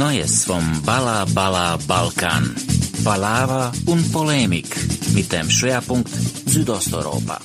Neues 0.00 0.46
vom 0.46 0.64
Balla 0.86 1.26
Balla 1.34 1.78
Balkan. 1.86 2.56
Palaver 3.04 3.70
und 3.84 4.10
Polemik 4.10 4.74
mit 5.14 5.30
dem 5.30 5.50
Schwerpunkt 5.50 6.08
Südosteuropa. 6.08 7.38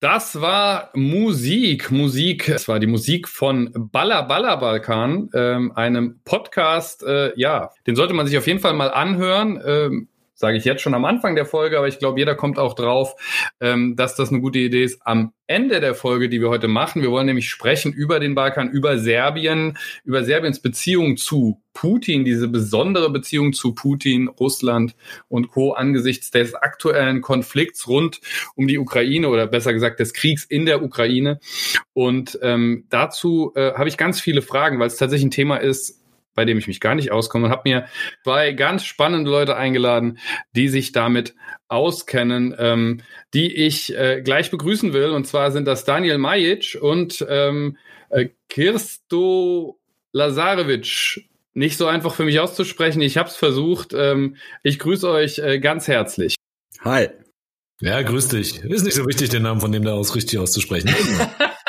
Das 0.00 0.40
war 0.40 0.88
Musik, 0.94 1.90
Musik, 1.90 2.48
es 2.48 2.66
war 2.66 2.80
die 2.80 2.86
Musik 2.86 3.28
von 3.28 3.70
Balla 3.92 4.22
Balla 4.22 4.56
Balkan, 4.56 5.28
ähm, 5.34 5.70
einem 5.72 6.20
Podcast, 6.24 7.02
äh, 7.02 7.38
ja, 7.38 7.70
den 7.86 7.94
sollte 7.94 8.14
man 8.14 8.26
sich 8.26 8.38
auf 8.38 8.46
jeden 8.46 8.60
Fall 8.60 8.72
mal 8.72 8.90
anhören. 8.90 9.60
Ähm, 9.62 10.08
sage 10.36 10.58
ich 10.58 10.64
jetzt 10.64 10.82
schon 10.82 10.94
am 10.94 11.06
Anfang 11.06 11.34
der 11.34 11.46
Folge, 11.46 11.78
aber 11.78 11.88
ich 11.88 11.98
glaube, 11.98 12.20
jeder 12.20 12.34
kommt 12.34 12.58
auch 12.58 12.74
drauf, 12.74 13.14
ähm, 13.60 13.96
dass 13.96 14.14
das 14.14 14.28
eine 14.28 14.40
gute 14.40 14.58
Idee 14.58 14.84
ist 14.84 15.00
am 15.04 15.32
Ende 15.46 15.80
der 15.80 15.94
Folge, 15.94 16.28
die 16.28 16.40
wir 16.40 16.50
heute 16.50 16.68
machen. 16.68 17.02
Wir 17.02 17.10
wollen 17.10 17.26
nämlich 17.26 17.48
sprechen 17.48 17.92
über 17.92 18.20
den 18.20 18.34
Balkan, 18.34 18.68
über 18.68 18.98
Serbien, 18.98 19.78
über 20.04 20.24
Serbiens 20.24 20.60
Beziehung 20.60 21.16
zu 21.16 21.62
Putin, 21.72 22.24
diese 22.24 22.48
besondere 22.48 23.10
Beziehung 23.10 23.54
zu 23.54 23.74
Putin, 23.74 24.28
Russland 24.28 24.94
und 25.28 25.48
Co. 25.48 25.72
angesichts 25.72 26.30
des 26.30 26.54
aktuellen 26.54 27.22
Konflikts 27.22 27.88
rund 27.88 28.20
um 28.56 28.68
die 28.68 28.78
Ukraine 28.78 29.28
oder 29.28 29.46
besser 29.46 29.72
gesagt 29.72 30.00
des 30.00 30.12
Kriegs 30.12 30.44
in 30.44 30.66
der 30.66 30.82
Ukraine. 30.82 31.40
Und 31.94 32.38
ähm, 32.42 32.84
dazu 32.90 33.52
äh, 33.54 33.72
habe 33.72 33.88
ich 33.88 33.96
ganz 33.96 34.20
viele 34.20 34.42
Fragen, 34.42 34.78
weil 34.78 34.88
es 34.88 34.96
tatsächlich 34.96 35.28
ein 35.28 35.30
Thema 35.30 35.56
ist, 35.56 36.02
bei 36.36 36.44
dem 36.44 36.58
ich 36.58 36.68
mich 36.68 36.78
gar 36.78 36.94
nicht 36.94 37.10
auskomme 37.10 37.46
und 37.46 37.50
habe 37.50 37.68
mir 37.68 37.86
zwei 38.22 38.52
ganz 38.52 38.84
spannende 38.84 39.30
Leute 39.30 39.56
eingeladen, 39.56 40.18
die 40.52 40.68
sich 40.68 40.92
damit 40.92 41.34
auskennen, 41.66 42.54
ähm, 42.58 43.00
die 43.34 43.52
ich 43.52 43.96
äh, 43.96 44.22
gleich 44.22 44.52
begrüßen 44.52 44.92
will. 44.92 45.10
Und 45.10 45.26
zwar 45.26 45.50
sind 45.50 45.66
das 45.66 45.84
Daniel 45.84 46.18
Majic 46.18 46.78
und 46.80 47.26
ähm, 47.28 47.76
äh, 48.10 48.28
Kirsto 48.48 49.80
Lazarevic. 50.12 51.28
Nicht 51.54 51.78
so 51.78 51.86
einfach 51.86 52.14
für 52.14 52.24
mich 52.24 52.38
auszusprechen. 52.38 53.00
Ich 53.00 53.16
habe 53.16 53.30
es 53.30 53.36
versucht. 53.36 53.94
Ähm, 53.94 54.36
ich 54.62 54.78
grüße 54.78 55.08
euch 55.10 55.38
äh, 55.38 55.58
ganz 55.58 55.88
herzlich. 55.88 56.36
Hi. 56.84 57.08
Ja, 57.80 58.00
grüß 58.02 58.28
dich. 58.28 58.62
Ist 58.62 58.84
nicht 58.84 58.94
so 58.94 59.06
wichtig, 59.06 59.30
den 59.30 59.42
Namen 59.42 59.60
von 59.60 59.72
dem 59.72 59.84
da 59.84 59.94
aus 59.94 60.14
richtig 60.14 60.38
auszusprechen. 60.38 60.94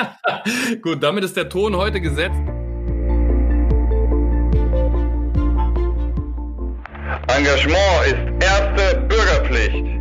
Gut, 0.81 1.03
damit 1.03 1.23
ist 1.23 1.35
der 1.35 1.49
Ton 1.49 1.75
heute 1.75 1.99
gesetzt. 1.99 2.56
Engagement 7.29 8.07
ist 8.07 8.43
erste 8.43 9.01
Bürgerpflicht. 9.01 9.97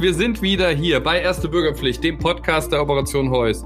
Wir 0.00 0.14
sind 0.14 0.42
wieder 0.42 0.70
hier 0.70 1.00
bei 1.00 1.20
Erste 1.20 1.48
Bürgerpflicht, 1.48 2.02
dem 2.02 2.18
Podcast 2.18 2.72
der 2.72 2.82
Operation 2.82 3.30
Heuss 3.30 3.64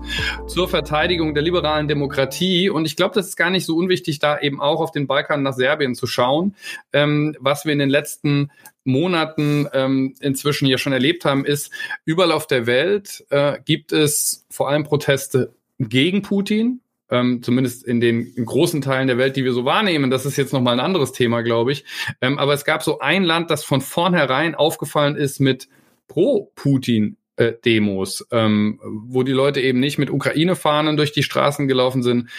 zur 0.49 0.69
Verteidigung 0.69 1.35
der 1.35 1.43
liberalen 1.43 1.89
Demokratie. 1.89 2.69
Und 2.69 2.85
ich 2.85 2.97
glaube, 2.97 3.15
das 3.15 3.29
ist 3.29 3.37
gar 3.37 3.49
nicht 3.49 3.65
so 3.65 3.77
unwichtig, 3.77 4.19
da 4.19 4.39
eben 4.41 4.61
auch 4.61 4.81
auf 4.81 4.91
den 4.91 5.07
Balkan 5.07 5.43
nach 5.43 5.55
Serbien 5.55 5.95
zu 5.95 6.07
schauen, 6.07 6.57
ähm, 6.93 7.37
was 7.39 7.65
wir 7.65 7.73
in 7.73 7.79
den 7.79 7.89
letzten 7.89 8.51
Monaten 8.85 9.69
ähm, 9.73 10.15
inzwischen 10.21 10.67
hier 10.67 10.79
schon 10.79 10.93
erlebt 10.93 11.25
haben, 11.25 11.45
ist, 11.45 11.71
überall 12.05 12.33
auf 12.33 12.47
der 12.47 12.67
Welt 12.67 13.25
äh, 13.31 13.59
gibt 13.65 13.93
es 13.93 14.45
vor 14.51 14.69
allem 14.69 14.85
Proteste 14.85 15.55
gegen 15.79 16.23
Putin, 16.23 16.81
ähm, 17.11 17.43
zumindest 17.43 17.85
in 17.85 18.01
den 18.01 18.33
großen 18.35 18.81
Teilen 18.81 19.07
der 19.07 19.19
Welt, 19.19 19.37
die 19.37 19.45
wir 19.45 19.53
so 19.53 19.65
wahrnehmen. 19.65 20.11
Das 20.11 20.27
ist 20.27 20.37
jetzt 20.37 20.53
nochmal 20.53 20.75
ein 20.75 20.85
anderes 20.85 21.13
Thema, 21.13 21.43
glaube 21.43 21.73
ich. 21.73 21.85
Ähm, 22.21 22.39
aber 22.39 22.55
es 22.55 22.65
gab 22.65 22.83
so 22.83 22.99
ein 22.99 23.25
Land, 23.25 23.51
das 23.51 23.65
von 23.65 23.81
vornherein 23.81 24.55
aufgefallen 24.55 25.17
ist 25.17 25.41
mit 25.41 25.69
Pro-Putin. 26.09 27.17
Äh, 27.39 27.53
Demos, 27.67 28.27
ähm, 28.31 28.81
wo 28.83 29.23
die 29.23 29.33
Leute 29.33 29.61
eben 29.61 29.79
nicht 29.79 29.99
mit 29.99 30.09
Ukraine-Fahnen 30.09 30.97
durch 30.97 31.13
die 31.13 31.23
Straßen 31.23 31.69
gelaufen 31.69 32.03
sind. 32.03 32.31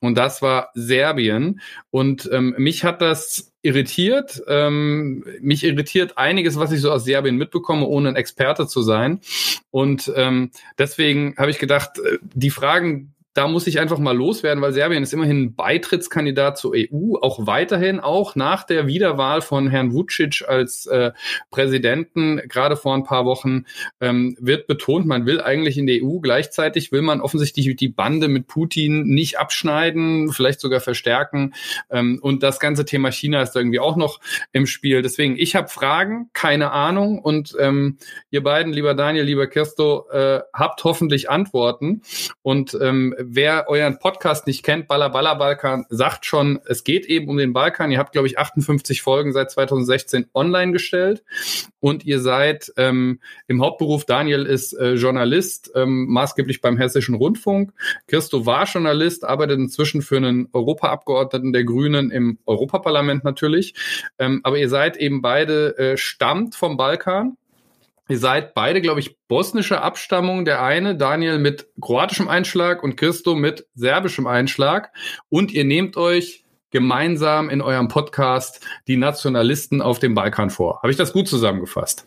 Und 0.00 0.16
das 0.16 0.40
war 0.40 0.70
Serbien. 0.72 1.60
Und 1.90 2.26
ähm, 2.32 2.54
mich 2.56 2.82
hat 2.82 3.02
das 3.02 3.52
irritiert. 3.60 4.42
Ähm, 4.48 5.26
mich 5.42 5.62
irritiert 5.62 6.16
einiges, 6.16 6.58
was 6.58 6.72
ich 6.72 6.80
so 6.80 6.90
aus 6.90 7.04
Serbien 7.04 7.36
mitbekomme, 7.36 7.84
ohne 7.84 8.08
ein 8.08 8.16
Experte 8.16 8.66
zu 8.66 8.80
sein. 8.80 9.20
Und 9.70 10.10
ähm, 10.16 10.52
deswegen 10.78 11.34
habe 11.36 11.50
ich 11.50 11.58
gedacht, 11.58 11.98
äh, 11.98 12.16
die 12.22 12.48
Fragen, 12.48 13.14
da 13.36 13.48
muss 13.48 13.66
ich 13.66 13.78
einfach 13.78 13.98
mal 13.98 14.16
loswerden, 14.16 14.62
weil 14.62 14.72
Serbien 14.72 15.02
ist 15.02 15.12
immerhin 15.12 15.42
ein 15.42 15.54
Beitrittskandidat 15.54 16.56
zur 16.56 16.72
EU, 16.74 17.16
auch 17.20 17.46
weiterhin, 17.46 18.00
auch 18.00 18.34
nach 18.34 18.64
der 18.64 18.86
Wiederwahl 18.86 19.42
von 19.42 19.68
Herrn 19.68 19.92
Vucic 19.92 20.42
als 20.48 20.86
äh, 20.86 21.12
Präsidenten, 21.50 22.40
gerade 22.48 22.78
vor 22.78 22.94
ein 22.94 23.04
paar 23.04 23.26
Wochen, 23.26 23.66
ähm, 24.00 24.38
wird 24.40 24.66
betont, 24.66 25.04
man 25.04 25.26
will 25.26 25.42
eigentlich 25.42 25.76
in 25.76 25.86
der 25.86 26.02
EU. 26.02 26.20
Gleichzeitig 26.20 26.92
will 26.92 27.02
man 27.02 27.20
offensichtlich 27.20 27.76
die 27.76 27.90
Bande 27.90 28.28
mit 28.28 28.46
Putin 28.46 29.04
nicht 29.04 29.38
abschneiden, 29.38 30.32
vielleicht 30.32 30.60
sogar 30.60 30.80
verstärken. 30.80 31.52
Ähm, 31.90 32.18
und 32.22 32.42
das 32.42 32.58
ganze 32.58 32.86
Thema 32.86 33.12
China 33.12 33.42
ist 33.42 33.54
irgendwie 33.54 33.80
auch 33.80 33.96
noch 33.96 34.18
im 34.52 34.66
Spiel. 34.66 35.02
Deswegen, 35.02 35.36
ich 35.36 35.54
habe 35.54 35.68
Fragen, 35.68 36.30
keine 36.32 36.70
Ahnung. 36.70 37.18
Und 37.18 37.54
ähm, 37.60 37.98
ihr 38.30 38.42
beiden, 38.42 38.72
lieber 38.72 38.94
Daniel, 38.94 39.24
lieber 39.24 39.46
Kirsto, 39.46 40.08
äh, 40.10 40.40
habt 40.54 40.84
hoffentlich 40.84 41.28
Antworten. 41.28 42.00
Und 42.40 42.78
ähm, 42.80 43.14
wer 43.28 43.68
euren 43.68 43.98
Podcast 43.98 44.46
nicht 44.46 44.62
kennt, 44.62 44.88
Baller 44.88 45.10
Baller 45.10 45.36
Balkan, 45.36 45.86
sagt 45.88 46.26
schon, 46.26 46.60
es 46.66 46.84
geht 46.84 47.06
eben 47.06 47.28
um 47.28 47.36
den 47.36 47.52
Balkan. 47.52 47.90
Ihr 47.90 47.98
habt, 47.98 48.12
glaube 48.12 48.28
ich, 48.28 48.38
58 48.38 49.02
Folgen 49.02 49.32
seit 49.32 49.50
2016 49.50 50.26
online 50.34 50.72
gestellt 50.72 51.22
und 51.80 52.04
ihr 52.04 52.20
seid 52.20 52.72
ähm, 52.76 53.20
im 53.46 53.62
Hauptberuf, 53.62 54.04
Daniel 54.04 54.44
ist 54.46 54.72
äh, 54.72 54.94
Journalist, 54.94 55.70
ähm, 55.74 56.06
maßgeblich 56.08 56.60
beim 56.60 56.76
Hessischen 56.76 57.14
Rundfunk. 57.14 57.72
Christo 58.06 58.46
war 58.46 58.64
Journalist, 58.64 59.24
arbeitet 59.24 59.58
inzwischen 59.58 60.02
für 60.02 60.16
einen 60.16 60.48
Europaabgeordneten 60.52 61.52
der 61.52 61.64
Grünen 61.64 62.10
im 62.10 62.38
Europaparlament 62.46 63.24
natürlich. 63.24 63.74
Ähm, 64.18 64.40
aber 64.42 64.58
ihr 64.58 64.68
seid 64.68 64.96
eben 64.96 65.22
beide, 65.22 65.76
äh, 65.78 65.96
stammt 65.96 66.54
vom 66.54 66.76
Balkan 66.76 67.36
Ihr 68.08 68.18
seid 68.18 68.54
beide, 68.54 68.80
glaube 68.80 69.00
ich, 69.00 69.16
bosnische 69.26 69.82
Abstammung. 69.82 70.44
Der 70.44 70.62
eine, 70.62 70.96
Daniel, 70.96 71.38
mit 71.38 71.66
kroatischem 71.80 72.28
Einschlag 72.28 72.82
und 72.82 72.96
Christo 72.96 73.34
mit 73.34 73.66
serbischem 73.74 74.26
Einschlag. 74.26 74.92
Und 75.28 75.52
ihr 75.52 75.64
nehmt 75.64 75.96
euch 75.96 76.44
gemeinsam 76.70 77.50
in 77.50 77.62
eurem 77.62 77.88
Podcast 77.88 78.64
die 78.86 78.96
Nationalisten 78.96 79.82
auf 79.82 79.98
dem 79.98 80.14
Balkan 80.14 80.50
vor. 80.50 80.82
Habe 80.82 80.90
ich 80.90 80.96
das 80.96 81.12
gut 81.12 81.26
zusammengefasst? 81.26 82.06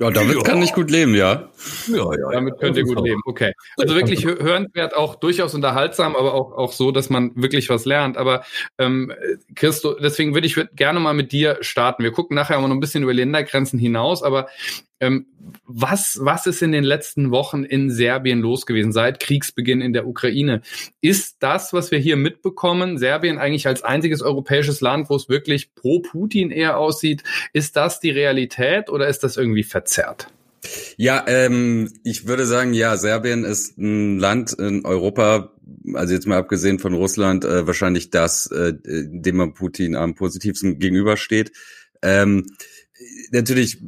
Ja, 0.00 0.10
damit 0.10 0.36
ja. 0.36 0.42
kann 0.42 0.62
ich 0.62 0.72
gut 0.72 0.90
leben, 0.90 1.14
ja. 1.14 1.50
Ja, 1.86 1.96
ja. 1.96 2.30
Damit 2.32 2.58
könnt 2.58 2.74
ihr 2.78 2.84
gut 2.84 3.04
leben. 3.04 3.20
Okay. 3.26 3.52
Also 3.76 3.94
wirklich 3.94 4.24
hörenswert, 4.24 4.96
auch 4.96 5.14
durchaus 5.14 5.54
unterhaltsam, 5.54 6.16
aber 6.16 6.32
auch, 6.32 6.52
auch 6.52 6.72
so, 6.72 6.90
dass 6.90 7.10
man 7.10 7.32
wirklich 7.34 7.68
was 7.68 7.84
lernt. 7.84 8.16
Aber 8.16 8.42
ähm, 8.78 9.12
Christo, 9.54 9.94
deswegen 10.00 10.32
würde 10.32 10.46
ich 10.46 10.58
gerne 10.74 11.00
mal 11.00 11.12
mit 11.12 11.32
dir 11.32 11.58
starten. 11.60 12.02
Wir 12.02 12.12
gucken 12.12 12.34
nachher 12.34 12.58
mal 12.58 12.68
noch 12.68 12.74
ein 12.74 12.80
bisschen 12.80 13.02
über 13.02 13.12
Ländergrenzen 13.12 13.78
hinaus, 13.78 14.22
aber 14.22 14.48
was, 15.66 16.18
was 16.20 16.46
ist 16.46 16.62
in 16.62 16.72
den 16.72 16.84
letzten 16.84 17.30
Wochen 17.30 17.64
in 17.64 17.90
Serbien 17.90 18.40
los 18.40 18.66
gewesen, 18.66 18.92
seit 18.92 19.18
Kriegsbeginn 19.20 19.80
in 19.80 19.92
der 19.92 20.06
Ukraine? 20.06 20.60
Ist 21.00 21.36
das, 21.40 21.72
was 21.72 21.90
wir 21.90 21.98
hier 21.98 22.16
mitbekommen, 22.16 22.98
Serbien 22.98 23.38
eigentlich 23.38 23.66
als 23.66 23.82
einziges 23.82 24.20
europäisches 24.20 24.80
Land, 24.80 25.08
wo 25.08 25.16
es 25.16 25.28
wirklich 25.28 25.74
pro 25.74 26.00
Putin 26.00 26.50
eher 26.50 26.76
aussieht, 26.78 27.24
ist 27.52 27.76
das 27.76 28.00
die 28.00 28.10
Realität 28.10 28.90
oder 28.90 29.08
ist 29.08 29.20
das 29.20 29.36
irgendwie 29.36 29.62
verzerrt? 29.62 30.28
Ja, 30.98 31.24
ähm, 31.26 31.90
ich 32.04 32.26
würde 32.26 32.44
sagen, 32.44 32.74
ja, 32.74 32.98
Serbien 32.98 33.44
ist 33.44 33.78
ein 33.78 34.18
Land 34.18 34.52
in 34.52 34.84
Europa, 34.84 35.54
also 35.94 36.12
jetzt 36.12 36.26
mal 36.26 36.36
abgesehen 36.36 36.78
von 36.78 36.92
Russland, 36.92 37.46
äh, 37.46 37.66
wahrscheinlich 37.66 38.10
das, 38.10 38.46
äh, 38.50 38.74
dem 38.84 39.36
man 39.36 39.54
Putin 39.54 39.96
am 39.96 40.14
positivsten 40.14 40.78
gegenübersteht. 40.78 41.52
Ähm, 42.02 42.44
natürlich 43.30 43.78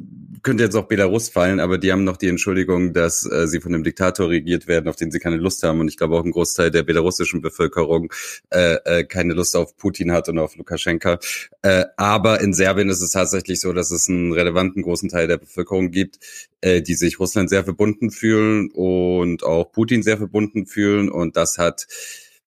könnte 0.43 0.63
jetzt 0.63 0.75
auch 0.75 0.87
Belarus 0.87 1.29
fallen, 1.29 1.59
aber 1.59 1.77
die 1.77 1.91
haben 1.91 2.03
noch 2.03 2.17
die 2.17 2.27
Entschuldigung, 2.27 2.93
dass 2.93 3.25
äh, 3.25 3.47
sie 3.47 3.61
von 3.61 3.73
einem 3.73 3.83
Diktator 3.83 4.29
regiert 4.29 4.67
werden, 4.67 4.89
auf 4.89 4.97
den 4.97 5.09
sie 5.09 5.19
keine 5.19 5.37
Lust 5.37 5.63
haben. 5.63 5.79
Und 5.79 5.87
ich 5.87 5.97
glaube 5.97 6.17
auch 6.17 6.23
ein 6.23 6.31
Großteil 6.31 6.69
der 6.69 6.83
belarussischen 6.83 7.41
Bevölkerung 7.41 8.11
äh, 8.51 8.75
äh, 8.83 9.03
keine 9.05 9.33
Lust 9.33 9.55
auf 9.55 9.77
Putin 9.77 10.11
hat 10.11 10.27
und 10.29 10.37
auf 10.37 10.55
Lukaschenka. 10.57 11.19
Äh, 11.61 11.85
aber 11.95 12.41
in 12.41 12.53
Serbien 12.53 12.89
ist 12.89 13.01
es 13.01 13.11
tatsächlich 13.11 13.61
so, 13.61 13.71
dass 13.71 13.89
es 13.89 14.09
einen 14.09 14.33
relevanten 14.33 14.83
großen 14.83 15.09
Teil 15.09 15.27
der 15.27 15.37
Bevölkerung 15.37 15.91
gibt, 15.91 16.19
äh, 16.61 16.81
die 16.81 16.95
sich 16.95 17.19
Russland 17.19 17.49
sehr 17.49 17.63
verbunden 17.63 18.11
fühlen 18.11 18.69
und 18.71 19.43
auch 19.43 19.71
Putin 19.71 20.03
sehr 20.03 20.17
verbunden 20.17 20.65
fühlen. 20.65 21.09
Und 21.09 21.37
das 21.37 21.57
hat 21.57 21.87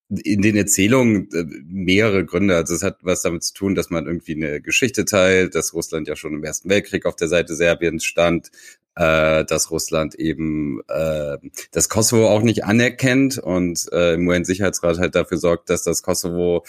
in 0.09 0.43
den 0.43 0.57
Erzählungen 0.57 1.29
äh, 1.33 1.45
mehrere 1.67 2.25
Gründe. 2.25 2.57
Also 2.57 2.75
es 2.75 2.83
hat 2.83 2.99
was 3.03 3.23
damit 3.23 3.43
zu 3.43 3.55
tun, 3.55 3.75
dass 3.75 3.91
man 3.91 4.07
irgendwie 4.07 4.35
eine 4.35 4.61
Geschichte 4.61 5.05
teilt, 5.05 5.55
dass 5.55 5.75
Russland 5.75 6.09
ja 6.09 6.17
schon 6.17 6.35
im 6.35 6.45
Ersten 6.45 6.69
Weltkrieg 6.69 7.07
auf 7.07 7.17
der 7.17 7.29
Seite 7.29 7.55
Serbiens 7.55 8.05
stand, 8.05 8.51
äh, 8.95 9.45
dass 9.45 9.71
Russland 9.71 10.15
eben 10.15 10.81
äh, 10.89 11.39
das 11.73 11.89
Kosovo 11.89 12.29
auch 12.29 12.43
nicht 12.43 12.65
anerkennt 12.65 13.39
und 13.39 13.87
äh, 13.93 14.15
im 14.15 14.27
UN-Sicherheitsrat 14.29 14.99
halt 14.99 15.15
dafür 15.15 15.39
sorgt, 15.39 15.71
dass 15.71 15.83
das 15.83 16.03
Kosovo 16.03 16.65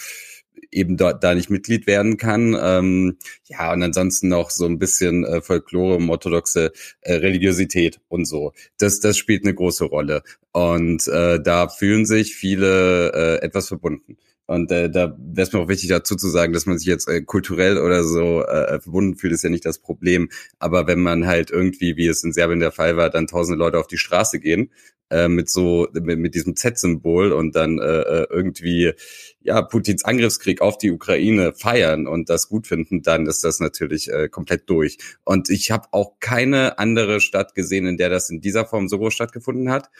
eben 0.78 0.96
dort 0.96 1.24
da 1.24 1.34
nicht 1.34 1.50
Mitglied 1.50 1.86
werden 1.86 2.16
kann. 2.16 2.56
Ähm, 2.60 3.16
ja, 3.44 3.72
und 3.72 3.82
ansonsten 3.82 4.28
noch 4.28 4.50
so 4.50 4.66
ein 4.66 4.78
bisschen 4.78 5.24
äh, 5.24 5.40
Folklore, 5.42 5.98
orthodoxe 6.08 6.72
äh, 7.00 7.14
Religiosität 7.14 8.00
und 8.08 8.26
so. 8.26 8.52
Das, 8.78 9.00
das 9.00 9.16
spielt 9.18 9.44
eine 9.44 9.54
große 9.54 9.84
Rolle. 9.84 10.22
Und 10.52 11.06
äh, 11.08 11.40
da 11.40 11.68
fühlen 11.68 12.06
sich 12.06 12.34
viele 12.34 13.12
äh, 13.12 13.44
etwas 13.44 13.68
verbunden. 13.68 14.16
Und 14.46 14.72
äh, 14.72 14.88
da 14.88 15.14
wäre 15.18 15.46
es 15.46 15.52
mir 15.52 15.60
auch 15.60 15.68
wichtig 15.68 15.90
dazu 15.90 16.16
zu 16.16 16.28
sagen, 16.30 16.54
dass 16.54 16.64
man 16.64 16.78
sich 16.78 16.86
jetzt 16.86 17.06
äh, 17.06 17.20
kulturell 17.20 17.76
oder 17.76 18.02
so 18.02 18.42
äh, 18.44 18.80
verbunden 18.80 19.16
fühlt, 19.16 19.34
ist 19.34 19.44
ja 19.44 19.50
nicht 19.50 19.66
das 19.66 19.78
Problem. 19.78 20.30
Aber 20.58 20.86
wenn 20.86 21.00
man 21.00 21.26
halt 21.26 21.50
irgendwie, 21.50 21.98
wie 21.98 22.06
es 22.06 22.24
in 22.24 22.32
Serbien 22.32 22.60
der 22.60 22.72
Fall 22.72 22.96
war, 22.96 23.10
dann 23.10 23.26
tausende 23.26 23.58
Leute 23.58 23.78
auf 23.78 23.88
die 23.88 23.98
Straße 23.98 24.40
gehen 24.40 24.70
äh, 25.10 25.28
mit 25.28 25.48
so 25.48 25.88
mit, 25.92 26.18
mit 26.18 26.34
diesem 26.34 26.56
Z-Symbol 26.56 27.32
und 27.32 27.56
dann 27.56 27.78
äh, 27.78 28.00
äh, 28.00 28.26
irgendwie 28.30 28.92
ja 29.40 29.62
Putins 29.62 30.04
Angriffskrieg 30.04 30.60
auf 30.60 30.78
die 30.78 30.90
Ukraine 30.90 31.52
feiern 31.52 32.06
und 32.06 32.28
das 32.28 32.48
gut 32.48 32.66
finden, 32.66 33.02
dann 33.02 33.26
ist 33.26 33.44
das 33.44 33.60
natürlich 33.60 34.12
äh, 34.12 34.28
komplett 34.28 34.68
durch. 34.68 34.98
Und 35.24 35.50
ich 35.50 35.70
habe 35.70 35.88
auch 35.92 36.20
keine 36.20 36.78
andere 36.78 37.20
Stadt 37.20 37.54
gesehen, 37.54 37.86
in 37.86 37.96
der 37.96 38.10
das 38.10 38.30
in 38.30 38.40
dieser 38.40 38.66
Form 38.66 38.88
so 38.88 38.98
groß 38.98 39.14
stattgefunden 39.14 39.70
hat. 39.70 39.90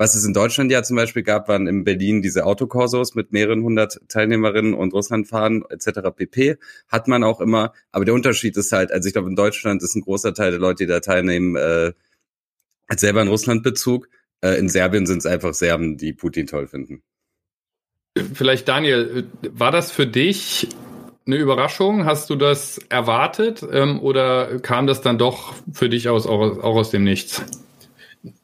Was 0.00 0.14
es 0.14 0.24
in 0.24 0.32
Deutschland 0.32 0.70
ja 0.70 0.84
zum 0.84 0.94
Beispiel 0.94 1.24
gab, 1.24 1.48
waren 1.48 1.66
in 1.66 1.82
Berlin 1.82 2.22
diese 2.22 2.46
Autokorsos 2.46 3.16
mit 3.16 3.32
mehreren 3.32 3.64
hundert 3.64 4.00
Teilnehmerinnen 4.08 4.72
und 4.72 4.94
Russlandfahren 4.94 5.64
etc. 5.70 6.10
pp. 6.14 6.56
Hat 6.86 7.08
man 7.08 7.24
auch 7.24 7.40
immer. 7.40 7.72
Aber 7.90 8.04
der 8.04 8.14
Unterschied 8.14 8.56
ist 8.56 8.70
halt, 8.70 8.92
also 8.92 9.08
ich 9.08 9.12
glaube, 9.12 9.28
in 9.28 9.34
Deutschland 9.34 9.82
ist 9.82 9.96
ein 9.96 10.02
großer 10.02 10.34
Teil 10.34 10.52
der 10.52 10.60
Leute, 10.60 10.84
die 10.84 10.88
da 10.88 11.00
teilnehmen, 11.00 11.56
äh, 11.56 11.94
hat 12.88 13.00
selber 13.00 13.22
einen 13.22 13.30
Russlandbezug. 13.30 14.08
Äh, 14.40 14.58
in 14.58 14.68
Serbien 14.68 15.06
sind 15.06 15.18
es 15.18 15.26
einfach 15.26 15.54
Serben, 15.54 15.96
die 15.96 16.12
Putin 16.12 16.46
toll 16.46 16.66
finden. 16.66 17.02
Vielleicht 18.34 18.68
Daniel, 18.68 19.26
war 19.50 19.70
das 19.70 19.92
für 19.92 20.06
dich 20.06 20.68
eine 21.26 21.36
Überraschung? 21.36 22.04
Hast 22.04 22.30
du 22.30 22.36
das 22.36 22.78
erwartet 22.88 23.64
ähm, 23.70 24.00
oder 24.00 24.58
kam 24.60 24.86
das 24.86 25.02
dann 25.02 25.18
doch 25.18 25.54
für 25.72 25.88
dich 25.88 26.08
aus, 26.08 26.26
auch, 26.26 26.40
auch 26.40 26.76
aus 26.76 26.90
dem 26.90 27.04
Nichts? 27.04 27.42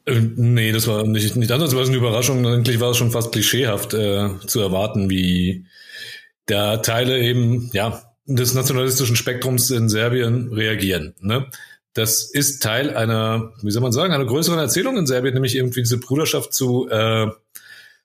Äh, 0.06 0.20
nee, 0.36 0.70
das 0.70 0.86
war 0.86 1.04
nicht, 1.04 1.34
nicht 1.36 1.50
anders, 1.50 1.74
war 1.74 1.84
eine 1.84 1.96
Überraschung. 1.96 2.46
Eigentlich 2.46 2.80
war 2.80 2.90
es 2.90 2.96
schon 2.96 3.10
fast 3.10 3.32
klischeehaft 3.32 3.94
äh, 3.94 4.30
zu 4.46 4.60
erwarten, 4.60 5.10
wie 5.10 5.66
da 6.46 6.76
Teile 6.78 7.18
eben, 7.18 7.70
ja, 7.72 8.02
des 8.26 8.54
nationalistischen 8.54 9.16
Spektrums 9.16 9.70
in 9.70 9.88
Serbien 9.88 10.52
reagieren. 10.52 11.14
Ne? 11.20 11.46
Das 11.94 12.22
ist 12.22 12.62
Teil 12.62 12.94
einer, 12.94 13.52
wie 13.62 13.70
soll 13.70 13.82
man 13.82 13.92
sagen, 13.92 14.12
einer 14.12 14.26
größeren 14.26 14.58
Erzählung 14.58 14.96
in 14.96 15.06
Serbien, 15.06 15.34
nämlich 15.34 15.56
irgendwie 15.56 15.82
diese 15.82 15.98
Bruderschaft 15.98 16.52
zu, 16.52 16.88
äh, 16.88 17.28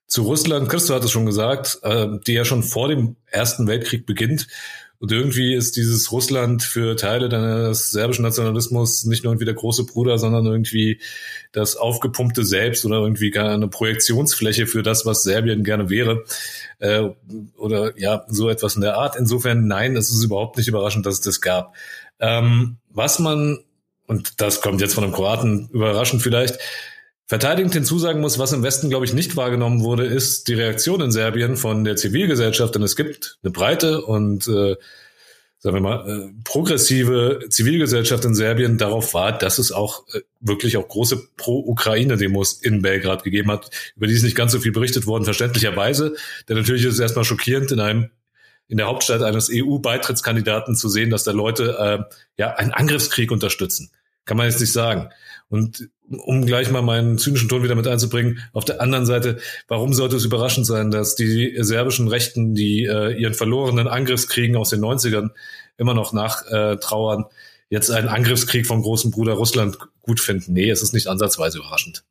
zu 0.07 0.23
Russland. 0.23 0.69
Christo 0.69 0.93
hat 0.93 1.03
es 1.03 1.11
schon 1.11 1.25
gesagt, 1.25 1.79
äh, 1.83 2.07
die 2.25 2.33
ja 2.33 2.45
schon 2.45 2.63
vor 2.63 2.87
dem 2.87 3.15
Ersten 3.25 3.67
Weltkrieg 3.67 4.05
beginnt 4.05 4.47
und 4.99 5.13
irgendwie 5.13 5.55
ist 5.55 5.77
dieses 5.77 6.11
Russland 6.11 6.61
für 6.61 6.97
Teile 6.97 7.29
des 7.29 7.91
serbischen 7.91 8.23
Nationalismus 8.23 9.05
nicht 9.05 9.23
nur 9.23 9.31
irgendwie 9.31 9.45
der 9.45 9.53
große 9.53 9.85
Bruder, 9.85 10.17
sondern 10.17 10.45
irgendwie 10.45 10.99
das 11.53 11.77
aufgepumpte 11.77 12.43
Selbst 12.43 12.83
oder 12.85 12.97
irgendwie 12.97 13.31
gar 13.31 13.49
eine 13.49 13.69
Projektionsfläche 13.69 14.67
für 14.67 14.83
das, 14.83 15.05
was 15.05 15.23
Serbien 15.23 15.63
gerne 15.63 15.89
wäre. 15.89 16.25
Äh, 16.79 17.11
oder 17.55 17.97
ja, 17.97 18.25
so 18.27 18.49
etwas 18.49 18.75
in 18.75 18.81
der 18.81 18.97
Art. 18.97 19.15
Insofern, 19.15 19.67
nein, 19.67 19.95
es 19.95 20.09
ist 20.09 20.21
überhaupt 20.21 20.57
nicht 20.57 20.67
überraschend, 20.67 21.05
dass 21.05 21.15
es 21.15 21.21
das 21.21 21.39
gab. 21.39 21.75
Ähm, 22.19 22.75
was 22.89 23.19
man, 23.19 23.59
und 24.09 24.41
das 24.41 24.61
kommt 24.61 24.81
jetzt 24.81 24.93
von 24.93 25.03
einem 25.03 25.13
Kroaten 25.13 25.69
überraschend 25.71 26.21
vielleicht, 26.21 26.59
Verteidigend 27.29 27.75
hinzusagen 27.75 28.21
muss, 28.21 28.39
was 28.39 28.53
im 28.53 28.63
Westen, 28.63 28.89
glaube 28.89 29.05
ich, 29.05 29.13
nicht 29.13 29.35
wahrgenommen 29.35 29.83
wurde, 29.83 30.03
ist 30.03 30.47
die 30.47 30.55
Reaktion 30.55 30.99
in 30.99 31.11
Serbien 31.11 31.57
von 31.57 31.83
der 31.83 31.95
Zivilgesellschaft. 31.95 32.73
Denn 32.73 32.81
es 32.81 32.95
gibt 32.95 33.37
eine 33.43 33.51
breite 33.51 34.01
und, 34.01 34.47
äh, 34.47 34.75
sagen 35.59 35.75
wir 35.75 35.79
mal, 35.81 36.09
äh, 36.09 36.33
progressive 36.43 37.41
Zivilgesellschaft 37.47 38.25
in 38.25 38.33
Serbien 38.33 38.79
darauf 38.79 39.13
war, 39.13 39.37
dass 39.37 39.59
es 39.59 39.71
auch 39.71 40.07
äh, 40.15 40.21
wirklich 40.39 40.75
auch 40.75 40.87
große 40.87 41.21
Pro-Ukraine-Demos 41.37 42.53
in 42.63 42.81
Belgrad 42.81 43.23
gegeben 43.23 43.51
hat, 43.51 43.69
über 43.95 44.07
die 44.07 44.13
ist 44.13 44.23
nicht 44.23 44.35
ganz 44.35 44.51
so 44.51 44.59
viel 44.59 44.71
berichtet 44.71 45.05
worden, 45.05 45.25
verständlicherweise. 45.25 46.15
Denn 46.47 46.57
natürlich 46.57 46.83
ist 46.83 46.95
es 46.95 46.99
erstmal 46.99 47.25
schockierend, 47.25 47.71
in 47.71 47.79
einem 47.79 48.09
in 48.69 48.77
der 48.77 48.87
Hauptstadt 48.87 49.21
eines 49.21 49.51
EU-Beitrittskandidaten 49.51 50.75
zu 50.75 50.89
sehen, 50.89 51.11
dass 51.11 51.25
da 51.25 51.31
Leute 51.31 51.77
äh, 52.09 52.15
ja 52.37 52.55
einen 52.55 52.71
Angriffskrieg 52.71 53.31
unterstützen. 53.31 53.91
Kann 54.29 54.37
man 54.37 54.45
jetzt 54.45 54.59
nicht 54.59 54.73
sagen. 54.73 55.09
Und 55.49 55.89
um 56.07 56.45
gleich 56.45 56.69
mal 56.69 56.83
meinen 56.83 57.17
zynischen 57.17 57.49
Ton 57.49 57.63
wieder 57.63 57.73
mit 57.73 57.87
einzubringen, 57.87 58.47
auf 58.53 58.63
der 58.63 58.79
anderen 58.79 59.07
Seite, 59.07 59.39
warum 59.67 59.91
sollte 59.91 60.17
es 60.17 60.23
überraschend 60.23 60.67
sein, 60.67 60.91
dass 60.91 61.15
die 61.15 61.55
serbischen 61.57 62.07
Rechten, 62.07 62.53
die 62.53 62.85
äh, 62.85 63.19
ihren 63.19 63.33
verlorenen 63.33 63.87
Angriffskriegen 63.87 64.55
aus 64.55 64.69
den 64.69 64.81
90ern 64.81 65.31
immer 65.77 65.95
noch 65.95 66.13
nachtrauern, 66.13 67.25
jetzt 67.71 67.89
einen 67.89 68.07
Angriffskrieg 68.07 68.67
vom 68.67 68.83
großen 68.83 69.09
Bruder 69.09 69.33
Russland 69.33 69.79
gut 70.03 70.19
finden? 70.19 70.53
Nee, 70.53 70.69
es 70.69 70.83
ist 70.83 70.93
nicht 70.93 71.07
ansatzweise 71.07 71.57
überraschend. 71.57 72.03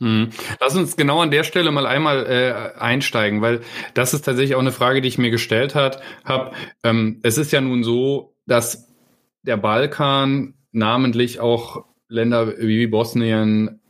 Hm. 0.00 0.28
Lass 0.60 0.76
uns 0.76 0.94
genau 0.94 1.22
an 1.22 1.30
der 1.30 1.44
Stelle 1.44 1.70
mal 1.70 1.86
einmal 1.86 2.26
äh, 2.26 2.78
einsteigen, 2.78 3.40
weil 3.40 3.62
das 3.94 4.12
ist 4.12 4.26
tatsächlich 4.26 4.56
auch 4.56 4.60
eine 4.60 4.72
Frage, 4.72 5.00
die 5.00 5.08
ich 5.08 5.16
mir 5.16 5.30
gestellt 5.30 5.74
hat, 5.74 6.02
hab. 6.22 6.54
Ähm, 6.82 7.20
es 7.22 7.38
ist 7.38 7.50
ja 7.50 7.62
nun 7.62 7.82
so, 7.82 8.36
dass 8.44 8.88
der 9.42 9.56
Balkan 9.56 10.52
namentlich 10.74 11.40
auch 11.40 11.84
Länder 12.08 12.58
wie 12.58 12.86
Bosnien, 12.86 13.80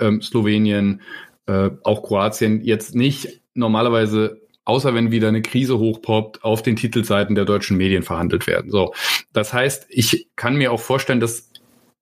ähm, 0.00 0.22
Slowenien, 0.22 1.02
äh, 1.46 1.70
auch 1.84 2.02
Kroatien 2.02 2.62
jetzt 2.62 2.94
nicht 2.94 3.40
normalerweise 3.54 4.40
außer 4.68 4.94
wenn 4.94 5.10
wieder 5.10 5.28
eine 5.28 5.40
Krise 5.40 5.78
hochpoppt, 5.78 6.44
auf 6.44 6.60
den 6.60 6.76
Titelseiten 6.76 7.34
der 7.34 7.46
deutschen 7.46 7.78
Medien 7.78 8.02
verhandelt 8.02 8.46
werden. 8.46 8.70
So, 8.70 8.92
das 9.32 9.54
heißt, 9.54 9.86
ich 9.88 10.28
kann 10.36 10.56
mir 10.56 10.72
auch 10.72 10.80
vorstellen, 10.80 11.20
dass 11.20 11.50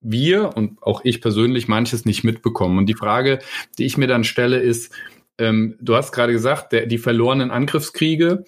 wir 0.01 0.57
und 0.57 0.83
auch 0.83 1.03
ich 1.05 1.21
persönlich 1.21 1.69
manches 1.69 2.05
nicht 2.05 2.25
mitbekommen. 2.25 2.79
Und 2.79 2.87
die 2.87 2.95
Frage, 2.95 3.39
die 3.79 3.87
ich 3.87 3.97
mir 3.97 4.09
dann 4.09 4.25
stelle, 4.25 4.59
ist: 4.59 4.93
ähm, 5.39 5.77
Du 5.81 5.95
hast 5.95 6.11
gerade 6.11 6.33
gesagt, 6.33 6.73
der, 6.73 6.87
die 6.87 6.99
verlorenen 6.99 7.53
Angriffskriege. 7.53 8.45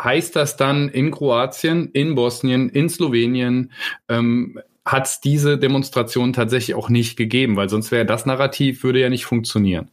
Heißt 0.00 0.36
das 0.36 0.56
dann 0.56 0.88
in 0.88 1.10
Kroatien, 1.10 1.90
in 1.92 2.14
Bosnien, 2.14 2.68
in 2.68 2.88
Slowenien, 2.88 3.72
ähm, 4.08 4.60
hat 4.84 5.06
es 5.06 5.20
diese 5.20 5.58
Demonstration 5.58 6.32
tatsächlich 6.32 6.74
auch 6.74 6.88
nicht 6.88 7.16
gegeben, 7.16 7.56
weil 7.56 7.68
sonst 7.68 7.90
wäre 7.90 8.06
das 8.06 8.24
Narrativ, 8.24 8.82
würde 8.82 9.00
ja 9.00 9.10
nicht 9.10 9.26
funktionieren. 9.26 9.88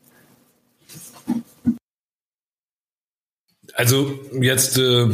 Also 3.73 4.17
jetzt 4.39 4.77
äh, 4.77 5.09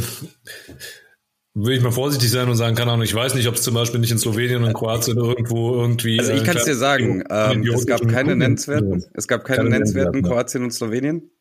würde 1.54 1.76
ich 1.76 1.82
mal 1.82 1.92
vorsichtig 1.92 2.30
sein 2.30 2.48
und 2.48 2.56
sagen, 2.56 2.76
keine 2.76 2.92
Ahnung, 2.92 3.04
ich 3.04 3.16
weiß 3.16 3.34
nicht, 3.34 3.48
ob 3.48 3.56
es 3.56 3.64
zum 3.64 3.74
Beispiel 3.74 4.00
nicht 4.00 4.12
in 4.12 4.20
Slowenien 4.20 4.64
und 4.64 4.74
Kroatien 4.74 5.18
irgendwo 5.18 5.74
irgendwie. 5.74 6.20
Also 6.20 6.32
ich 6.32 6.44
äh, 6.44 6.46
kann 6.46 6.58
es 6.58 6.66
dir 6.66 6.76
sagen, 6.76 7.24
ähm, 7.30 7.64
es 7.64 7.88
gab 7.88 8.08
keine 8.08 8.36
nennenswerten, 8.36 9.04
es 9.14 9.28
gab 9.28 9.44
keine, 9.44 9.58
keine 9.58 9.70
nennenswerten 9.72 10.22
Kroatien 10.22 10.64
und 10.64 10.72
Slowenien. 10.72 11.32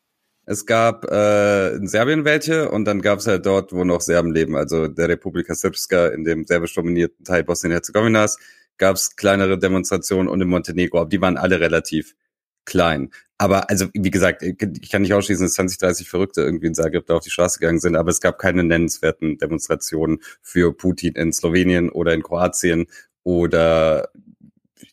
Es 0.50 0.66
gab 0.66 1.08
äh, 1.08 1.76
in 1.76 1.86
Serbien 1.86 2.24
welche 2.24 2.72
und 2.72 2.84
dann 2.84 3.02
gab 3.02 3.20
es 3.20 3.28
halt 3.28 3.46
dort, 3.46 3.72
wo 3.72 3.84
noch 3.84 4.00
Serben 4.00 4.32
leben, 4.32 4.56
also 4.56 4.88
der 4.88 5.08
Republika 5.08 5.54
Srpska 5.54 6.08
in 6.08 6.24
dem 6.24 6.44
serbisch 6.44 6.74
dominierten 6.74 7.24
Teil 7.24 7.44
Bosnien-Herzegowinas, 7.44 8.36
gab 8.76 8.96
es 8.96 9.14
kleinere 9.14 9.60
Demonstrationen 9.60 10.26
und 10.26 10.40
in 10.40 10.48
Montenegro, 10.48 11.02
aber 11.02 11.08
die 11.08 11.20
waren 11.20 11.36
alle 11.36 11.60
relativ 11.60 12.16
klein. 12.64 13.12
Aber 13.38 13.70
also, 13.70 13.86
wie 13.94 14.10
gesagt, 14.10 14.42
ich 14.42 14.90
kann 14.90 15.02
nicht 15.02 15.14
ausschließen, 15.14 15.46
dass 15.46 15.52
20, 15.52 15.78
30 15.78 16.10
Verrückte 16.10 16.40
irgendwie 16.40 16.66
in 16.66 16.74
Zagreb 16.74 17.06
da 17.06 17.14
auf 17.14 17.22
die 17.22 17.30
Straße 17.30 17.60
gegangen 17.60 17.78
sind, 17.78 17.94
aber 17.94 18.10
es 18.10 18.20
gab 18.20 18.40
keine 18.40 18.64
nennenswerten 18.64 19.38
Demonstrationen 19.38 20.18
für 20.42 20.76
Putin 20.76 21.14
in 21.14 21.32
Slowenien 21.32 21.90
oder 21.90 22.12
in 22.12 22.24
Kroatien 22.24 22.86
oder 23.22 24.10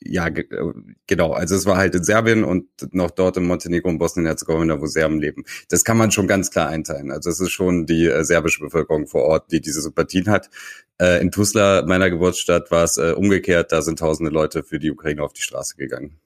ja, 0.01 0.27
äh, 0.27 0.43
genau. 1.07 1.33
Also 1.33 1.55
es 1.55 1.65
war 1.65 1.77
halt 1.77 1.95
in 1.95 2.03
Serbien 2.03 2.43
und 2.43 2.67
noch 2.93 3.11
dort 3.11 3.37
in 3.37 3.45
Montenegro 3.45 3.89
und 3.89 3.97
Bosnien-Herzegowina, 3.97 4.79
wo 4.79 4.85
Serben 4.85 5.19
leben. 5.19 5.43
Das 5.69 5.83
kann 5.83 5.97
man 5.97 6.11
schon 6.11 6.27
ganz 6.27 6.51
klar 6.51 6.69
einteilen. 6.69 7.11
Also 7.11 7.29
es 7.29 7.39
ist 7.39 7.51
schon 7.51 7.85
die 7.85 8.05
äh, 8.05 8.23
serbische 8.23 8.61
Bevölkerung 8.61 9.07
vor 9.07 9.23
Ort, 9.23 9.51
die 9.51 9.61
diese 9.61 9.81
Sympathien 9.81 10.29
hat. 10.29 10.49
Äh, 10.99 11.21
in 11.21 11.31
Tuzla, 11.31 11.83
meiner 11.85 12.09
Geburtsstadt, 12.09 12.71
war 12.71 12.83
es 12.83 12.97
äh, 12.97 13.13
umgekehrt. 13.13 13.71
Da 13.71 13.81
sind 13.81 13.99
tausende 13.99 14.31
Leute 14.31 14.63
für 14.63 14.79
die 14.79 14.91
Ukraine 14.91 15.23
auf 15.23 15.33
die 15.33 15.41
Straße 15.41 15.75
gegangen. 15.77 16.19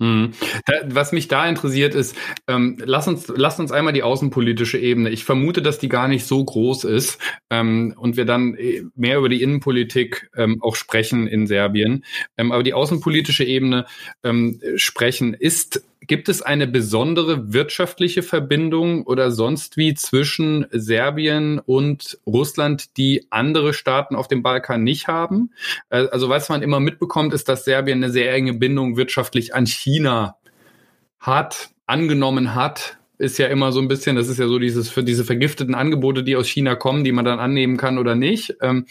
Mhm. 0.00 0.32
Da, 0.64 0.72
was 0.86 1.12
mich 1.12 1.28
da 1.28 1.46
interessiert 1.46 1.94
ist, 1.94 2.16
ähm, 2.48 2.78
lass 2.82 3.06
uns 3.06 3.28
lass 3.28 3.60
uns 3.60 3.70
einmal 3.70 3.92
die 3.92 4.02
außenpolitische 4.02 4.78
Ebene. 4.78 5.10
Ich 5.10 5.24
vermute, 5.24 5.60
dass 5.60 5.78
die 5.78 5.90
gar 5.90 6.08
nicht 6.08 6.26
so 6.26 6.42
groß 6.42 6.84
ist 6.84 7.18
ähm, 7.50 7.94
und 7.98 8.16
wir 8.16 8.24
dann 8.24 8.54
äh, 8.54 8.82
mehr 8.96 9.18
über 9.18 9.28
die 9.28 9.42
Innenpolitik 9.42 10.30
ähm, 10.34 10.62
auch 10.62 10.74
sprechen 10.74 11.26
in 11.26 11.46
Serbien. 11.46 12.06
Ähm, 12.38 12.50
aber 12.50 12.62
die 12.62 12.72
außenpolitische 12.72 13.44
Ebene 13.44 13.84
ähm, 14.24 14.58
sprechen 14.76 15.34
ist 15.34 15.84
Gibt 16.06 16.30
es 16.30 16.40
eine 16.40 16.66
besondere 16.66 17.52
wirtschaftliche 17.52 18.22
Verbindung 18.22 19.04
oder 19.06 19.30
sonst 19.30 19.76
wie 19.76 19.94
zwischen 19.94 20.66
Serbien 20.70 21.58
und 21.58 22.18
Russland, 22.26 22.96
die 22.96 23.26
andere 23.30 23.74
Staaten 23.74 24.16
auf 24.16 24.26
dem 24.26 24.42
Balkan 24.42 24.82
nicht 24.82 25.08
haben? 25.08 25.50
Äh, 25.90 26.06
also 26.10 26.28
was 26.28 26.48
man 26.48 26.62
immer 26.62 26.80
mitbekommt, 26.80 27.34
ist, 27.34 27.48
dass 27.48 27.64
Serbien 27.64 28.02
eine 28.02 28.12
sehr 28.12 28.32
enge 28.32 28.54
Bindung 28.54 28.96
wirtschaftlich 28.96 29.54
an 29.54 29.66
China 29.66 30.36
hat, 31.18 31.70
angenommen 31.86 32.54
hat, 32.54 32.98
ist 33.18 33.38
ja 33.38 33.48
immer 33.48 33.70
so 33.70 33.80
ein 33.80 33.88
bisschen, 33.88 34.16
das 34.16 34.28
ist 34.28 34.38
ja 34.38 34.48
so 34.48 34.58
dieses 34.58 34.88
für 34.88 35.04
diese 35.04 35.24
vergifteten 35.24 35.74
Angebote, 35.74 36.24
die 36.24 36.36
aus 36.36 36.48
China 36.48 36.74
kommen, 36.74 37.04
die 37.04 37.12
man 37.12 37.26
dann 37.26 37.38
annehmen 37.38 37.76
kann 37.76 37.98
oder 37.98 38.14
nicht. 38.14 38.56
Ähm, 38.62 38.86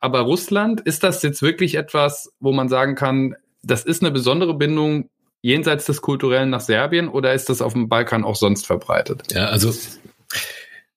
aber 0.00 0.20
Russland, 0.20 0.80
ist 0.80 1.04
das 1.04 1.22
jetzt 1.22 1.40
wirklich 1.40 1.76
etwas, 1.76 2.32
wo 2.40 2.52
man 2.52 2.68
sagen 2.68 2.96
kann, 2.96 3.36
das 3.62 3.84
ist 3.84 4.02
eine 4.02 4.10
besondere 4.10 4.54
Bindung 4.54 5.10
jenseits 5.42 5.86
des 5.86 6.02
Kulturellen 6.02 6.50
nach 6.50 6.60
Serbien 6.60 7.08
oder 7.08 7.32
ist 7.34 7.48
das 7.48 7.62
auf 7.62 7.72
dem 7.72 7.88
Balkan 7.88 8.24
auch 8.24 8.36
sonst 8.36 8.66
verbreitet? 8.66 9.32
Ja, 9.32 9.46
also 9.46 9.72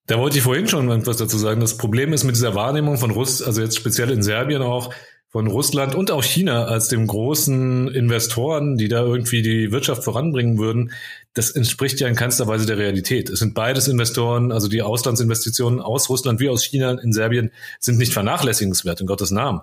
da 0.07 0.19
wollte 0.19 0.37
ich 0.37 0.43
vorhin 0.43 0.67
schon 0.67 0.91
etwas 0.91 1.17
dazu 1.17 1.37
sagen. 1.37 1.61
Das 1.61 1.77
Problem 1.77 2.11
ist 2.11 2.23
mit 2.23 2.35
dieser 2.35 2.55
Wahrnehmung 2.55 2.97
von 2.97 3.11
Russ, 3.11 3.41
also 3.41 3.61
jetzt 3.61 3.77
speziell 3.77 4.11
in 4.11 4.21
Serbien 4.21 4.61
auch, 4.61 4.93
von 5.33 5.47
Russland 5.47 5.95
und 5.95 6.11
auch 6.11 6.23
China 6.23 6.65
als 6.65 6.89
dem 6.89 7.07
großen 7.07 7.87
Investoren, 7.87 8.77
die 8.77 8.87
da 8.87 9.01
irgendwie 9.01 9.41
die 9.41 9.71
Wirtschaft 9.71 10.03
voranbringen 10.03 10.59
würden, 10.59 10.91
das 11.33 11.49
entspricht 11.49 11.99
ja 11.99 12.07
in 12.07 12.15
keinster 12.15 12.45
Weise 12.45 12.67
der 12.67 12.77
Realität. 12.77 13.31
Es 13.31 13.39
sind 13.39 13.55
beides 13.55 13.87
Investoren, 13.87 14.51
also 14.51 14.67
die 14.67 14.83
Auslandsinvestitionen 14.83 15.79
aus 15.79 16.07
Russland 16.09 16.39
wie 16.39 16.49
aus 16.49 16.63
China 16.63 16.91
in 17.01 17.13
Serbien 17.13 17.49
sind 17.79 17.97
nicht 17.97 18.13
vernachlässigenswert, 18.13 19.01
in 19.01 19.07
Gottes 19.07 19.31
Namen. 19.31 19.61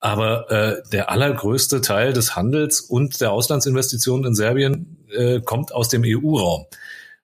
Aber 0.00 0.50
äh, 0.50 0.82
der 0.90 1.10
allergrößte 1.10 1.82
Teil 1.82 2.12
des 2.12 2.34
Handels 2.34 2.80
und 2.80 3.20
der 3.20 3.32
Auslandsinvestitionen 3.32 4.26
in 4.26 4.34
Serbien 4.34 4.96
äh, 5.14 5.40
kommt 5.40 5.72
aus 5.74 5.88
dem 5.88 6.02
EU-Raum. 6.04 6.66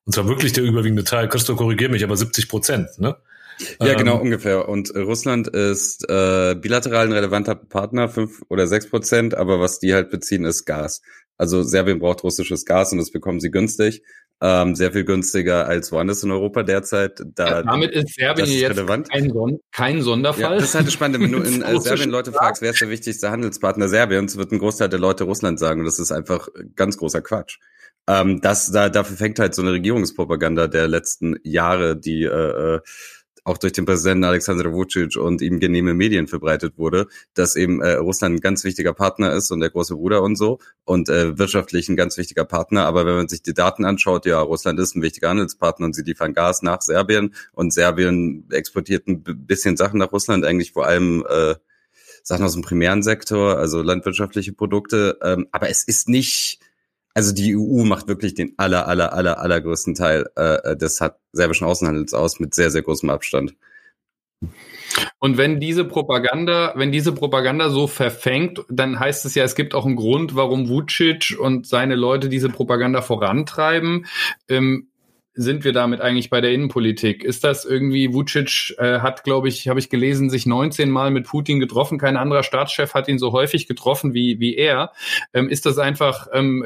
Und 0.04 0.12
zwar 0.12 0.28
wirklich 0.28 0.52
der 0.52 0.64
überwiegende 0.64 1.04
Teil. 1.04 1.28
Christo, 1.28 1.56
korrigier 1.56 1.88
mich, 1.88 2.04
aber 2.04 2.16
70 2.16 2.48
Prozent. 2.48 2.88
Ne? 2.98 3.16
Ja, 3.80 3.94
genau, 3.94 4.16
ähm, 4.16 4.22
ungefähr. 4.22 4.68
Und 4.68 4.94
äh, 4.94 5.00
Russland 5.00 5.48
ist 5.48 6.08
äh, 6.08 6.54
bilateral 6.54 7.06
ein 7.06 7.12
relevanter 7.12 7.54
Partner, 7.54 8.08
fünf 8.08 8.42
oder 8.48 8.66
sechs 8.66 8.88
Prozent, 8.88 9.34
aber 9.34 9.60
was 9.60 9.78
die 9.78 9.94
halt 9.94 10.10
beziehen, 10.10 10.44
ist 10.44 10.64
Gas. 10.64 11.02
Also 11.38 11.62
Serbien 11.62 11.98
braucht 11.98 12.24
russisches 12.24 12.64
Gas 12.64 12.92
und 12.92 12.98
das 12.98 13.10
bekommen 13.10 13.40
sie 13.40 13.50
günstig. 13.50 14.02
Ähm, 14.42 14.74
sehr 14.74 14.92
viel 14.92 15.04
günstiger 15.04 15.66
als 15.66 15.90
woanders 15.92 16.22
in 16.22 16.30
Europa 16.30 16.62
derzeit. 16.62 17.22
Da, 17.34 17.46
ja, 17.46 17.62
damit 17.62 17.92
ist 17.92 18.14
Serbien 18.14 18.46
ist 18.46 18.54
jetzt 18.54 19.08
kein, 19.08 19.30
Son 19.30 19.58
kein, 19.72 20.02
Sonderfall. 20.02 20.42
Ja, 20.42 20.54
das 20.56 20.64
ist 20.64 20.74
halt 20.74 20.92
spannend. 20.92 21.22
Wenn 21.22 21.32
du 21.32 21.38
in 21.42 21.62
äh, 21.62 21.80
Serbien 21.80 22.10
Leute 22.10 22.32
fragst, 22.32 22.60
wer 22.60 22.72
ist 22.72 22.80
der 22.82 22.90
wichtigste 22.90 23.30
Handelspartner 23.30 23.88
Serbiens, 23.88 24.36
wird 24.36 24.52
ein 24.52 24.58
Großteil 24.58 24.90
der 24.90 24.98
Leute 24.98 25.24
Russland 25.24 25.58
sagen. 25.58 25.80
Und 25.80 25.86
das 25.86 25.98
ist 25.98 26.12
einfach 26.12 26.48
ganz 26.74 26.98
großer 26.98 27.22
Quatsch. 27.22 27.58
Ähm, 28.06 28.42
das, 28.42 28.70
da, 28.70 28.90
dafür 28.90 29.16
fängt 29.16 29.38
halt 29.38 29.54
so 29.54 29.62
eine 29.62 29.72
Regierungspropaganda 29.72 30.66
der 30.68 30.86
letzten 30.86 31.36
Jahre, 31.42 31.96
die 31.96 32.24
äh, 32.24 32.74
äh 32.74 32.80
auch 33.46 33.58
durch 33.58 33.72
den 33.72 33.86
Präsidenten 33.86 34.24
Alexander 34.24 34.72
Vucic 34.72 35.16
und 35.16 35.40
ihm 35.40 35.60
genehme 35.60 35.94
Medien 35.94 36.26
verbreitet 36.26 36.78
wurde, 36.78 37.06
dass 37.34 37.54
eben 37.54 37.80
äh, 37.80 37.92
Russland 37.92 38.34
ein 38.34 38.40
ganz 38.40 38.64
wichtiger 38.64 38.92
Partner 38.92 39.32
ist 39.32 39.52
und 39.52 39.60
der 39.60 39.70
große 39.70 39.94
Bruder 39.94 40.22
und 40.22 40.34
so 40.34 40.58
und 40.84 41.08
äh, 41.08 41.38
wirtschaftlich 41.38 41.88
ein 41.88 41.94
ganz 41.94 42.18
wichtiger 42.18 42.44
Partner. 42.44 42.86
Aber 42.86 43.06
wenn 43.06 43.14
man 43.14 43.28
sich 43.28 43.42
die 43.42 43.54
Daten 43.54 43.84
anschaut, 43.84 44.26
ja, 44.26 44.40
Russland 44.40 44.80
ist 44.80 44.96
ein 44.96 45.02
wichtiger 45.02 45.28
Handelspartner 45.28 45.86
und 45.86 45.94
sie 45.94 46.02
liefern 46.02 46.34
Gas 46.34 46.62
nach 46.62 46.82
Serbien 46.82 47.34
und 47.52 47.72
Serbien 47.72 48.48
exportiert 48.50 49.06
ein 49.06 49.22
bisschen 49.22 49.76
Sachen 49.76 50.00
nach 50.00 50.10
Russland, 50.10 50.44
eigentlich 50.44 50.72
vor 50.72 50.86
allem 50.86 51.24
äh, 51.28 51.54
Sachen 52.24 52.44
aus 52.44 52.54
dem 52.54 52.62
primären 52.62 53.04
Sektor, 53.04 53.58
also 53.58 53.80
landwirtschaftliche 53.80 54.54
Produkte. 54.54 55.18
Ähm, 55.22 55.46
aber 55.52 55.70
es 55.70 55.84
ist 55.84 56.08
nicht 56.08 56.58
also 57.16 57.32
die 57.32 57.56
EU 57.56 57.84
macht 57.84 58.08
wirklich 58.08 58.34
den 58.34 58.52
aller, 58.58 58.86
aller, 58.86 59.14
aller, 59.14 59.38
allergrößten 59.38 59.94
Teil 59.94 60.26
äh, 60.36 60.76
des 60.76 61.02
serbischen 61.32 61.66
Außenhandels 61.66 62.12
aus 62.12 62.40
mit 62.40 62.54
sehr, 62.54 62.70
sehr 62.70 62.82
großem 62.82 63.08
Abstand. 63.08 63.54
Und 65.18 65.38
wenn 65.38 65.58
diese 65.58 65.86
Propaganda, 65.86 66.74
wenn 66.76 66.92
diese 66.92 67.12
Propaganda 67.12 67.70
so 67.70 67.86
verfängt, 67.86 68.66
dann 68.68 69.00
heißt 69.00 69.24
es 69.24 69.34
ja, 69.34 69.44
es 69.44 69.54
gibt 69.54 69.74
auch 69.74 69.86
einen 69.86 69.96
Grund, 69.96 70.36
warum 70.36 70.68
Vucic 70.68 71.38
und 71.40 71.66
seine 71.66 71.94
Leute 71.94 72.28
diese 72.28 72.50
Propaganda 72.50 73.00
vorantreiben. 73.00 74.04
Ähm, 74.50 74.88
sind 75.36 75.64
wir 75.64 75.72
damit 75.72 76.00
eigentlich 76.00 76.30
bei 76.30 76.40
der 76.40 76.52
Innenpolitik? 76.52 77.22
Ist 77.22 77.44
das 77.44 77.66
irgendwie, 77.66 78.12
Vucic 78.12 78.74
äh, 78.78 79.00
hat, 79.00 79.22
glaube 79.22 79.48
ich, 79.48 79.68
habe 79.68 79.78
ich 79.78 79.90
gelesen, 79.90 80.30
sich 80.30 80.46
19 80.46 80.90
Mal 80.90 81.10
mit 81.10 81.26
Putin 81.26 81.60
getroffen. 81.60 81.98
Kein 81.98 82.16
anderer 82.16 82.42
Staatschef 82.42 82.94
hat 82.94 83.06
ihn 83.06 83.18
so 83.18 83.32
häufig 83.32 83.66
getroffen 83.68 84.14
wie, 84.14 84.40
wie 84.40 84.56
er. 84.56 84.92
Ähm, 85.34 85.50
ist 85.50 85.66
das 85.66 85.78
einfach, 85.78 86.28
ähm, 86.32 86.64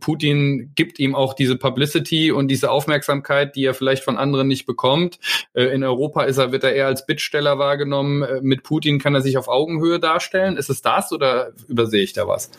Putin 0.00 0.72
gibt 0.74 0.98
ihm 0.98 1.14
auch 1.14 1.32
diese 1.32 1.56
Publicity 1.56 2.30
und 2.30 2.48
diese 2.48 2.70
Aufmerksamkeit, 2.70 3.56
die 3.56 3.64
er 3.64 3.74
vielleicht 3.74 4.04
von 4.04 4.18
anderen 4.18 4.48
nicht 4.48 4.66
bekommt. 4.66 5.18
Äh, 5.54 5.74
in 5.74 5.82
Europa 5.82 6.24
ist 6.24 6.36
er, 6.36 6.52
wird 6.52 6.64
er 6.64 6.74
eher 6.74 6.86
als 6.86 7.06
Bittsteller 7.06 7.58
wahrgenommen. 7.58 8.22
Äh, 8.22 8.40
mit 8.42 8.62
Putin 8.62 8.98
kann 8.98 9.14
er 9.14 9.22
sich 9.22 9.38
auf 9.38 9.48
Augenhöhe 9.48 9.98
darstellen. 9.98 10.58
Ist 10.58 10.68
es 10.68 10.82
das 10.82 11.10
oder 11.10 11.52
übersehe 11.68 12.02
ich 12.02 12.12
da 12.12 12.28
was? 12.28 12.50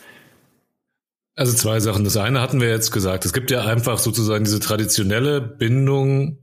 Also 1.35 1.53
zwei 1.53 1.79
Sachen. 1.79 2.03
Das 2.03 2.17
eine 2.17 2.41
hatten 2.41 2.59
wir 2.59 2.69
jetzt 2.69 2.91
gesagt. 2.91 3.25
Es 3.25 3.33
gibt 3.33 3.51
ja 3.51 3.65
einfach 3.65 3.99
sozusagen 3.99 4.43
diese 4.43 4.59
traditionelle 4.59 5.41
Bindung 5.41 6.39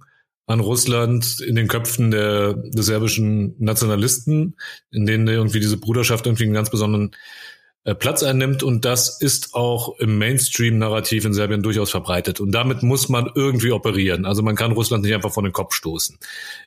an 0.47 0.61
Russland 0.61 1.41
in 1.41 1.57
den 1.57 1.69
Köpfen 1.69 2.11
der, 2.11 2.55
der 2.55 2.83
serbischen 2.83 3.55
Nationalisten, 3.59 4.57
in 4.91 5.05
denen 5.05 5.29
irgendwie 5.29 5.61
diese 5.61 5.77
Bruderschaft 5.77 6.25
irgendwie 6.25 6.45
einen 6.45 6.55
ganz 6.55 6.71
besonderen 6.71 7.15
äh, 7.85 7.95
Platz 7.95 8.23
einnimmt. 8.23 8.63
Und 8.63 8.87
das 8.87 9.21
ist 9.21 9.55
auch 9.55 9.99
im 9.99 10.17
Mainstream-Narrativ 10.17 11.27
in 11.27 11.35
Serbien 11.35 11.63
durchaus 11.63 11.91
verbreitet. 11.91 12.41
Und 12.41 12.53
damit 12.53 12.83
muss 12.83 13.11
man 13.11 13.31
irgendwie 13.35 13.73
operieren. 13.73 14.25
Also 14.25 14.43
man 14.43 14.57
kann 14.57 14.73
Russland 14.73 15.05
nicht 15.05 15.15
einfach 15.15 15.33
vor 15.33 15.43
den 15.43 15.53
Kopf 15.53 15.75
stoßen. 15.75 16.19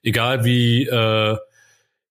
Egal 0.04 0.46
wie 0.46 0.86
äh, 0.86 1.38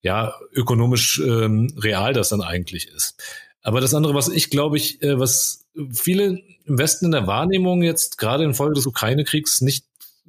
ja, 0.02 0.34
ökonomisch 0.52 1.20
ähm, 1.20 1.72
real 1.78 2.12
das 2.12 2.30
dann 2.30 2.40
eigentlich 2.40 2.88
ist. 2.88 3.22
Aber 3.62 3.80
das 3.80 3.94
andere, 3.94 4.14
was 4.14 4.28
ich 4.28 4.50
glaube 4.50 4.76
ich, 4.76 5.02
äh, 5.02 5.18
was 5.18 5.66
viele 5.92 6.40
im 6.64 6.78
Westen 6.78 7.06
in 7.06 7.10
der 7.12 7.26
Wahrnehmung 7.26 7.82
jetzt 7.82 8.18
gerade 8.18 8.44
infolge 8.44 8.74
des 8.74 8.86
Ukraine-Kriegs 8.86 9.60
nicht 9.60 9.84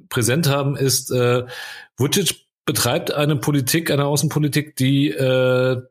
präsent 0.08 0.48
haben, 0.48 0.76
ist, 0.76 1.10
äh, 1.10 1.44
Vucic 1.96 2.46
betreibt 2.64 3.12
eine 3.12 3.36
Politik, 3.36 3.90
eine 3.90 4.06
Außenpolitik, 4.06 4.76
die 4.76 5.08
äh, 5.10 5.82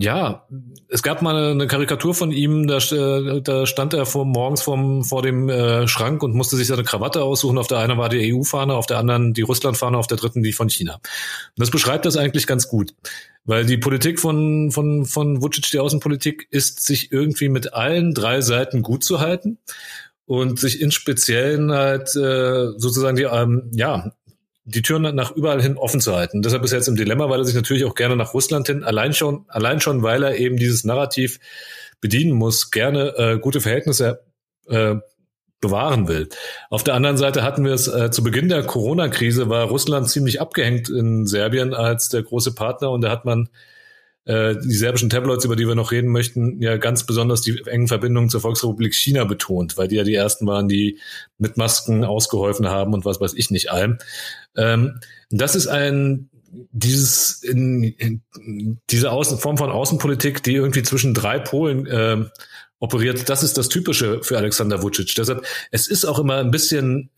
ja, 0.00 0.46
es 0.88 1.02
gab 1.02 1.22
mal 1.22 1.50
eine, 1.50 1.66
Karikatur 1.66 2.14
von 2.14 2.30
ihm, 2.30 2.68
da, 2.68 2.78
äh, 2.78 3.42
da 3.42 3.66
stand 3.66 3.94
er 3.94 4.06
vor, 4.06 4.24
morgens 4.24 4.62
vorm, 4.62 5.02
vor 5.02 5.22
dem 5.22 5.48
äh, 5.48 5.88
Schrank 5.88 6.22
und 6.22 6.36
musste 6.36 6.54
sich 6.54 6.68
seine 6.68 6.84
Krawatte 6.84 7.24
aussuchen. 7.24 7.58
Auf 7.58 7.66
der 7.66 7.78
einen 7.78 7.98
war 7.98 8.08
die 8.08 8.32
EU-Fahne, 8.32 8.74
auf 8.74 8.86
der 8.86 8.98
anderen 8.98 9.34
die 9.34 9.42
Russland-Fahne, 9.42 9.98
auf 9.98 10.06
der 10.06 10.16
dritten 10.16 10.44
die 10.44 10.52
von 10.52 10.68
China. 10.70 10.94
Und 10.94 11.02
das 11.56 11.72
beschreibt 11.72 12.06
das 12.06 12.16
eigentlich 12.16 12.46
ganz 12.46 12.68
gut. 12.68 12.94
Weil 13.44 13.66
die 13.66 13.76
Politik 13.76 14.20
von, 14.20 14.70
von, 14.70 15.04
von 15.04 15.42
Vucic, 15.42 15.68
die 15.72 15.80
Außenpolitik, 15.80 16.46
ist, 16.52 16.86
sich 16.86 17.10
irgendwie 17.10 17.48
mit 17.48 17.74
allen 17.74 18.14
drei 18.14 18.40
Seiten 18.40 18.82
gut 18.82 19.02
zu 19.02 19.18
halten 19.18 19.58
und 20.26 20.60
sich 20.60 20.80
in 20.80 20.92
Speziellen 20.92 21.72
halt 21.72 22.14
äh, 22.14 22.68
sozusagen 22.76 23.16
die 23.16 23.24
ähm, 23.24 23.72
ja 23.74 24.12
die 24.68 24.82
Türen 24.82 25.14
nach 25.14 25.30
überall 25.34 25.62
hin 25.62 25.78
offen 25.78 26.00
zu 26.00 26.14
halten. 26.14 26.42
Deshalb 26.42 26.62
ist 26.62 26.72
er 26.72 26.78
jetzt 26.78 26.88
im 26.88 26.96
Dilemma, 26.96 27.30
weil 27.30 27.40
er 27.40 27.44
sich 27.44 27.54
natürlich 27.54 27.84
auch 27.84 27.94
gerne 27.94 28.16
nach 28.16 28.34
Russland 28.34 28.66
hin, 28.66 28.84
allein 28.84 29.14
schon, 29.14 29.46
allein 29.48 29.80
schon, 29.80 30.02
weil 30.02 30.22
er 30.22 30.36
eben 30.36 30.58
dieses 30.58 30.84
Narrativ 30.84 31.40
bedienen 32.00 32.32
muss, 32.32 32.70
gerne 32.70 33.14
äh, 33.16 33.38
gute 33.38 33.62
Verhältnisse 33.62 34.20
äh, 34.68 34.96
bewahren 35.60 36.06
will. 36.06 36.28
Auf 36.68 36.84
der 36.84 36.94
anderen 36.94 37.16
Seite 37.16 37.42
hatten 37.42 37.64
wir 37.64 37.72
es 37.72 37.88
äh, 37.88 38.10
zu 38.10 38.22
Beginn 38.22 38.48
der 38.48 38.62
Corona-Krise 38.62 39.48
war 39.48 39.64
Russland 39.64 40.08
ziemlich 40.08 40.40
abgehängt 40.40 40.90
in 40.90 41.26
Serbien 41.26 41.72
als 41.72 42.10
der 42.10 42.22
große 42.22 42.54
Partner 42.54 42.90
und 42.90 43.00
da 43.00 43.10
hat 43.10 43.24
man 43.24 43.48
äh, 44.24 44.56
die 44.62 44.74
serbischen 44.74 45.10
Tabloids, 45.10 45.44
über 45.44 45.56
die 45.56 45.66
wir 45.66 45.74
noch 45.74 45.92
reden 45.92 46.10
möchten, 46.10 46.60
ja 46.60 46.76
ganz 46.76 47.04
besonders 47.04 47.40
die 47.40 47.62
engen 47.66 47.88
Verbindungen 47.88 48.28
zur 48.28 48.40
Volksrepublik 48.40 48.94
China 48.94 49.24
betont, 49.24 49.76
weil 49.76 49.88
die 49.88 49.96
ja 49.96 50.04
die 50.04 50.14
ersten 50.14 50.46
waren, 50.46 50.68
die 50.68 50.98
mit 51.38 51.56
Masken 51.56 52.04
ausgeholfen 52.04 52.68
haben 52.68 52.94
und 52.94 53.04
was 53.04 53.20
weiß 53.20 53.34
ich 53.34 53.50
nicht 53.50 53.70
allem. 53.70 53.98
Ähm, 54.56 55.00
das 55.30 55.54
ist 55.54 55.66
ein 55.66 56.30
dieses 56.72 57.42
in, 57.42 57.84
in, 57.84 58.22
diese 58.90 59.10
Außen, 59.10 59.38
Form 59.38 59.58
von 59.58 59.70
Außenpolitik, 59.70 60.42
die 60.42 60.54
irgendwie 60.54 60.82
zwischen 60.82 61.12
drei 61.12 61.38
Polen 61.38 61.86
äh, 61.86 62.24
operiert, 62.80 63.28
das 63.28 63.42
ist 63.42 63.58
das 63.58 63.68
Typische 63.68 64.22
für 64.22 64.38
Alexander 64.38 64.82
Vucic. 64.82 65.14
Deshalb, 65.16 65.44
es 65.70 65.88
ist 65.88 66.04
auch 66.04 66.18
immer 66.18 66.36
ein 66.36 66.50
bisschen 66.50 67.10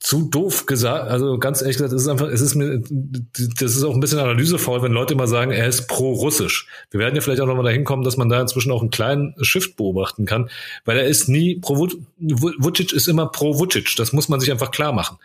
zu 0.00 0.28
doof 0.28 0.66
gesagt. 0.66 1.08
Also 1.08 1.38
ganz 1.38 1.62
ehrlich 1.62 1.76
gesagt, 1.76 1.94
es 1.94 2.02
ist 2.02 2.08
einfach, 2.08 2.28
es 2.28 2.40
ist 2.40 2.54
mir, 2.54 2.82
das 2.82 3.74
ist 3.74 3.84
auch 3.84 3.94
ein 3.94 4.00
bisschen 4.00 4.18
analysevoll, 4.18 4.82
wenn 4.82 4.92
Leute 4.92 5.14
immer 5.14 5.26
sagen, 5.26 5.50
er 5.50 5.66
ist 5.66 5.86
pro-russisch. 5.86 6.68
Wir 6.90 7.00
werden 7.00 7.14
ja 7.14 7.22
vielleicht 7.22 7.40
auch 7.40 7.46
nochmal 7.46 7.64
dahin 7.64 7.84
kommen, 7.84 8.04
dass 8.04 8.16
man 8.16 8.28
da 8.28 8.40
inzwischen 8.40 8.70
auch 8.70 8.82
einen 8.82 8.90
kleinen 8.90 9.34
Shift 9.42 9.76
beobachten 9.76 10.26
kann, 10.26 10.50
weil 10.84 10.98
er 10.98 11.06
ist 11.06 11.28
nie 11.28 11.58
pro 11.58 11.76
Vucic 11.78 12.92
ist 12.92 13.08
immer 13.08 13.26
pro 13.28 13.58
Vucic. 13.58 13.94
Das 13.96 14.12
muss 14.12 14.28
man 14.28 14.40
sich 14.40 14.52
einfach 14.52 14.72
klar 14.72 14.92
machen. 14.92 15.16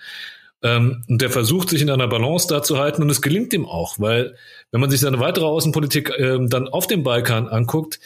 Ähm, 0.62 1.04
und 1.10 1.22
der 1.22 1.30
versucht 1.30 1.70
sich 1.70 1.82
in 1.82 1.90
einer 1.90 2.08
Balance 2.08 2.48
da 2.48 2.62
zu 2.62 2.78
halten 2.78 3.02
und 3.02 3.10
es 3.10 3.22
gelingt 3.22 3.54
ihm 3.54 3.66
auch, 3.66 3.96
weil 3.98 4.36
wenn 4.72 4.82
man 4.82 4.90
sich 4.90 5.00
seine 5.00 5.20
weitere 5.20 5.46
Außenpolitik 5.46 6.12
ähm, 6.20 6.50
dann 6.50 6.68
auf 6.68 6.88
dem 6.88 7.04
Balkan 7.04 7.48
anguckt, 7.48 8.00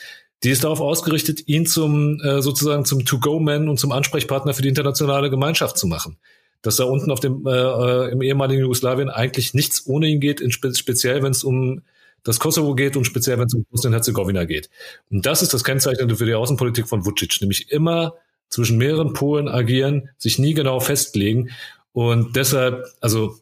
die 0.44 0.50
ist 0.50 0.64
darauf 0.64 0.82
ausgerichtet, 0.82 1.48
ihn 1.48 1.66
zum 1.66 2.20
äh, 2.22 2.42
sozusagen 2.42 2.86
zum 2.86 3.06
To-Go-Man 3.06 3.70
und 3.70 3.80
zum 3.80 3.92
Ansprechpartner 3.92 4.54
für 4.54 4.62
die 4.62 4.70
internationale 4.70 5.30
Gemeinschaft 5.30 5.78
zu 5.78 5.88
machen 5.88 6.18
dass 6.64 6.78
da 6.78 6.86
unten 6.86 7.12
auf 7.12 7.20
dem 7.20 7.46
äh, 7.46 7.52
äh, 7.52 8.12
im 8.12 8.24
ehemaligen 8.24 8.62
Jugoslawien 8.62 9.10
eigentlich 9.10 9.54
nichts 9.54 9.86
ohne 9.86 10.08
ihn 10.08 10.20
geht, 10.20 10.42
spe 10.52 10.74
speziell 10.74 11.22
wenn 11.22 11.32
es 11.32 11.44
um 11.44 11.84
das 12.24 12.40
Kosovo 12.40 12.74
geht 12.74 12.96
und 12.98 13.06
speziell 13.06 13.38
wenn 13.38 13.48
es 13.48 13.54
um 13.54 13.66
Bosnien-Herzegowina 13.70 14.46
geht. 14.46 14.70
Und 15.12 15.26
das 15.26 15.42
ist 15.42 15.54
das 15.54 15.64
Kennzeichnende 15.64 16.16
für 16.16 16.26
die 16.26 16.34
Außenpolitik 16.34 16.88
von 16.88 17.06
Vucic, 17.06 17.42
nämlich 17.42 17.70
immer 17.70 18.16
zwischen 18.48 18.78
mehreren 18.78 19.14
Polen 19.14 19.50
agieren, 19.50 20.10
sich 20.18 20.40
nie 20.40 20.54
genau 20.54 20.80
festlegen 20.80 21.50
und 21.92 22.36
deshalb, 22.36 22.86
also 23.02 23.36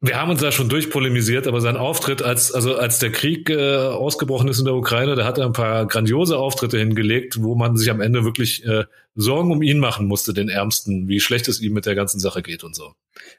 wir 0.00 0.16
haben 0.16 0.30
uns 0.30 0.40
da 0.40 0.52
schon 0.52 0.68
durchpolemisiert, 0.68 1.48
aber 1.48 1.60
sein 1.60 1.76
Auftritt, 1.76 2.22
als, 2.22 2.52
also 2.52 2.76
als 2.76 3.00
der 3.00 3.10
Krieg 3.10 3.50
äh, 3.50 3.76
ausgebrochen 3.76 4.48
ist 4.48 4.60
in 4.60 4.64
der 4.64 4.74
Ukraine, 4.74 5.16
da 5.16 5.24
hat 5.24 5.38
er 5.38 5.46
ein 5.46 5.52
paar 5.52 5.86
grandiose 5.86 6.36
Auftritte 6.36 6.78
hingelegt, 6.78 7.42
wo 7.42 7.56
man 7.56 7.76
sich 7.76 7.90
am 7.90 8.00
Ende 8.00 8.24
wirklich 8.24 8.64
äh, 8.64 8.84
Sorgen 9.14 9.50
um 9.50 9.60
ihn 9.60 9.78
machen 9.78 10.06
musste, 10.06 10.32
den 10.32 10.48
Ärmsten, 10.48 11.08
wie 11.08 11.18
schlecht 11.20 11.48
es 11.48 11.60
ihm 11.60 11.72
mit 11.72 11.84
der 11.86 11.96
ganzen 11.96 12.20
Sache 12.20 12.42
geht 12.42 12.62
und 12.62 12.76
so. 12.76 12.94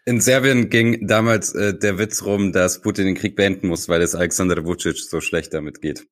In 0.06 0.20
Serbien 0.20 0.70
ging 0.70 1.08
damals 1.08 1.56
äh, 1.56 1.78
der 1.78 1.98
Witz 1.98 2.24
rum, 2.24 2.52
dass 2.52 2.82
Putin 2.82 3.06
den 3.06 3.16
Krieg 3.16 3.36
beenden 3.38 3.68
muss, 3.68 3.88
weil 3.88 4.02
es 4.02 4.14
Alexander 4.14 4.66
Vucic 4.66 4.98
so 4.98 5.22
schlecht 5.22 5.54
damit 5.54 5.82
geht. 5.82 6.06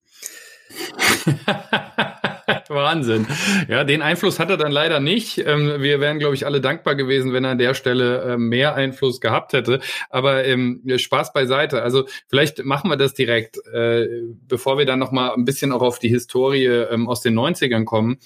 Wahnsinn. 2.74 3.28
Ja, 3.68 3.84
den 3.84 4.02
Einfluss 4.02 4.40
hat 4.40 4.50
er 4.50 4.58
dann 4.58 4.72
leider 4.72 5.00
nicht. 5.00 5.38
Ähm, 5.38 5.82
wir 5.82 6.00
wären, 6.00 6.20
glaube 6.20 6.36
ich, 6.36 6.46
alle 6.46 6.62
dankbar 6.62 6.96
gewesen, 6.96 7.34
wenn 7.34 7.44
er 7.44 7.52
an 7.52 7.58
der 7.58 7.74
Stelle 7.74 8.34
ähm, 8.34 8.50
mehr 8.50 8.76
Einfluss 8.76 9.22
gehabt 9.22 9.54
hätte. 9.54 9.80
Aber 10.10 10.46
ähm, 10.46 10.82
Spaß 10.96 11.34
beiseite. 11.34 11.82
Also 11.84 12.06
vielleicht 12.28 12.64
machen 12.66 12.90
wir 12.90 12.98
das 12.98 13.14
direkt, 13.14 13.58
äh, 13.74 14.08
bevor 14.48 14.78
wir 14.78 14.86
dann 14.86 15.00
noch 15.00 15.12
mal 15.12 15.34
ein 15.34 15.46
bisschen 15.46 15.72
auch 15.72 15.82
auf 15.82 16.00
die 16.00 16.10
Historie 16.10 16.70
aus 17.06 17.22
den 17.22 17.38
90ern 17.38 17.86
kommen 17.86 18.18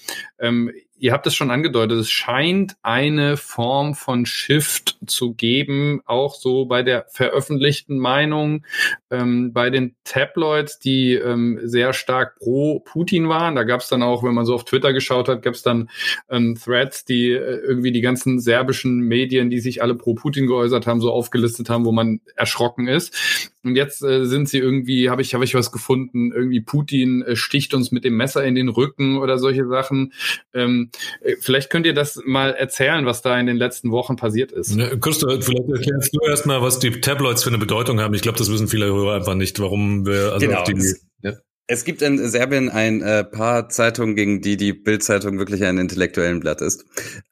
ihr 0.98 1.12
habt 1.12 1.26
es 1.26 1.34
schon 1.34 1.50
angedeutet, 1.50 1.98
es 1.98 2.10
scheint 2.10 2.76
eine 2.82 3.36
Form 3.36 3.94
von 3.94 4.26
Shift 4.26 4.98
zu 5.06 5.34
geben, 5.34 6.00
auch 6.06 6.34
so 6.34 6.64
bei 6.64 6.82
der 6.82 7.06
veröffentlichten 7.08 7.98
Meinung, 7.98 8.64
ähm, 9.10 9.52
bei 9.52 9.70
den 9.70 9.94
Tabloids, 10.04 10.78
die 10.78 11.14
ähm, 11.14 11.60
sehr 11.62 11.92
stark 11.92 12.38
pro 12.38 12.80
Putin 12.80 13.28
waren. 13.28 13.54
Da 13.54 13.64
gab 13.64 13.80
es 13.80 13.88
dann 13.88 14.02
auch, 14.02 14.22
wenn 14.22 14.34
man 14.34 14.46
so 14.46 14.54
auf 14.54 14.64
Twitter 14.64 14.92
geschaut 14.92 15.28
hat, 15.28 15.42
gab 15.42 15.54
es 15.54 15.62
dann 15.62 15.90
ähm, 16.30 16.58
Threads, 16.62 17.04
die 17.04 17.30
äh, 17.30 17.56
irgendwie 17.56 17.92
die 17.92 18.00
ganzen 18.00 18.40
serbischen 18.40 19.00
Medien, 19.00 19.50
die 19.50 19.60
sich 19.60 19.82
alle 19.82 19.94
pro 19.94 20.14
Putin 20.14 20.46
geäußert 20.46 20.86
haben, 20.86 21.00
so 21.00 21.12
aufgelistet 21.12 21.68
haben, 21.68 21.84
wo 21.84 21.92
man 21.92 22.20
erschrocken 22.36 22.88
ist. 22.88 23.52
Und 23.66 23.74
jetzt 23.74 24.02
äh, 24.02 24.24
sind 24.24 24.48
sie 24.48 24.58
irgendwie, 24.58 25.10
habe 25.10 25.22
ich, 25.22 25.34
habe 25.34 25.44
ich 25.44 25.54
was 25.54 25.72
gefunden, 25.72 26.32
irgendwie 26.32 26.60
Putin 26.60 27.22
äh, 27.22 27.34
sticht 27.34 27.74
uns 27.74 27.90
mit 27.90 28.04
dem 28.04 28.16
Messer 28.16 28.44
in 28.44 28.54
den 28.54 28.68
Rücken 28.68 29.18
oder 29.18 29.38
solche 29.38 29.66
Sachen. 29.66 30.12
Ähm, 30.54 30.90
äh, 31.20 31.34
vielleicht 31.40 31.68
könnt 31.68 31.84
ihr 31.84 31.94
das 31.94 32.20
mal 32.24 32.54
erzählen, 32.54 33.06
was 33.06 33.22
da 33.22 33.38
in 33.38 33.46
den 33.46 33.56
letzten 33.56 33.90
Wochen 33.90 34.16
passiert 34.16 34.52
ist. 34.52 34.76
Ja, 34.76 34.94
Christo, 34.96 35.28
vielleicht 35.28 35.68
erklärst 35.68 36.14
du 36.14 36.20
erstmal, 36.26 36.62
was 36.62 36.78
die 36.78 36.92
Tabloids 37.00 37.42
für 37.42 37.50
eine 37.50 37.58
Bedeutung 37.58 38.00
haben. 38.00 38.14
Ich 38.14 38.22
glaube, 38.22 38.38
das 38.38 38.50
wissen 38.52 38.68
viele 38.68 38.86
Hörer 38.86 39.14
einfach 39.14 39.34
nicht, 39.34 39.58
warum 39.58 40.06
wir 40.06 40.32
also 40.32 40.46
genau. 40.46 40.60
auf 40.60 40.64
die. 40.64 40.94
Ja. 41.22 41.32
Es 41.68 41.84
gibt 41.84 42.00
in 42.00 42.18
Serbien 42.28 42.70
ein 42.70 43.02
äh, 43.02 43.24
paar 43.24 43.68
Zeitungen, 43.68 44.14
gegen 44.14 44.40
die 44.40 44.56
die 44.56 44.72
Bildzeitung 44.72 45.38
wirklich 45.38 45.64
ein 45.64 45.78
intellektuellen 45.78 46.38
Blatt 46.38 46.60
ist. 46.60 46.84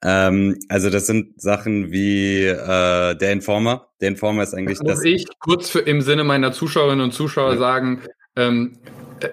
Ähm, 0.02 0.58
also 0.68 0.90
das 0.90 1.06
sind 1.06 1.40
Sachen 1.40 1.92
wie 1.92 2.46
äh, 2.46 3.14
der 3.14 3.32
Informer. 3.32 3.88
Der 4.00 4.08
Informer 4.08 4.42
ist 4.42 4.54
eigentlich 4.54 4.78
das. 4.80 4.98
Muss 4.98 5.04
ich 5.04 5.26
kurz 5.38 5.70
für, 5.70 5.80
im 5.80 6.00
Sinne 6.00 6.24
meiner 6.24 6.52
Zuschauerinnen 6.52 7.04
und 7.04 7.12
Zuschauer 7.12 7.52
ja. 7.52 7.58
sagen, 7.58 8.02
ähm, 8.34 8.78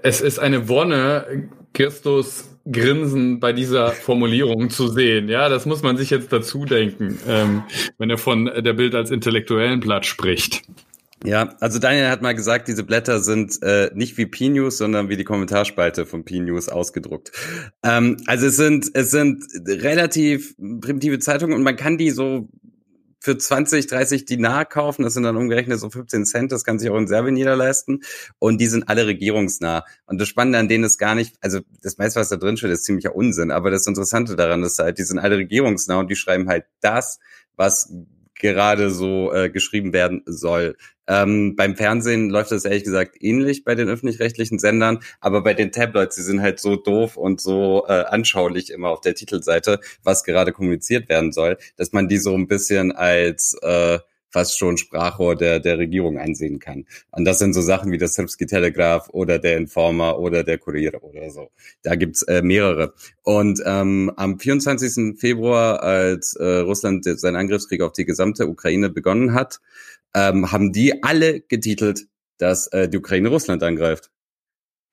es 0.04 0.22
ist 0.22 0.38
eine 0.38 0.70
Wonne, 0.70 1.50
Kirstus 1.74 2.52
Grinsen 2.70 3.40
bei 3.40 3.54
dieser 3.54 3.92
Formulierung 3.92 4.70
zu 4.70 4.88
sehen. 4.88 5.30
Ja, 5.30 5.50
das 5.50 5.66
muss 5.66 5.82
man 5.82 5.98
sich 5.98 6.12
jetzt 6.12 6.32
dazu 6.32 6.66
denken, 6.66 7.18
ähm, 7.28 7.64
wenn 7.98 8.10
er 8.10 8.18
von 8.18 8.46
der 8.46 8.74
Bild 8.74 8.94
als 8.94 9.10
intellektuellen 9.10 9.80
Blatt 9.80 10.06
spricht. 10.06 10.62
Ja, 11.24 11.56
also 11.60 11.78
Daniel 11.78 12.10
hat 12.10 12.24
mal 12.24 12.34
gesagt, 12.34 12.68
diese 12.68 12.84
Blätter 12.84 13.20
sind 13.20 13.62
äh, 13.62 13.92
nicht 13.94 14.18
wie 14.18 14.26
P-News, 14.26 14.80
sondern 14.80 15.08
wie 15.10 15.18
die 15.18 15.24
Kommentarspalte 15.24 16.08
von 16.08 16.26
P-News 16.26 16.68
ausgedruckt. 16.68 17.32
Ähm, 17.84 18.18
also 18.26 18.48
es 18.48 18.58
sind 18.58 18.90
es 18.94 19.12
sind 19.12 19.46
relativ 19.68 20.56
primitive 20.58 21.20
Zeitungen 21.20 21.56
und 21.56 21.64
man 21.64 21.76
kann 21.76 22.00
die 22.00 22.10
so 22.10 22.50
für 23.22 23.38
20, 23.38 23.86
30 23.86 24.26
Dinar 24.26 24.66
kaufen. 24.66 25.04
Das 25.04 25.14
sind 25.14 25.24
dann 25.24 25.38
umgerechnet 25.38 25.80
so 25.80 25.92
15 25.92 26.26
Cent. 26.26 26.52
Das 26.52 26.64
kann 26.64 26.80
sich 26.80 26.90
auch 26.90 26.98
in 26.98 27.08
Serbien 27.08 27.38
jeder 27.38 27.56
leisten. 27.56 28.02
Und 28.40 28.60
die 28.60 28.66
sind 28.66 28.90
alle 28.90 29.06
regierungsnah. 29.06 29.86
Und 30.08 30.20
das 30.20 30.28
Spannende 30.28 30.58
an 30.58 30.68
denen 30.68 30.84
ist 30.84 30.98
gar 30.98 31.14
nicht, 31.14 31.36
also 31.40 31.60
das 31.84 32.00
meiste, 32.00 32.20
was 32.20 32.30
da 32.30 32.38
drin 32.38 32.58
steht, 32.58 32.72
ist 32.72 32.84
ziemlicher 32.84 33.16
Unsinn. 33.16 33.52
Aber 33.52 33.70
das 33.70 33.86
Interessante 33.86 34.36
daran 34.36 34.64
ist 34.64 34.80
halt, 34.80 34.98
die 34.98 35.04
sind 35.04 35.20
alle 35.20 35.38
regierungsnah 35.38 36.00
und 36.00 36.10
die 36.10 36.16
schreiben 36.16 36.50
halt 36.50 36.66
das, 36.82 37.20
was 37.56 37.94
gerade 38.42 38.90
so 38.90 39.32
äh, 39.34 39.50
geschrieben 39.50 39.94
werden 39.94 40.24
soll. 40.26 40.76
Ähm, 41.08 41.56
beim 41.56 41.76
Fernsehen 41.76 42.30
läuft 42.30 42.52
das 42.52 42.66
ehrlich 42.66 42.84
gesagt 42.84 43.18
ähnlich 43.20 43.64
bei 43.64 43.76
den 43.76 43.90
öffentlich-rechtlichen 43.90 44.60
Sendern, 44.60 45.00
aber 45.20 45.44
bei 45.44 45.54
den 45.54 45.72
Tabloids, 45.72 46.16
die 46.16 46.22
sind 46.22 46.42
halt 46.42 46.60
so 46.60 46.76
doof 46.76 47.18
und 47.18 47.42
so 47.42 47.86
äh, 47.88 48.04
anschaulich 48.04 48.72
immer 48.72 48.90
auf 48.90 49.02
der 49.02 49.16
Titelseite, 49.16 49.80
was 50.04 50.24
gerade 50.24 50.52
kommuniziert 50.52 51.10
werden 51.10 51.32
soll, 51.32 51.58
dass 51.78 51.92
man 51.92 52.08
die 52.08 52.18
so 52.18 52.36
ein 52.36 52.48
bisschen 52.48 52.92
als 52.92 53.58
äh, 53.62 54.00
fast 54.32 54.58
schon 54.58 54.78
Sprachrohr 54.78 55.36
der, 55.36 55.60
der 55.60 55.78
Regierung 55.78 56.18
einsehen 56.18 56.60
kann. 56.60 56.86
Und 57.12 57.26
das 57.26 57.40
sind 57.40 57.54
so 57.54 57.62
Sachen 57.62 57.92
wie 57.92 57.98
das 57.98 58.14
Srpski 58.14 58.46
Telegraph 58.46 59.10
oder 59.10 59.40
der 59.40 59.58
Informer 59.58 60.20
oder 60.20 60.44
der 60.44 60.58
Kurier 60.58 61.04
oder 61.04 61.30
so. 61.30 61.52
Da 61.84 61.96
gibt's 61.96 62.24
äh, 62.24 62.42
mehrere. 62.42 62.94
Und 63.24 63.62
ähm, 63.66 64.12
am 64.16 64.40
24. 64.40 65.20
Februar, 65.20 65.84
als 65.84 66.36
äh, 66.36 66.60
Russland 66.60 67.06
seinen 67.06 67.36
Angriffskrieg 67.36 67.82
auf 67.82 67.94
die 67.94 68.06
gesamte 68.06 68.48
Ukraine 68.48 68.90
begonnen 68.90 69.34
hat, 69.34 69.60
ähm, 70.16 70.52
haben 70.52 70.74
die 70.74 71.04
alle 71.04 71.42
getitelt, 71.42 72.08
dass 72.38 72.68
äh, 72.68 72.90
die 72.90 72.98
Ukraine 72.98 73.30
Russland 73.30 73.64
angreift. 73.64 74.10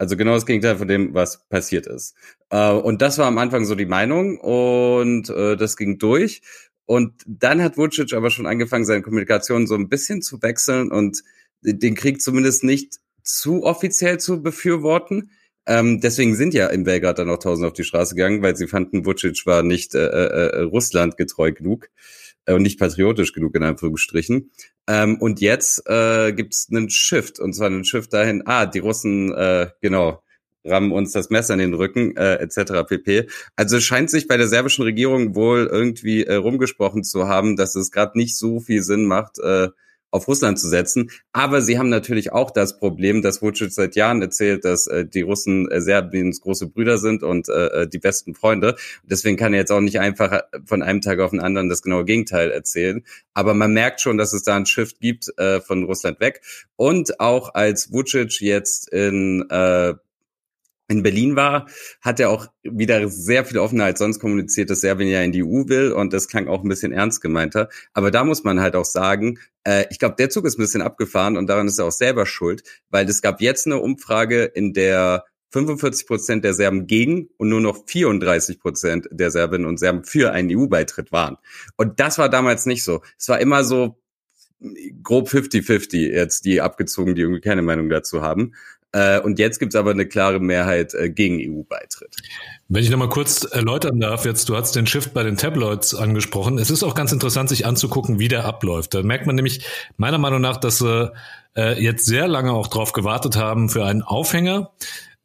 Also 0.01 0.17
genau 0.17 0.35
das 0.35 0.47
Gegenteil 0.47 0.77
von 0.77 0.87
dem, 0.87 1.13
was 1.13 1.49
passiert 1.49 1.89
ist. 1.89 2.15
Äh, 2.51 2.71
und 2.71 3.03
das 3.03 3.19
war 3.19 3.27
am 3.27 3.39
Anfang 3.39 3.65
so 3.65 3.75
die 3.75 3.87
Meinung 3.87 4.39
und 4.39 5.29
äh, 5.29 5.57
das 5.57 5.77
ging 5.77 5.99
durch. 5.99 6.41
Und 6.89 7.13
dann 7.27 7.63
hat 7.63 7.77
Vucic 7.77 8.15
aber 8.15 8.31
schon 8.31 8.47
angefangen, 8.47 8.87
seine 8.87 9.03
Kommunikation 9.03 9.67
so 9.67 9.75
ein 9.75 9.91
bisschen 9.91 10.23
zu 10.23 10.41
wechseln 10.41 10.91
und 10.91 11.23
den 11.61 11.95
Krieg 11.95 12.23
zumindest 12.23 12.65
nicht 12.65 12.95
zu 13.23 13.65
offiziell 13.65 14.19
zu 14.19 14.43
befürworten. 14.43 15.31
Ähm, 15.67 16.01
deswegen 16.01 16.35
sind 16.35 16.55
ja 16.55 16.67
in 16.69 16.85
Belgrad 16.85 17.19
dann 17.19 17.29
auch 17.29 17.41
tausend 17.41 17.67
auf 17.67 17.75
die 17.75 17.85
Straße 17.85 18.15
gegangen, 18.15 18.41
weil 18.41 18.57
sie 18.57 18.69
fanden, 18.69 19.05
Vucic 19.05 19.45
war 19.45 19.63
nicht 19.63 19.95
äh, 19.95 20.07
äh, 20.07 20.61
äh 20.61 20.63
Russland 20.63 21.19
getreu 21.19 21.53
genug 21.53 21.91
äh, 22.47 22.55
und 22.55 22.63
nicht 22.63 22.79
patriotisch 22.79 23.35
genug 23.35 23.55
in 23.55 23.65
Anführungsstrichen. 23.65 24.51
Ähm, 24.87 25.19
und 25.21 25.43
jetzt 25.43 25.87
äh, 25.91 26.33
gibt 26.33 26.55
es 26.55 26.69
einen 26.71 26.89
Shift 26.89 27.39
und 27.39 27.53
zwar 27.53 27.67
einen 27.67 27.85
Shift 27.85 28.15
dahin, 28.15 28.45
ah, 28.47 28.65
die 28.65 28.79
Russen, 28.79 29.35
äh, 29.35 29.69
genau, 29.83 30.23
rammen 30.69 30.93
uns 30.93 31.13
das 31.13 31.31
Messer 31.31 31.55
in 31.55 31.61
den 31.61 31.75
Rücken, 31.75 32.17
äh, 32.17 32.35
etc. 32.37 32.87
pp. 32.89 33.29
Also 33.57 33.81
scheint 33.81 34.11
sich 34.11 34.29
bei 34.29 34.37
der 34.37 34.49
serbischen 34.49 34.85
Regierung 34.85 35.35
wohl 35.35 35.69
irgendwie 35.71 36.25
äh, 36.25 36.35
rumgesprochen 36.35 37.05
zu 37.05 37.29
haben, 37.29 37.57
dass 37.57 37.75
es 37.75 37.91
gerade 37.91 38.19
nicht 38.19 38.37
so 38.37 38.61
viel 38.61 38.83
Sinn 38.83 39.07
macht, 39.07 39.39
äh, 39.39 39.69
auf 40.11 40.27
Russland 40.29 40.59
zu 40.59 40.69
setzen. 40.69 41.11
Aber 41.33 41.61
sie 41.61 41.79
haben 41.79 41.89
natürlich 41.89 42.33
auch 42.33 42.51
das 42.51 42.79
Problem, 42.79 43.23
dass 43.23 43.43
Vucic 43.43 43.73
seit 43.73 43.97
Jahren 43.97 44.23
erzählt, 44.23 44.65
dass 44.65 44.87
äh, 44.87 45.05
die 45.05 45.23
Russen 45.23 45.71
äh, 45.71 45.81
Serbiens 45.81 46.41
große 46.41 46.69
Brüder 46.69 46.99
sind 46.99 47.23
und 47.23 47.49
äh, 47.49 47.83
äh, 47.83 47.89
die 47.89 47.99
besten 47.99 48.35
Freunde. 48.35 48.77
Deswegen 49.03 49.37
kann 49.37 49.53
er 49.53 49.61
jetzt 49.61 49.73
auch 49.73 49.81
nicht 49.81 50.01
einfach 50.01 50.33
äh, 50.33 50.43
von 50.65 50.83
einem 50.83 51.01
Tag 51.01 51.21
auf 51.21 51.31
den 51.31 51.41
anderen 51.41 51.69
das 51.69 51.83
genaue 51.83 52.05
Gegenteil 52.05 52.51
erzählen. 52.51 53.05
Aber 53.35 53.55
man 53.55 53.73
merkt 53.73 54.01
schon, 54.01 54.19
dass 54.19 54.33
es 54.33 54.43
da 54.43 54.57
einen 54.57 54.67
Shift 54.67 55.01
gibt 55.01 55.29
äh, 55.39 55.61
von 55.61 55.85
Russland 55.85 56.21
weg. 56.21 56.41
Und 56.77 57.21
auch 57.21 57.55
als 57.55 57.93
Vucic 57.93 58.41
jetzt 58.41 58.89
in 58.91 59.49
äh, 59.51 59.95
in 60.89 61.03
Berlin 61.03 61.37
war, 61.37 61.67
hat 62.01 62.19
er 62.19 62.31
auch 62.31 62.47
wieder 62.63 63.09
sehr 63.09 63.45
viel 63.45 63.59
offener 63.59 63.85
als 63.85 63.99
sonst 63.99 64.19
kommuniziert, 64.19 64.71
dass 64.71 64.81
Serbien 64.81 65.11
ja 65.11 65.23
in 65.23 65.33
die 65.33 65.45
EU 65.45 65.69
will 65.69 65.93
und 65.93 66.13
das 66.13 66.29
klang 66.29 66.49
auch 66.49 66.63
ein 66.63 66.69
bisschen 66.69 66.93
ernst 66.93 67.21
gemeinter. 67.21 67.69
Aber 67.93 68.11
da 68.11 68.25
muss 68.25 68.43
man 68.43 68.61
halt 68.61 68.75
auch 68.75 68.87
sagen, 68.87 69.39
äh, 69.65 69.85
ich 69.91 69.99
glaube, 69.99 70.17
der 70.17 70.31
Zug 70.31 70.47
ist 70.47 70.59
ein 70.59 70.63
bisschen 70.63 70.83
abgefahren 70.83 71.37
und 71.37 71.47
daran 71.47 71.69
ist 71.69 71.79
er 71.79 71.85
auch 71.85 71.93
selber 71.93 72.25
schuld, 72.25 72.63
weil 72.89 73.09
es 73.09 73.21
gab 73.21 73.41
jetzt 73.41 73.67
eine 73.67 73.79
Umfrage, 73.79 74.45
in 74.45 74.73
der 74.73 75.25
45 75.51 76.07
Prozent 76.07 76.45
der 76.45 76.55
Serben 76.55 76.87
gegen 76.87 77.29
und 77.37 77.49
nur 77.49 77.61
noch 77.61 77.85
34 77.87 78.61
Prozent 78.61 79.09
der 79.11 79.31
Serbinnen 79.31 79.67
und 79.67 79.79
Serben 79.79 80.05
für 80.05 80.33
einen 80.33 80.51
EU-Beitritt 80.55 81.13
waren. 81.13 81.37
Und 81.77 82.01
das 82.01 82.19
war 82.19 82.29
damals 82.29 82.67
nicht 82.67 82.85
so. 82.85 83.03
Es 83.19 83.29
war 83.29 83.41
immer 83.41 83.65
so 83.65 83.99
grob 85.03 85.29
50-50 85.29 86.11
jetzt, 86.11 86.45
die 86.45 86.61
abgezogen, 86.61 87.15
die 87.15 87.23
irgendwie 87.23 87.41
keine 87.41 87.63
Meinung 87.63 87.89
dazu 87.89 88.23
haben. 88.23 88.55
Äh, 88.93 89.21
und 89.21 89.39
jetzt 89.39 89.59
gibt 89.59 89.75
es 89.75 89.79
aber 89.79 89.91
eine 89.91 90.07
klare 90.07 90.41
Mehrheit 90.41 90.95
äh, 90.95 91.11
gegen 91.11 91.39
EU-Beitritt. 91.39 92.17
Wenn 92.69 92.83
ich 92.83 92.91
nochmal 92.91 93.09
kurz 93.09 93.45
erläutern 93.45 94.01
darf, 94.01 94.25
jetzt, 94.25 94.49
du 94.49 94.57
hast 94.57 94.77
den 94.77 94.87
Shift 94.87 95.13
bei 95.13 95.23
den 95.23 95.37
Tabloids 95.37 95.95
angesprochen. 95.95 96.59
Es 96.59 96.71
ist 96.71 96.83
auch 96.83 96.95
ganz 96.95 97.13
interessant, 97.13 97.49
sich 97.51 97.67
anzugucken, 97.67 98.19
wie 98.19 98.29
der 98.29 98.45
abläuft. 98.45 98.95
Da 98.95 99.03
merkt 99.03 99.27
man 99.27 99.37
nämlich 99.37 99.65
meiner 99.97 100.19
Meinung 100.19 100.41
nach, 100.41 100.57
dass 100.57 100.79
sie 100.79 101.13
äh, 101.57 101.83
jetzt 101.83 102.07
sehr 102.07 102.29
lange 102.29 102.53
auch 102.53 102.69
drauf 102.69 102.93
gewartet 102.93 103.37
haben 103.37 103.69
für 103.69 103.85
einen 103.85 104.03
Aufhänger, 104.03 104.71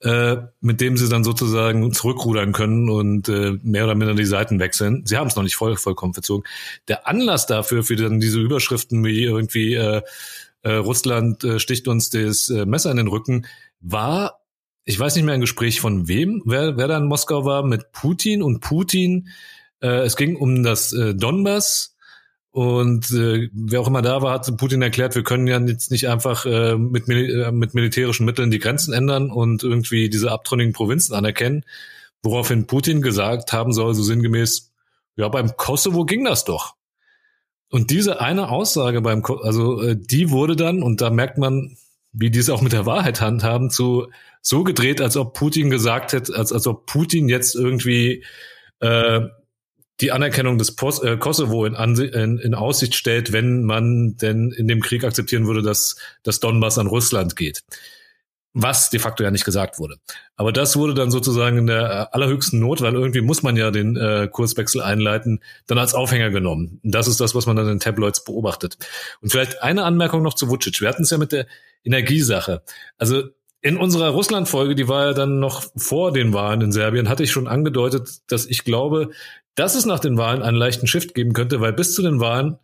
äh, 0.01 0.37
mit 0.59 0.81
dem 0.81 0.97
sie 0.97 1.07
dann 1.07 1.23
sozusagen 1.23 1.93
zurückrudern 1.93 2.51
können 2.51 2.89
und 2.89 3.29
äh, 3.29 3.57
mehr 3.63 3.85
oder 3.85 3.95
minder 3.95 4.15
die 4.15 4.25
Seiten 4.25 4.59
wechseln. 4.59 5.03
Sie 5.05 5.17
haben 5.17 5.27
es 5.27 5.35
noch 5.37 5.43
nicht 5.43 5.55
voll, 5.55 5.77
vollkommen 5.77 6.13
verzogen. 6.13 6.43
Der 6.89 7.07
Anlass 7.07 7.45
dafür, 7.45 7.83
für 7.83 7.95
dann 7.95 8.19
diese 8.19 8.39
Überschriften 8.39 9.05
wie 9.05 9.23
irgendwie 9.23 9.75
äh, 9.75 10.01
äh, 10.63 10.73
Russland 10.73 11.43
äh, 11.43 11.59
sticht 11.59 11.87
uns 11.87 12.09
das 12.09 12.49
äh, 12.49 12.65
Messer 12.65 12.91
in 12.91 12.97
den 12.97 13.07
Rücken, 13.07 13.45
war 13.79 14.39
ich 14.85 14.99
weiß 14.99 15.15
nicht 15.15 15.23
mehr 15.23 15.33
ein 15.33 15.41
Gespräch 15.41 15.79
von 15.79 16.07
wem, 16.07 16.41
wer, 16.45 16.77
wer 16.77 16.87
da 16.87 16.97
in 16.97 17.05
Moskau 17.07 17.45
war, 17.45 17.63
mit 17.63 17.91
Putin 17.93 18.43
und 18.43 18.59
Putin. 18.59 19.29
Äh, 19.81 20.01
es 20.01 20.17
ging 20.17 20.35
um 20.35 20.63
das 20.63 20.91
äh, 20.91 21.15
Donbass 21.15 21.95
und 22.51 23.09
äh, 23.11 23.49
wer 23.51 23.81
auch 23.81 23.87
immer 23.87 24.01
da 24.01 24.21
war, 24.21 24.33
hat 24.33 24.57
Putin 24.57 24.81
erklärt, 24.81 25.15
wir 25.15 25.23
können 25.23 25.47
ja 25.47 25.59
jetzt 25.59 25.89
nicht 25.89 26.07
einfach 26.07 26.45
äh, 26.45 26.77
mit, 26.77 27.09
äh, 27.09 27.51
mit 27.51 27.73
militärischen 27.73 28.25
Mitteln 28.25 28.51
die 28.51 28.59
Grenzen 28.59 28.93
ändern 28.93 29.31
und 29.31 29.63
irgendwie 29.63 30.09
diese 30.09 30.31
abtrünnigen 30.31 30.73
Provinzen 30.73 31.15
anerkennen. 31.15 31.65
Woraufhin 32.21 32.67
Putin 32.67 33.01
gesagt 33.01 33.53
haben 33.53 33.73
soll, 33.73 33.95
so 33.95 34.03
sinngemäß, 34.03 34.71
ja, 35.15 35.29
beim 35.29 35.57
Kosovo 35.57 36.05
ging 36.05 36.25
das 36.25 36.45
doch. 36.45 36.75
Und 37.73 37.89
diese 37.89 38.21
eine 38.21 38.49
Aussage 38.49 39.01
beim, 39.01 39.23
Ko 39.23 39.37
also 39.37 39.81
äh, 39.81 39.95
die 39.95 40.29
wurde 40.29 40.55
dann, 40.55 40.83
und 40.83 41.01
da 41.01 41.09
merkt 41.09 41.39
man, 41.39 41.75
wie 42.11 42.29
die 42.29 42.37
es 42.37 42.51
auch 42.51 42.61
mit 42.61 42.71
der 42.71 42.85
Wahrheit 42.85 43.19
handhaben, 43.19 43.71
zu 43.71 44.11
so 44.43 44.63
gedreht, 44.63 45.01
als 45.01 45.17
ob 45.17 45.33
Putin 45.33 45.71
gesagt 45.71 46.13
hätte, 46.13 46.35
als, 46.35 46.51
als 46.51 46.67
ob 46.67 46.85
Putin 46.85 47.29
jetzt 47.29 47.55
irgendwie 47.55 48.25
äh, 48.79 49.21
die 50.01 50.11
Anerkennung 50.11 50.59
des 50.59 50.75
Pos 50.75 51.01
äh, 51.01 51.17
Kosovo 51.17 51.65
in, 51.65 51.73
in, 51.73 52.37
in 52.37 52.53
Aussicht 52.53 52.93
stellt, 52.93 53.33
wenn 53.33 53.63
man 53.63 54.17
denn 54.17 54.51
in 54.51 54.67
dem 54.67 54.81
Krieg 54.81 55.03
akzeptieren 55.03 55.47
würde, 55.47 55.63
dass 55.63 55.95
das 56.21 56.39
Donbass 56.39 56.77
an 56.77 56.85
Russland 56.85 57.35
geht. 57.35 57.63
Was 58.55 58.91
de 58.91 58.99
facto 58.99 59.23
ja 59.23 59.31
nicht 59.31 59.45
gesagt 59.45 59.79
wurde. 59.79 59.97
Aber 60.35 60.51
das 60.51 60.75
wurde 60.75 60.93
dann 60.93 61.09
sozusagen 61.09 61.57
in 61.57 61.67
der 61.67 62.13
allerhöchsten 62.13 62.59
Not, 62.59 62.81
weil 62.81 62.93
irgendwie 62.93 63.21
muss 63.21 63.41
man 63.41 63.55
ja 63.55 63.71
den 63.71 63.97
äh, 63.97 64.29
Kurswechsel 64.31 64.81
einleiten, 64.81 65.41
dann 65.65 65.79
als 65.79 65.95
Aufhänger 65.95 66.29
genommen. 66.29 66.79
Das 66.83 67.07
ist 67.07 67.19
das, 67.19 67.33
was 67.33 67.47
man 67.47 67.55
dann 67.55 67.67
in 67.67 67.79
Tabloids 67.79 68.23
beobachtet. 68.23 68.77
Und 69.21 69.31
vielleicht 69.31 69.63
eine 69.63 69.83
Anmerkung 69.83 70.21
noch 70.21 70.35
zu 70.35 70.49
Vucic. 70.49 70.81
Wir 70.81 70.89
hatten 70.89 71.01
es 71.01 71.09
ja 71.09 71.17
mit 71.17 71.31
der 71.31 71.47
Energiesache. 71.83 72.61
Also 72.99 73.23
in 73.61 73.77
unserer 73.77 74.09
Russland-Folge, 74.09 74.75
die 74.75 74.87
war 74.87 75.07
ja 75.07 75.13
dann 75.13 75.39
noch 75.39 75.63
vor 75.75 76.11
den 76.11 76.33
Wahlen 76.33 76.61
in 76.61 76.71
Serbien, 76.71 77.09
hatte 77.09 77.23
ich 77.23 77.31
schon 77.31 77.47
angedeutet, 77.47 78.19
dass 78.27 78.45
ich 78.45 78.65
glaube, 78.65 79.09
dass 79.55 79.75
es 79.75 79.85
nach 79.85 79.99
den 79.99 80.17
Wahlen 80.17 80.43
einen 80.43 80.57
leichten 80.57 80.85
Shift 80.85 81.15
geben 81.15 81.33
könnte, 81.33 81.61
weil 81.61 81.73
bis 81.73 81.95
zu 81.95 82.01
den 82.01 82.19
Wahlen 82.19 82.57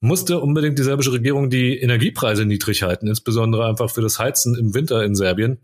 musste 0.00 0.40
unbedingt 0.40 0.78
die 0.78 0.84
serbische 0.84 1.12
Regierung 1.12 1.50
die 1.50 1.78
Energiepreise 1.78 2.44
niedrig 2.44 2.82
halten, 2.82 3.08
insbesondere 3.08 3.66
einfach 3.66 3.90
für 3.90 4.02
das 4.02 4.18
Heizen 4.18 4.56
im 4.56 4.74
Winter 4.74 5.02
in 5.02 5.14
Serbien. 5.14 5.58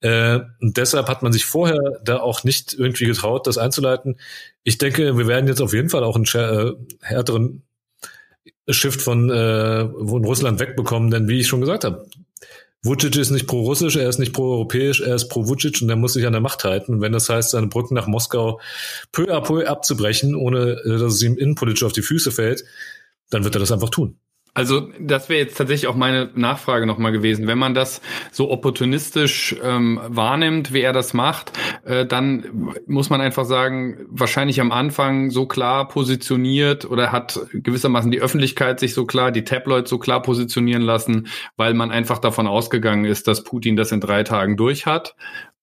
Äh, 0.00 0.40
und 0.60 0.76
deshalb 0.76 1.08
hat 1.08 1.22
man 1.22 1.32
sich 1.32 1.44
vorher 1.44 2.00
da 2.04 2.20
auch 2.20 2.44
nicht 2.44 2.74
irgendwie 2.74 3.06
getraut, 3.06 3.46
das 3.46 3.58
einzuleiten. 3.58 4.18
Ich 4.64 4.78
denke, 4.78 5.16
wir 5.16 5.26
werden 5.26 5.48
jetzt 5.48 5.60
auf 5.60 5.72
jeden 5.72 5.88
Fall 5.88 6.04
auch 6.04 6.16
einen 6.16 6.26
äh, 6.34 6.72
härteren 7.00 7.62
Shift 8.68 9.00
von, 9.00 9.30
äh, 9.30 9.88
von 9.88 10.24
Russland 10.24 10.60
wegbekommen, 10.60 11.10
denn 11.10 11.28
wie 11.28 11.40
ich 11.40 11.48
schon 11.48 11.60
gesagt 11.60 11.84
habe, 11.84 12.06
Vucic 12.82 13.16
ist 13.16 13.30
nicht 13.30 13.48
pro-russisch, 13.48 13.96
er 13.96 14.08
ist 14.08 14.18
nicht 14.18 14.32
pro-europäisch, 14.32 15.00
er 15.00 15.16
ist 15.16 15.28
pro-Vucic 15.28 15.82
und 15.82 15.90
er 15.90 15.96
muss 15.96 16.12
sich 16.12 16.26
an 16.26 16.32
der 16.32 16.40
Macht 16.40 16.62
halten. 16.62 16.94
Und 16.94 17.00
wenn 17.00 17.12
das 17.12 17.28
heißt, 17.28 17.50
seine 17.50 17.66
Brücken 17.66 17.94
nach 17.94 18.06
Moskau 18.06 18.60
peu 19.10 19.34
à 19.34 19.40
peu 19.40 19.66
abzubrechen, 19.66 20.36
ohne 20.36 20.80
äh, 20.84 20.90
dass 20.90 21.14
es 21.14 21.22
ihm 21.22 21.36
innenpolitisch 21.36 21.82
auf 21.82 21.92
die 21.92 22.02
Füße 22.02 22.30
fällt, 22.30 22.64
dann 23.30 23.44
wird 23.44 23.56
er 23.56 23.60
das 23.60 23.72
einfach 23.72 23.90
tun. 23.90 24.18
Also 24.58 24.90
das 24.98 25.28
wäre 25.28 25.38
jetzt 25.38 25.56
tatsächlich 25.56 25.86
auch 25.86 25.94
meine 25.94 26.30
Nachfrage 26.34 26.84
nochmal 26.84 27.12
gewesen. 27.12 27.46
Wenn 27.46 27.58
man 27.58 27.74
das 27.74 28.00
so 28.32 28.50
opportunistisch 28.50 29.54
ähm, 29.62 30.00
wahrnimmt, 30.04 30.72
wie 30.72 30.80
er 30.80 30.92
das 30.92 31.14
macht, 31.14 31.52
äh, 31.84 32.04
dann 32.04 32.74
muss 32.88 33.08
man 33.08 33.20
einfach 33.20 33.44
sagen, 33.44 33.98
wahrscheinlich 34.08 34.60
am 34.60 34.72
Anfang 34.72 35.30
so 35.30 35.46
klar 35.46 35.86
positioniert 35.86 36.90
oder 36.90 37.12
hat 37.12 37.38
gewissermaßen 37.52 38.10
die 38.10 38.20
Öffentlichkeit 38.20 38.80
sich 38.80 38.94
so 38.94 39.06
klar, 39.06 39.30
die 39.30 39.44
Tabloids 39.44 39.90
so 39.90 39.98
klar 39.98 40.22
positionieren 40.22 40.82
lassen, 40.82 41.28
weil 41.56 41.74
man 41.74 41.92
einfach 41.92 42.18
davon 42.18 42.48
ausgegangen 42.48 43.04
ist, 43.04 43.28
dass 43.28 43.44
Putin 43.44 43.76
das 43.76 43.92
in 43.92 44.00
drei 44.00 44.24
Tagen 44.24 44.56
durch 44.56 44.86
hat 44.86 45.14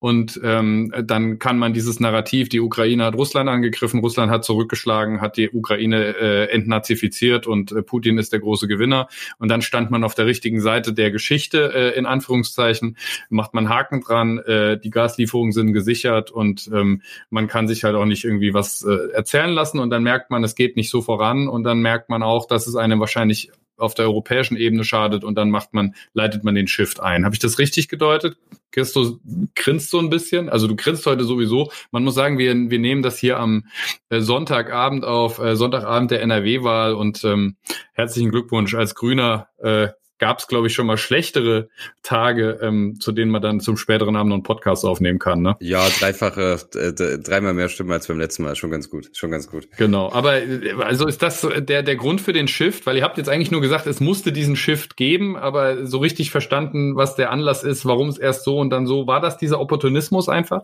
und 0.05 0.39
ähm, 0.43 0.93
dann 1.03 1.39
kann 1.39 1.57
man 1.57 1.73
dieses 1.73 1.99
Narrativ, 1.99 2.47
die 2.47 2.59
Ukraine 2.59 3.05
hat 3.05 3.15
Russland 3.15 3.49
angegriffen, 3.49 4.01
Russland 4.01 4.31
hat 4.31 4.45
zurückgeschlagen, 4.45 5.19
hat 5.19 5.35
die 5.35 5.49
Ukraine 5.49 6.15
äh, 6.15 6.51
entnazifiziert 6.51 7.47
und 7.47 7.71
äh, 7.71 7.81
Putin 7.81 8.19
ist 8.19 8.31
der 8.31 8.39
große 8.39 8.67
Gewinner. 8.67 9.07
Und 9.39 9.49
dann 9.49 9.63
stand 9.63 9.89
man 9.89 10.03
auf 10.03 10.13
der 10.13 10.27
richtigen 10.27 10.61
Seite 10.61 10.93
der 10.93 11.09
Geschichte, 11.09 11.73
äh, 11.73 11.97
in 11.97 12.05
Anführungszeichen, 12.05 12.97
macht 13.29 13.55
man 13.55 13.67
Haken 13.67 14.01
dran, 14.01 14.37
äh, 14.37 14.77
die 14.77 14.91
Gaslieferungen 14.91 15.53
sind 15.53 15.73
gesichert 15.73 16.29
und 16.29 16.69
ähm, 16.71 17.01
man 17.31 17.47
kann 17.47 17.67
sich 17.67 17.83
halt 17.83 17.95
auch 17.95 18.05
nicht 18.05 18.25
irgendwie 18.25 18.53
was 18.53 18.83
äh, 18.83 19.11
erzählen 19.11 19.49
lassen 19.49 19.79
und 19.79 19.89
dann 19.89 20.03
merkt 20.03 20.29
man, 20.29 20.43
es 20.43 20.53
geht 20.53 20.75
nicht 20.75 20.91
so 20.91 21.01
voran 21.01 21.47
und 21.47 21.63
dann 21.63 21.79
merkt 21.79 22.09
man 22.09 22.21
auch, 22.21 22.45
dass 22.45 22.67
es 22.67 22.75
einem 22.75 22.99
wahrscheinlich 22.99 23.49
auf 23.77 23.93
der 23.93 24.05
europäischen 24.05 24.57
Ebene 24.57 24.83
schadet 24.83 25.23
und 25.23 25.35
dann 25.35 25.49
macht 25.49 25.73
man, 25.73 25.95
leitet 26.13 26.43
man 26.43 26.55
den 26.55 26.67
Shift 26.67 26.99
ein. 26.99 27.25
Habe 27.25 27.35
ich 27.35 27.39
das 27.39 27.59
richtig 27.59 27.88
gedeutet? 27.88 28.38
Christo 28.71 29.19
grinst 29.55 29.89
so 29.89 29.99
ein 29.99 30.09
bisschen. 30.09 30.49
Also 30.49 30.67
du 30.67 30.75
grinst 30.75 31.05
heute 31.05 31.23
sowieso. 31.23 31.71
Man 31.91 32.03
muss 32.03 32.15
sagen, 32.15 32.38
wir, 32.38 32.53
wir 32.53 32.79
nehmen 32.79 33.01
das 33.01 33.17
hier 33.17 33.39
am 33.39 33.65
äh, 34.09 34.19
Sonntagabend 34.19 35.05
auf, 35.05 35.39
äh, 35.39 35.55
Sonntagabend 35.55 36.11
der 36.11 36.21
NRW-Wahl 36.21 36.93
und 36.93 37.23
ähm, 37.23 37.55
herzlichen 37.93 38.31
Glückwunsch 38.31 38.75
als 38.75 38.95
Grüner. 38.95 39.47
Äh, 39.57 39.89
gab 40.17 40.39
es, 40.39 40.47
glaube 40.47 40.67
ich, 40.67 40.73
schon 40.73 40.88
mal 40.88 40.97
schlechtere 40.97 41.69
Tage, 42.01 42.60
ähm, 42.62 42.99
zu 42.99 43.12
denen 43.12 43.32
man 43.32 43.41
dann 43.41 43.60
zum 43.60 43.78
späteren 43.78 44.15
Abend 44.15 44.30
noch 44.30 44.36
einen 44.36 44.43
Podcast 44.43 44.86
aufnehmen 44.86 45.19
kann, 45.19 45.41
ne? 45.41 45.58
Ja, 45.60 45.88
dreifache, 45.89 46.60
äh, 46.75 47.19
dreimal 47.19 47.54
mehr 47.54 47.69
Stimmen 47.69 47.91
als 47.91 48.08
beim 48.08 48.19
letzten 48.19 48.43
Mal. 48.43 48.56
Schon 48.56 48.71
ganz 48.71 48.89
gut, 48.89 49.10
schon 49.13 49.32
ganz 49.32 49.49
gut. 49.49 49.67
Genau, 49.78 50.12
aber 50.12 50.41
äh, 50.41 50.73
also 50.80 51.08
ist 51.08 51.21
das 51.21 51.45
der, 51.60 51.84
der 51.84 51.95
Grund 51.95 52.21
für 52.21 52.34
den 52.34 52.47
Shift? 52.47 52.86
Weil 52.86 52.97
ihr 52.97 53.04
habt 53.04 53.17
jetzt 53.17 53.30
eigentlich 53.30 53.51
nur 53.51 53.62
gesagt, 53.62 53.88
es 53.88 53.99
musste 53.99 54.32
diesen 54.32 54.56
Shift 54.56 54.97
geben, 54.97 55.36
aber 55.36 55.86
so 55.86 55.97
richtig 55.97 56.32
verstanden, 56.32 56.95
was 56.95 57.15
der 57.15 57.32
Anlass 57.32 57.63
ist, 57.63 57.86
warum 57.86 58.08
es 58.08 58.17
erst 58.17 58.43
so 58.43 58.60
und 58.60 58.69
dann 58.69 58.88
so, 58.88 59.08
war 59.08 59.19
das 59.19 59.38
dieser 59.38 59.60
Opportunismus 59.60 60.30
einfach? 60.30 60.63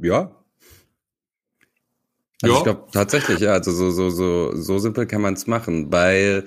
Ja, 0.00 0.32
also 2.42 2.54
ja. 2.54 2.58
ich 2.58 2.64
glaube 2.64 2.84
tatsächlich, 2.92 3.40
ja, 3.40 3.52
also 3.52 3.72
so, 3.72 3.90
so, 3.90 4.10
so, 4.10 4.54
so 4.54 4.78
simpel 4.78 5.06
kann 5.06 5.20
man 5.20 5.34
es 5.34 5.46
machen, 5.46 5.90
weil 5.90 6.44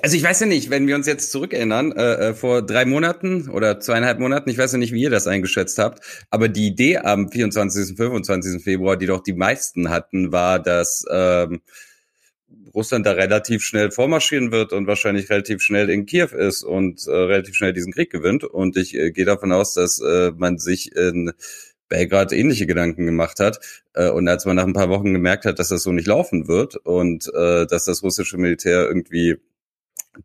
also 0.00 0.16
ich 0.16 0.22
weiß 0.22 0.40
ja 0.40 0.46
nicht, 0.46 0.70
wenn 0.70 0.86
wir 0.86 0.96
uns 0.96 1.06
jetzt 1.06 1.30
zurückerinnern, 1.30 1.92
äh, 1.92 2.30
äh, 2.30 2.34
vor 2.34 2.62
drei 2.62 2.84
Monaten 2.84 3.48
oder 3.50 3.78
zweieinhalb 3.78 4.18
Monaten, 4.18 4.48
ich 4.48 4.58
weiß 4.58 4.72
ja 4.72 4.78
nicht, 4.78 4.92
wie 4.92 5.02
ihr 5.02 5.10
das 5.10 5.26
eingeschätzt 5.26 5.78
habt, 5.78 6.02
aber 6.30 6.48
die 6.48 6.66
Idee 6.66 6.98
am 6.98 7.30
24., 7.30 7.96
25. 7.96 8.62
Februar, 8.62 8.96
die 8.96 9.06
doch 9.06 9.22
die 9.22 9.34
meisten 9.34 9.90
hatten, 9.90 10.32
war, 10.32 10.58
dass 10.58 11.04
ähm, 11.10 11.60
Russland 12.74 13.06
da 13.06 13.12
relativ 13.12 13.62
schnell 13.62 13.90
vormarschieren 13.90 14.50
wird 14.50 14.72
und 14.72 14.86
wahrscheinlich 14.86 15.28
relativ 15.28 15.60
schnell 15.60 15.90
in 15.90 16.06
Kiew 16.06 16.34
ist 16.34 16.62
und 16.62 17.06
äh, 17.06 17.10
relativ 17.10 17.54
schnell 17.54 17.72
diesen 17.72 17.92
Krieg 17.92 18.10
gewinnt. 18.10 18.44
Und 18.44 18.76
ich 18.76 18.94
äh, 18.94 19.10
gehe 19.10 19.26
davon 19.26 19.52
aus, 19.52 19.74
dass 19.74 20.00
äh, 20.00 20.32
man 20.36 20.58
sich 20.58 20.94
in 20.96 21.32
Belgrad 21.88 22.32
ähnliche 22.32 22.66
Gedanken 22.66 23.04
gemacht 23.04 23.40
hat. 23.40 23.60
Äh, 23.92 24.08
und 24.08 24.26
als 24.26 24.46
man 24.46 24.56
nach 24.56 24.64
ein 24.64 24.72
paar 24.72 24.88
Wochen 24.88 25.12
gemerkt 25.12 25.44
hat, 25.44 25.58
dass 25.58 25.68
das 25.68 25.82
so 25.82 25.92
nicht 25.92 26.06
laufen 26.06 26.48
wird 26.48 26.76
und 26.76 27.30
äh, 27.34 27.66
dass 27.66 27.84
das 27.84 28.02
russische 28.02 28.38
Militär 28.38 28.86
irgendwie 28.86 29.36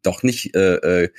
doch 0.04 0.24
nicht 0.24 0.56
äh, 0.56 1.04
äh, 1.04 1.10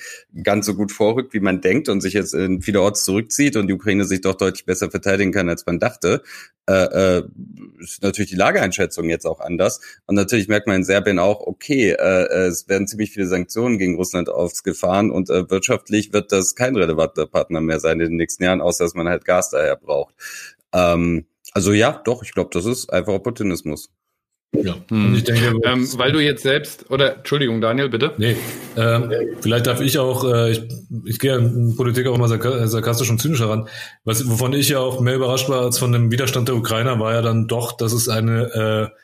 ganz 0.43 0.65
so 0.65 0.75
gut 0.75 0.91
vorrückt, 0.91 1.33
wie 1.33 1.39
man 1.39 1.61
denkt 1.61 1.89
und 1.89 2.01
sich 2.01 2.13
jetzt 2.13 2.33
in 2.33 2.61
vielerorts 2.61 3.03
zurückzieht 3.03 3.55
und 3.55 3.67
die 3.67 3.73
Ukraine 3.73 4.05
sich 4.05 4.21
doch 4.21 4.35
deutlich 4.35 4.65
besser 4.65 4.91
verteidigen 4.91 5.31
kann, 5.31 5.49
als 5.49 5.65
man 5.65 5.79
dachte, 5.79 6.21
äh, 6.67 7.17
äh, 7.17 7.23
ist 7.79 8.03
natürlich 8.03 8.29
die 8.29 8.37
Lageeinschätzung 8.37 9.09
jetzt 9.09 9.25
auch 9.25 9.39
anders. 9.39 9.79
Und 10.05 10.15
natürlich 10.15 10.47
merkt 10.47 10.67
man 10.67 10.77
in 10.77 10.83
Serbien 10.83 11.17
auch, 11.17 11.41
okay, 11.41 11.91
äh, 11.91 12.47
es 12.47 12.67
werden 12.67 12.87
ziemlich 12.87 13.11
viele 13.11 13.27
Sanktionen 13.27 13.77
gegen 13.77 13.95
Russland 13.95 14.29
aufgefahren 14.29 15.09
und 15.09 15.29
äh, 15.29 15.49
wirtschaftlich 15.49 16.13
wird 16.13 16.31
das 16.31 16.55
kein 16.55 16.75
relevanter 16.75 17.25
Partner 17.25 17.61
mehr 17.61 17.79
sein 17.79 17.99
in 17.99 18.09
den 18.09 18.17
nächsten 18.17 18.43
Jahren, 18.43 18.61
außer 18.61 18.83
dass 18.83 18.93
man 18.93 19.07
halt 19.07 19.25
Gas 19.25 19.49
daher 19.49 19.77
braucht. 19.77 20.13
Ähm, 20.73 21.25
also 21.53 21.73
ja, 21.73 22.01
doch, 22.05 22.21
ich 22.21 22.33
glaube, 22.33 22.51
das 22.53 22.65
ist 22.65 22.93
einfach 22.93 23.13
Opportunismus. 23.13 23.89
Ja, 24.51 24.75
hm. 24.89 25.13
ich 25.13 25.23
denke, 25.23 25.59
ähm, 25.63 25.87
weil 25.97 26.11
du 26.11 26.19
jetzt 26.19 26.41
selbst, 26.41 26.89
oder 26.89 27.17
Entschuldigung, 27.17 27.61
Daniel, 27.61 27.89
bitte. 27.89 28.13
Nee, 28.17 28.35
ähm, 28.75 29.11
vielleicht 29.41 29.67
darf 29.67 29.79
ich 29.79 29.99
auch, 29.99 30.25
äh, 30.25 30.51
ich, 30.51 30.63
ich 31.05 31.19
gehe 31.19 31.37
in 31.37 31.75
Politik 31.75 32.07
auch 32.07 32.15
immer 32.15 32.27
sarkastisch 32.27 33.09
und 33.11 33.21
zynisch 33.21 33.41
heran. 33.41 33.67
Was, 34.05 34.27
wovon 34.27 34.53
ich 34.53 34.69
ja 34.69 34.79
auch 34.79 35.01
mehr 35.01 35.15
überrascht 35.15 35.49
war 35.49 35.61
als 35.61 35.77
von 35.77 35.91
dem 35.91 36.11
Widerstand 36.11 36.47
der 36.47 36.55
Ukrainer, 36.55 36.99
war 36.99 37.13
ja 37.13 37.21
dann 37.21 37.47
doch, 37.47 37.73
dass 37.77 37.93
es 37.93 38.09
eine 38.09 38.89
äh, 38.91 38.95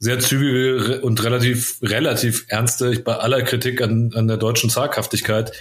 sehr 0.00 0.18
zügige 0.18 1.00
und 1.02 1.22
relativ, 1.22 1.78
relativ 1.80 2.46
ernste, 2.48 2.90
ich, 2.92 3.04
bei 3.04 3.14
aller 3.14 3.42
Kritik 3.42 3.80
an, 3.80 4.10
an 4.14 4.26
der 4.26 4.36
deutschen 4.36 4.68
Zaghaftigkeit, 4.68 5.52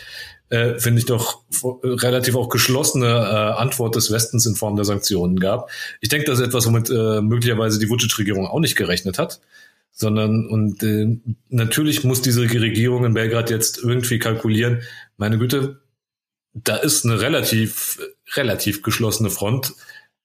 äh, 0.52 0.78
finde 0.80 1.00
ich 1.00 1.06
doch 1.06 1.44
relativ 1.84 2.36
auch 2.36 2.50
geschlossene 2.50 3.08
äh, 3.08 3.60
Antwort 3.62 3.96
des 3.96 4.12
Westens 4.12 4.46
in 4.46 4.56
Form 4.56 4.76
der 4.76 4.86
Sanktionen 4.86 5.40
gab. 5.40 5.70
Ich 6.02 6.10
denke, 6.10 6.26
das 6.26 6.40
ist 6.40 6.46
etwas, 6.46 6.68
womit 6.68 6.90
äh, 6.90 7.22
möglicherweise 7.22 7.80
die 7.80 7.90
Vucic-Regierung 7.90 8.46
auch 8.46 8.60
nicht 8.60 8.76
gerechnet 8.76 9.18
hat, 9.18 9.40
sondern 9.94 10.46
und 10.48 10.84
äh, 10.84 11.18
natürlich 11.50 12.04
muss 12.04 12.22
diese 12.22 12.42
Regierung 12.42 13.06
in 13.06 13.14
Belgrad 13.14 13.50
jetzt 13.50 13.78
irgendwie 13.78 14.20
kalkulieren. 14.20 14.82
Meine 15.16 15.38
Güte, 15.38 15.80
da 16.54 16.76
ist 16.76 17.06
eine 17.06 17.22
relativ 17.22 18.00
relativ 18.36 18.82
geschlossene 18.82 19.30
Front 19.30 19.74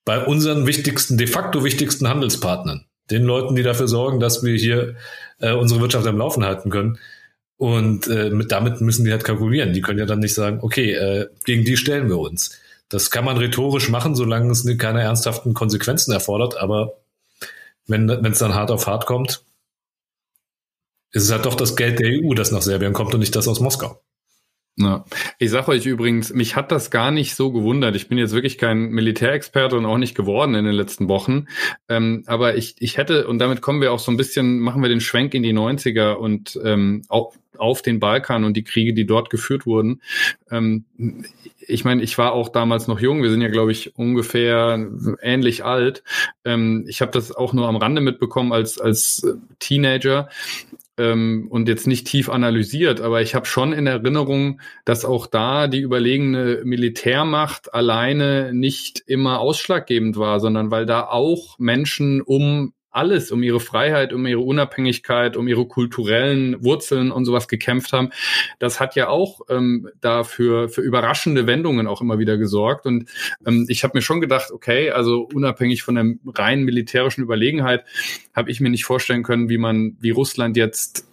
bei 0.05 0.25
unseren 0.25 0.67
wichtigsten, 0.67 1.19
de 1.19 1.29
facto 1.29 1.63
wichtigsten 1.63 2.09
Handelspartnern, 2.09 2.87
den 3.11 3.23
Leuten, 3.23 3.55
die 3.55 3.63
dafür 3.63 3.87
sorgen, 3.87 4.19
dass 4.19 4.43
wir 4.43 4.57
hier 4.57 4.97
äh, 5.39 5.53
unsere 5.53 5.81
Wirtschaft 5.81 6.07
am 6.07 6.19
Laufen 6.19 6.45
halten 6.45 6.71
können. 6.71 6.99
Und 7.59 8.07
äh, 8.09 8.31
mit, 8.31 8.53
damit 8.53 8.81
müssen 8.81 9.05
die 9.05 9.13
halt 9.13 9.25
kalkulieren. 9.25 9.73
Die 9.73 9.81
können 9.81 9.99
ja 9.99 10.07
dann 10.07 10.19
nicht 10.19 10.35
sagen, 10.35 10.59
okay, 10.63 10.93
äh, 10.93 11.29
gegen 11.45 11.65
die 11.65 11.77
stellen 11.77 12.09
wir 12.09 12.19
uns. 12.19 12.59
Das 12.89 13.11
kann 13.11 13.25
man 13.25 13.39
rhetorisch 13.39 13.89
machen, 13.89 14.15
solange 14.15 14.51
es 14.53 14.67
keine 14.79 15.01
ernsthaften 15.03 15.55
Konsequenzen 15.55 16.13
erfordert, 16.13 16.57
aber 16.57 16.99
wenn 17.87 18.09
es 18.09 18.39
dann 18.39 18.55
hart 18.55 18.71
auf 18.71 18.87
hart 18.87 19.07
kommt, 19.07 19.43
ist 21.13 21.25
es 21.25 21.33
halt 21.33 21.47
doch 21.47 21.55
das 21.55 21.77
Geld 21.77 21.99
der 21.99 22.11
EU, 22.11 22.35
das 22.35 22.53
nach 22.53 22.63
Serbien 22.63 22.93
kommt 22.93 23.15
und 23.15 23.21
nicht 23.21 23.35
das 23.35 23.49
aus 23.49 23.61
Moskau. 23.61 24.01
Ja. 24.79 25.07
Ich 25.39 25.51
sage 25.51 25.69
euch 25.69 25.87
übrigens, 25.87 26.35
mich 26.35 26.55
hat 26.55 26.71
das 26.71 26.91
gar 26.91 27.11
nicht 27.11 27.35
so 27.35 27.51
gewundert. 27.51 27.97
Ich 27.97 28.09
bin 28.09 28.19
jetzt 28.19 28.35
wirklich 28.35 28.59
kein 28.59 28.91
Militärexperte 28.91 29.75
und 29.77 29.87
auch 29.87 29.97
nicht 29.97 30.15
geworden 30.15 30.55
in 30.55 30.67
den 30.67 30.75
letzten 30.75 31.09
Wochen. 31.09 31.47
Ähm, 31.89 32.25
aber 32.27 32.57
ich, 32.57 32.77
ich 32.79 32.99
hätte, 32.99 33.27
und 33.27 33.39
damit 33.39 33.63
kommen 33.63 33.81
wir 33.81 33.91
auch 33.93 33.99
so 33.99 34.11
ein 34.11 34.19
bisschen, 34.19 34.59
machen 34.59 34.83
wir 34.83 34.91
den 34.91 35.01
Schwenk 35.01 35.33
in 35.33 35.43
die 35.43 35.55
90er 35.55 36.13
und 36.15 36.61
ähm, 36.63 37.03
auch 37.09 37.33
auf 37.57 37.81
den 37.81 38.01
Balkan 38.01 38.45
und 38.45 38.55
die 38.55 38.65
Kriege, 38.65 38.93
die 38.93 39.07
dort 39.07 39.31
geführt 39.31 39.65
wurden. 39.65 40.03
Ähm, 40.51 40.85
ich 41.59 41.87
meine, 41.87 42.03
ich 42.03 42.19
war 42.19 42.33
auch 42.33 42.51
damals 42.51 42.87
noch 42.87 43.01
jung. 43.01 43.23
Wir 43.23 43.31
sind 43.31 43.41
ja, 43.41 43.49
glaube 43.49 43.73
ich, 43.73 43.97
ungefähr 43.97 44.89
ähnlich 45.23 45.65
alt. 45.65 46.03
Ähm, 46.45 46.85
ich 46.87 47.01
habe 47.01 47.13
das 47.13 47.33
auch 47.33 47.55
nur 47.55 47.67
am 47.67 47.77
Rande 47.77 48.03
mitbekommen 48.03 48.53
als 48.53 48.79
als 48.79 49.27
Teenager 49.59 50.29
ähm, 50.99 51.49
und 51.51 51.69
jetzt 51.69 51.87
nicht 51.87 52.07
tief 52.07 52.29
analysiert, 52.29 53.01
aber 53.01 53.23
ich 53.23 53.35
habe 53.35 53.47
schon 53.47 53.73
in 53.73 53.87
Erinnerung, 53.87 54.61
dass 54.85 55.05
auch 55.05 55.27
da 55.27 55.67
die 55.67 55.81
überlegene 55.81 56.63
Militärmacht 56.65 57.75
alleine 57.75 58.53
nicht 58.53 59.03
immer 59.07 59.41
ausschlaggebend 59.41 60.17
war, 60.17 60.41
sondern 60.41 60.71
weil 60.71 60.87
da 60.87 61.03
auch 61.03 61.59
Menschen 61.59 62.23
um 62.23 62.73
alles, 62.97 63.31
um 63.31 63.43
ihre 63.43 63.61
Freiheit, 63.61 64.13
um 64.13 64.27
ihre 64.27 64.41
Unabhängigkeit, 64.41 65.37
um 65.37 65.47
ihre 65.49 65.67
kulturellen 65.67 66.63
Wurzeln 66.65 67.11
und 67.13 67.25
sowas 67.25 67.47
gekämpft 67.47 67.93
haben. 67.93 68.11
Das 68.59 68.81
hat 68.81 68.97
ja 68.97 69.09
auch 69.09 69.41
ähm, 69.49 69.89
dafür 70.01 70.69
für 70.69 70.81
überraschende 70.81 71.47
Wendungen 71.47 71.87
auch 71.87 72.01
immer 72.01 72.19
wieder 72.19 72.39
gesorgt. 72.39 72.87
Und 72.87 73.09
ähm, 73.47 73.67
ich 73.69 73.85
habe 73.85 73.97
mir 73.97 74.03
schon 74.03 74.21
gedacht, 74.21 74.51
okay, 74.51 74.91
also 74.91 75.29
unabhängig 75.33 75.83
von 75.83 75.95
der 75.95 76.15
rein 76.35 76.63
militärischen 76.63 77.23
Überlegenheit, 77.23 77.85
habe 78.35 78.51
ich 78.51 78.61
mir 78.61 78.71
nicht 78.71 78.85
vorstellen 78.85 79.23
können, 79.23 79.49
wie 79.49 79.59
man, 79.59 79.97
wie 80.01 80.11
Russland 80.11 80.57
jetzt 80.57 81.07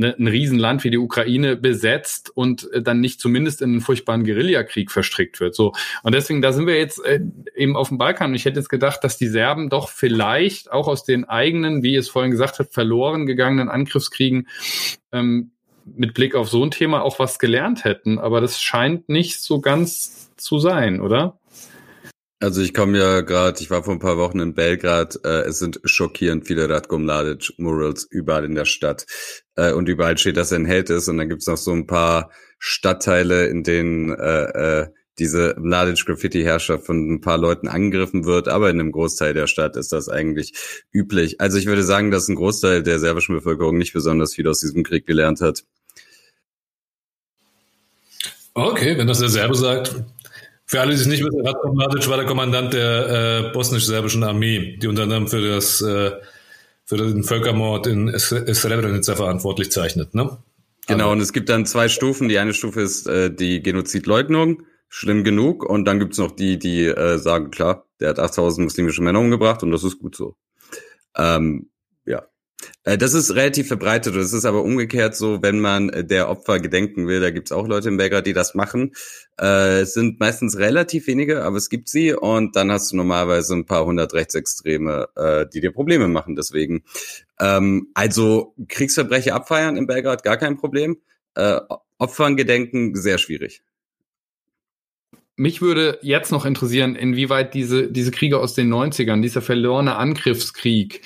ne, 0.00 0.16
ein 0.18 0.26
Riesenland 0.26 0.82
wie 0.82 0.90
die 0.90 0.98
Ukraine 0.98 1.56
besetzt 1.56 2.30
und 2.34 2.70
äh, 2.72 2.82
dann 2.82 3.00
nicht 3.00 3.20
zumindest 3.20 3.62
in 3.62 3.70
einen 3.70 3.80
furchtbaren 3.80 4.24
Guerillakrieg 4.24 4.90
verstrickt 4.90 5.38
wird. 5.40 5.54
So 5.54 5.72
und 6.02 6.14
deswegen 6.14 6.42
da 6.42 6.52
sind 6.52 6.66
wir 6.66 6.76
jetzt 6.76 7.04
äh, 7.04 7.20
eben 7.54 7.76
auf 7.76 7.88
dem 7.88 7.98
Balkan. 7.98 8.30
Und 8.30 8.36
ich 8.36 8.44
hätte 8.44 8.58
jetzt 8.58 8.68
gedacht, 8.68 9.04
dass 9.04 9.18
die 9.18 9.28
Serben 9.28 9.68
doch 9.68 9.88
vielleicht 9.88 10.72
auch 10.72 10.88
aus 10.88 11.04
den 11.04 11.24
eigenen, 11.24 11.82
wie 11.82 11.96
es 11.96 12.08
vorhin 12.08 12.30
gesagt 12.30 12.58
hat, 12.58 12.72
verloren 12.72 13.26
gegangenen 13.26 13.68
Angriffskriegen 13.68 14.48
ähm, 15.12 15.52
mit 15.84 16.14
Blick 16.14 16.34
auf 16.34 16.48
so 16.48 16.64
ein 16.64 16.70
Thema 16.70 17.02
auch 17.02 17.18
was 17.18 17.38
gelernt 17.38 17.84
hätten. 17.84 18.18
Aber 18.18 18.40
das 18.40 18.60
scheint 18.60 19.08
nicht 19.08 19.40
so 19.40 19.60
ganz 19.60 20.30
zu 20.36 20.58
sein, 20.58 21.00
oder? 21.00 21.39
Also 22.42 22.62
ich 22.62 22.72
komme 22.72 22.98
ja 22.98 23.20
gerade, 23.20 23.60
ich 23.60 23.68
war 23.68 23.82
vor 23.82 23.92
ein 23.92 23.98
paar 23.98 24.16
Wochen 24.16 24.40
in 24.40 24.54
Belgrad, 24.54 25.20
äh, 25.24 25.42
es 25.42 25.58
sind 25.58 25.78
schockierend 25.84 26.46
viele 26.46 26.70
Radko 26.70 26.96
Mladic 26.96 27.52
Murals 27.58 28.06
überall 28.10 28.46
in 28.46 28.54
der 28.54 28.64
Stadt 28.64 29.04
äh, 29.56 29.72
und 29.72 29.90
überall 29.90 30.16
steht, 30.16 30.38
dass 30.38 30.50
er 30.50 30.58
ein 30.58 30.64
Held 30.64 30.88
ist 30.88 31.06
und 31.08 31.18
dann 31.18 31.28
gibt's 31.28 31.46
noch 31.46 31.58
so 31.58 31.72
ein 31.72 31.86
paar 31.86 32.30
Stadtteile, 32.58 33.46
in 33.48 33.62
denen 33.62 34.14
äh, 34.18 34.44
äh, 34.80 34.86
diese 35.18 35.54
Mladic 35.58 36.06
Graffiti 36.06 36.42
Herrschaft 36.42 36.86
von 36.86 37.12
ein 37.12 37.20
paar 37.20 37.36
Leuten 37.36 37.68
angegriffen 37.68 38.24
wird, 38.24 38.48
aber 38.48 38.70
in 38.70 38.80
einem 38.80 38.92
Großteil 38.92 39.34
der 39.34 39.46
Stadt 39.46 39.76
ist 39.76 39.92
das 39.92 40.08
eigentlich 40.08 40.54
üblich. 40.92 41.42
Also 41.42 41.58
ich 41.58 41.66
würde 41.66 41.82
sagen, 41.82 42.10
dass 42.10 42.28
ein 42.28 42.36
Großteil 42.36 42.82
der 42.82 42.98
serbischen 42.98 43.34
Bevölkerung 43.34 43.76
nicht 43.76 43.92
besonders 43.92 44.34
viel 44.34 44.48
aus 44.48 44.60
diesem 44.60 44.82
Krieg 44.82 45.06
gelernt 45.06 45.42
hat. 45.42 45.64
Okay, 48.54 48.96
wenn 48.96 49.06
das 49.06 49.18
der 49.18 49.28
Serbe 49.28 49.54
sagt, 49.54 49.94
für 50.70 50.80
alle, 50.80 50.94
die 50.94 51.00
es 51.00 51.06
nicht 51.08 51.24
wissen, 51.24 51.44
Ratko 51.44 51.74
Mladic 51.74 52.08
war 52.08 52.16
der 52.16 52.26
Kommandant 52.26 52.72
der 52.72 53.48
äh, 53.48 53.52
bosnisch-serbischen 53.52 54.22
Armee, 54.22 54.76
die 54.80 54.86
unter 54.86 55.02
anderem 55.02 55.26
für 55.26 55.40
das 55.40 55.80
äh, 55.80 56.12
für 56.84 56.96
den 56.96 57.24
Völkermord 57.24 57.88
in 57.88 58.16
Srebrenica 58.16 59.16
verantwortlich 59.16 59.72
zeichnet. 59.72 60.14
Ne? 60.14 60.38
Genau, 60.86 61.04
also. 61.04 61.12
und 61.12 61.20
es 61.22 61.32
gibt 61.32 61.48
dann 61.48 61.66
zwei 61.66 61.88
Stufen. 61.88 62.28
Die 62.28 62.38
eine 62.38 62.54
Stufe 62.54 62.82
ist 62.82 63.08
äh, 63.08 63.34
die 63.34 63.64
Genozidleugnung, 63.64 64.62
schlimm 64.88 65.24
genug. 65.24 65.68
Und 65.68 65.86
dann 65.86 65.98
gibt's 65.98 66.18
noch 66.18 66.30
die, 66.30 66.56
die 66.56 66.84
äh, 66.84 67.18
sagen, 67.18 67.50
klar, 67.50 67.86
der 67.98 68.10
hat 68.10 68.20
8000 68.20 68.62
muslimische 68.64 69.02
Männer 69.02 69.18
umgebracht 69.18 69.64
und 69.64 69.72
das 69.72 69.82
ist 69.82 69.98
gut 69.98 70.14
so. 70.14 70.36
Ähm, 71.16 71.66
äh, 71.66 71.79
das 72.84 73.14
ist 73.14 73.34
relativ 73.34 73.68
verbreitet. 73.68 74.16
Das 74.16 74.32
ist 74.32 74.44
aber 74.44 74.62
umgekehrt 74.62 75.14
so, 75.14 75.42
wenn 75.42 75.60
man 75.60 75.90
äh, 75.90 76.04
der 76.04 76.28
Opfer 76.28 76.60
gedenken 76.60 77.06
will. 77.06 77.20
Da 77.20 77.30
gibt's 77.30 77.52
auch 77.52 77.68
Leute 77.68 77.88
in 77.88 77.96
Belgrad, 77.96 78.26
die 78.26 78.32
das 78.32 78.54
machen. 78.54 78.92
Äh, 79.38 79.80
es 79.80 79.94
sind 79.94 80.18
meistens 80.20 80.58
relativ 80.58 81.06
wenige, 81.06 81.42
aber 81.42 81.56
es 81.56 81.68
gibt 81.68 81.88
sie. 81.88 82.12
Und 82.12 82.56
dann 82.56 82.70
hast 82.70 82.92
du 82.92 82.96
normalerweise 82.96 83.54
ein 83.54 83.66
paar 83.66 83.84
hundert 83.84 84.14
Rechtsextreme, 84.14 85.08
die 85.52 85.60
dir 85.60 85.72
Probleme 85.72 86.08
machen. 86.08 86.36
Deswegen, 86.36 86.82
ähm, 87.38 87.88
also 87.94 88.54
Kriegsverbrecher 88.68 89.34
abfeiern 89.34 89.76
in 89.76 89.86
Belgrad 89.86 90.22
gar 90.22 90.36
kein 90.36 90.56
Problem. 90.56 90.98
Opfern 91.98 92.36
gedenken 92.36 92.96
sehr 92.96 93.18
schwierig. 93.18 93.62
Mich 95.36 95.62
würde 95.62 95.98
jetzt 96.02 96.32
noch 96.32 96.44
interessieren, 96.44 96.96
inwieweit 96.96 97.54
diese, 97.54 97.90
diese 97.90 98.10
Kriege 98.10 98.38
aus 98.38 98.54
den 98.54 98.70
90ern, 98.70 99.22
dieser 99.22 99.40
verlorene 99.40 99.96
Angriffskrieg, 99.96 101.00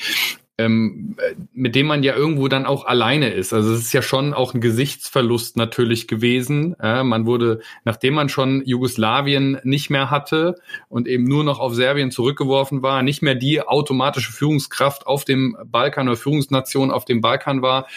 ähm, 0.57 1.17
mit 1.53 1.75
dem 1.75 1.87
man 1.87 2.05
ja 2.05 2.15
irgendwo 2.15 2.47
dann 2.47 2.65
auch 2.65 2.87
alleine 2.87 3.31
ist. 3.31 3.53
Also 3.53 3.73
es 3.73 3.81
ist 3.81 3.93
ja 3.93 4.03
schon 4.03 4.33
auch 4.33 4.55
ein 4.55 4.61
Gesichtsverlust 4.61 5.57
natürlich 5.57 6.07
gewesen. 6.07 6.77
Äh, 6.81 7.03
man 7.03 7.27
wurde, 7.27 7.61
nachdem 7.85 8.15
man 8.15 8.29
schon 8.29 8.63
Jugoslawien 8.65 9.59
nicht 9.65 9.91
mehr 9.91 10.11
hatte 10.11 10.55
und 10.89 11.09
eben 11.09 11.25
nur 11.25 11.43
noch 11.43 11.59
auf 11.59 11.75
Serbien 11.75 12.13
zurückgeworfen 12.13 12.83
war, 12.83 13.03
nicht 13.03 13.21
mehr 13.21 13.35
die 13.35 13.63
automatische 13.63 14.33
Führungskraft 14.33 15.09
auf 15.09 15.25
dem 15.25 15.57
Balkan 15.67 16.09
oder 16.09 16.17
Führungsnation 16.17 16.93
auf 16.93 17.05
dem 17.05 17.21
Balkan 17.21 17.61
war, 17.61 17.89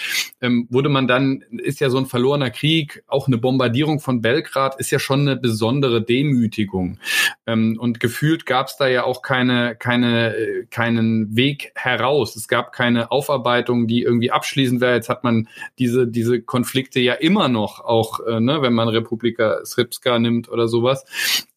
ähm, 0.41 0.67
wurde 0.71 0.89
man 0.89 1.07
dann, 1.07 1.43
ist 1.51 1.79
ja 1.79 1.91
so 1.91 1.99
ein 1.99 2.07
verlorener 2.07 2.49
Krieg, 2.49 3.03
auch 3.07 3.27
eine 3.27 3.37
Bombardierung 3.37 3.99
von 3.99 4.21
Belgrad 4.21 4.79
ist 4.79 4.89
ja 4.89 4.97
schon 4.97 5.21
eine 5.21 5.35
besondere 5.35 6.01
Demütigung. 6.01 6.97
Ähm, 7.45 7.77
und 7.79 7.99
gefühlt 7.99 8.47
gab 8.47 8.67
es 8.67 8.77
da 8.77 8.87
ja 8.87 9.03
auch 9.03 9.21
keine, 9.21 9.75
keine, 9.75 10.35
äh, 10.35 10.65
keinen 10.71 11.35
Weg 11.35 11.71
heraus. 11.75 12.35
Es 12.35 12.46
gab 12.47 12.71
keine 12.71 13.11
Aufarbeitung, 13.11 13.87
die 13.87 14.01
irgendwie 14.01 14.31
abschließend 14.31 14.81
wäre. 14.81 14.95
Jetzt 14.95 15.09
hat 15.09 15.23
man 15.23 15.47
diese, 15.79 16.07
diese 16.07 16.41
Konflikte 16.41 16.99
ja 16.99 17.13
immer 17.13 17.47
noch, 17.47 17.79
auch 17.79 18.19
äh, 18.25 18.39
ne, 18.39 18.61
wenn 18.61 18.73
man 18.73 18.87
Republika 18.87 19.63
Srpska 19.65 20.19
nimmt 20.19 20.49
oder 20.49 20.67
sowas. 20.67 21.05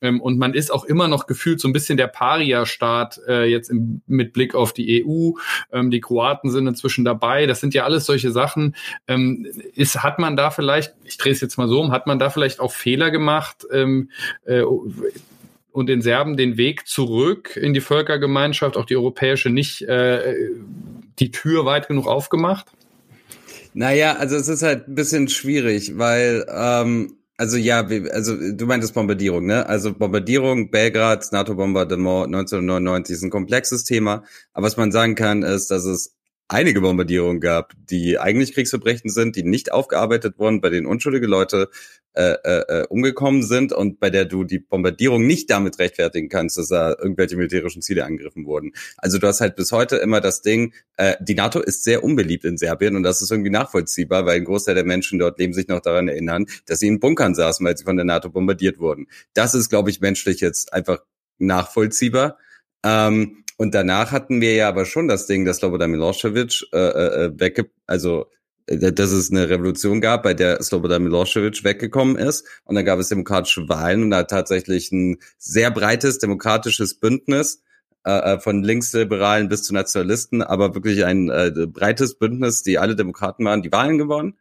Ähm, 0.00 0.20
und 0.20 0.38
man 0.38 0.54
ist 0.54 0.72
auch 0.72 0.84
immer 0.84 1.08
noch 1.08 1.26
gefühlt 1.26 1.60
so 1.60 1.68
ein 1.68 1.72
bisschen 1.72 1.96
der 1.96 2.06
Paria-Staat 2.06 3.20
äh, 3.26 3.44
jetzt 3.44 3.70
im, 3.70 4.02
mit 4.06 4.32
Blick 4.32 4.54
auf 4.54 4.72
die 4.72 5.04
EU. 5.04 5.32
Ähm, 5.72 5.90
die 5.90 6.00
Kroaten 6.00 6.50
sind 6.50 6.66
inzwischen 6.66 7.04
dabei. 7.04 7.46
Das 7.46 7.60
sind 7.60 7.74
ja 7.74 7.84
alles 7.84 8.06
solche 8.06 8.30
Sachen. 8.30 8.76
Ähm, 9.06 9.46
ist, 9.74 10.02
hat 10.02 10.18
man 10.18 10.36
da 10.36 10.50
vielleicht, 10.50 10.94
ich 11.04 11.18
drehe 11.18 11.32
es 11.32 11.40
jetzt 11.40 11.58
mal 11.58 11.68
so 11.68 11.80
um, 11.80 11.92
hat 11.92 12.06
man 12.06 12.18
da 12.18 12.30
vielleicht 12.30 12.60
auch 12.60 12.72
Fehler 12.72 13.10
gemacht? 13.10 13.66
Ähm, 13.72 14.10
äh, 14.44 14.62
und 15.72 15.88
den 15.88 16.02
Serben 16.02 16.36
den 16.36 16.56
Weg 16.56 16.86
zurück 16.86 17.56
in 17.56 17.74
die 17.74 17.80
Völkergemeinschaft, 17.80 18.76
auch 18.76 18.86
die 18.86 18.96
europäische, 18.96 19.50
nicht 19.50 19.82
äh, 19.82 20.34
die 21.18 21.30
Tür 21.30 21.64
weit 21.64 21.88
genug 21.88 22.06
aufgemacht? 22.06 22.66
Naja, 23.72 24.16
also 24.16 24.36
es 24.36 24.48
ist 24.48 24.62
halt 24.62 24.88
ein 24.88 24.94
bisschen 24.94 25.28
schwierig, 25.28 25.96
weil, 25.96 26.44
ähm, 26.52 27.16
also 27.36 27.56
ja, 27.56 27.86
also 28.12 28.36
du 28.52 28.66
meintest 28.66 28.94
Bombardierung, 28.94 29.46
ne? 29.46 29.66
Also 29.66 29.94
Bombardierung, 29.94 30.70
Belgrad, 30.70 31.32
NATO-Bombardement 31.32 32.26
1999 32.26 33.14
ist 33.14 33.22
ein 33.22 33.30
komplexes 33.30 33.84
Thema. 33.84 34.24
Aber 34.52 34.66
was 34.66 34.76
man 34.76 34.92
sagen 34.92 35.14
kann, 35.14 35.42
ist, 35.42 35.70
dass 35.70 35.84
es 35.84 36.16
einige 36.50 36.80
Bombardierungen 36.80 37.40
gab, 37.40 37.72
die 37.88 38.18
eigentlich 38.18 38.52
Kriegsverbrechen 38.54 39.08
sind, 39.08 39.36
die 39.36 39.44
nicht 39.44 39.72
aufgearbeitet 39.72 40.38
wurden, 40.38 40.60
bei 40.60 40.68
denen 40.68 40.86
unschuldige 40.86 41.26
Leute 41.26 41.70
äh, 42.12 42.34
äh, 42.42 42.80
äh, 42.80 42.86
umgekommen 42.88 43.44
sind 43.44 43.72
und 43.72 44.00
bei 44.00 44.10
der 44.10 44.24
du 44.24 44.42
die 44.42 44.58
Bombardierung 44.58 45.24
nicht 45.26 45.48
damit 45.48 45.78
rechtfertigen 45.78 46.28
kannst, 46.28 46.58
dass 46.58 46.66
da 46.66 46.90
irgendwelche 46.90 47.36
militärischen 47.36 47.82
Ziele 47.82 48.04
angegriffen 48.04 48.46
wurden. 48.46 48.72
Also 48.96 49.18
du 49.18 49.28
hast 49.28 49.40
halt 49.40 49.54
bis 49.54 49.70
heute 49.70 49.96
immer 49.96 50.20
das 50.20 50.42
Ding, 50.42 50.74
äh, 50.96 51.14
die 51.20 51.36
NATO 51.36 51.60
ist 51.60 51.84
sehr 51.84 52.02
unbeliebt 52.02 52.44
in 52.44 52.58
Serbien 52.58 52.96
und 52.96 53.04
das 53.04 53.22
ist 53.22 53.30
irgendwie 53.30 53.50
nachvollziehbar, 53.50 54.26
weil 54.26 54.38
ein 54.38 54.44
Großteil 54.44 54.74
der 54.74 54.84
Menschen 54.84 55.20
dort 55.20 55.38
leben 55.38 55.52
sich 55.52 55.68
noch 55.68 55.80
daran 55.80 56.08
erinnern, 56.08 56.46
dass 56.66 56.80
sie 56.80 56.88
in 56.88 56.98
Bunkern 56.98 57.36
saßen, 57.36 57.64
weil 57.64 57.76
sie 57.76 57.84
von 57.84 57.96
der 57.96 58.04
NATO 58.04 58.28
bombardiert 58.28 58.80
wurden. 58.80 59.06
Das 59.34 59.54
ist, 59.54 59.68
glaube 59.68 59.90
ich, 59.90 60.00
menschlich 60.00 60.40
jetzt 60.40 60.72
einfach 60.72 60.98
nachvollziehbar. 61.38 62.38
Ähm, 62.84 63.44
und 63.60 63.74
danach 63.74 64.10
hatten 64.10 64.40
wir 64.40 64.54
ja 64.54 64.70
aber 64.70 64.86
schon 64.86 65.06
das 65.06 65.26
Ding, 65.26 65.44
dass 65.44 65.58
Slobodan 65.58 65.90
Milosevic 65.90 66.64
äh, 66.72 66.78
äh, 66.78 67.24
äh 67.26 67.30
wegge 67.38 67.68
also 67.86 68.24
äh, 68.64 68.90
dass 68.90 69.10
es 69.10 69.30
eine 69.30 69.50
Revolution 69.50 70.00
gab, 70.00 70.22
bei 70.22 70.32
der 70.32 70.62
Slobodan 70.62 71.02
Milosevic 71.02 71.62
weggekommen 71.62 72.16
ist. 72.16 72.46
Und 72.64 72.76
dann 72.76 72.86
gab 72.86 72.98
es 72.98 73.10
demokratische 73.10 73.68
Wahlen 73.68 74.04
und 74.04 74.12
da 74.12 74.20
hat 74.20 74.30
tatsächlich 74.30 74.90
ein 74.92 75.18
sehr 75.36 75.70
breites 75.70 76.18
demokratisches 76.18 76.94
Bündnis 76.94 77.62
äh, 78.06 78.36
äh, 78.36 78.40
von 78.40 78.62
Linksliberalen 78.62 79.50
bis 79.50 79.64
zu 79.64 79.74
Nationalisten, 79.74 80.40
aber 80.40 80.74
wirklich 80.74 81.04
ein 81.04 81.28
äh, 81.28 81.52
breites 81.66 82.14
Bündnis, 82.14 82.62
die 82.62 82.78
alle 82.78 82.96
Demokraten 82.96 83.44
waren, 83.44 83.60
die 83.60 83.72
Wahlen 83.72 83.98
gewonnen. 83.98 84.38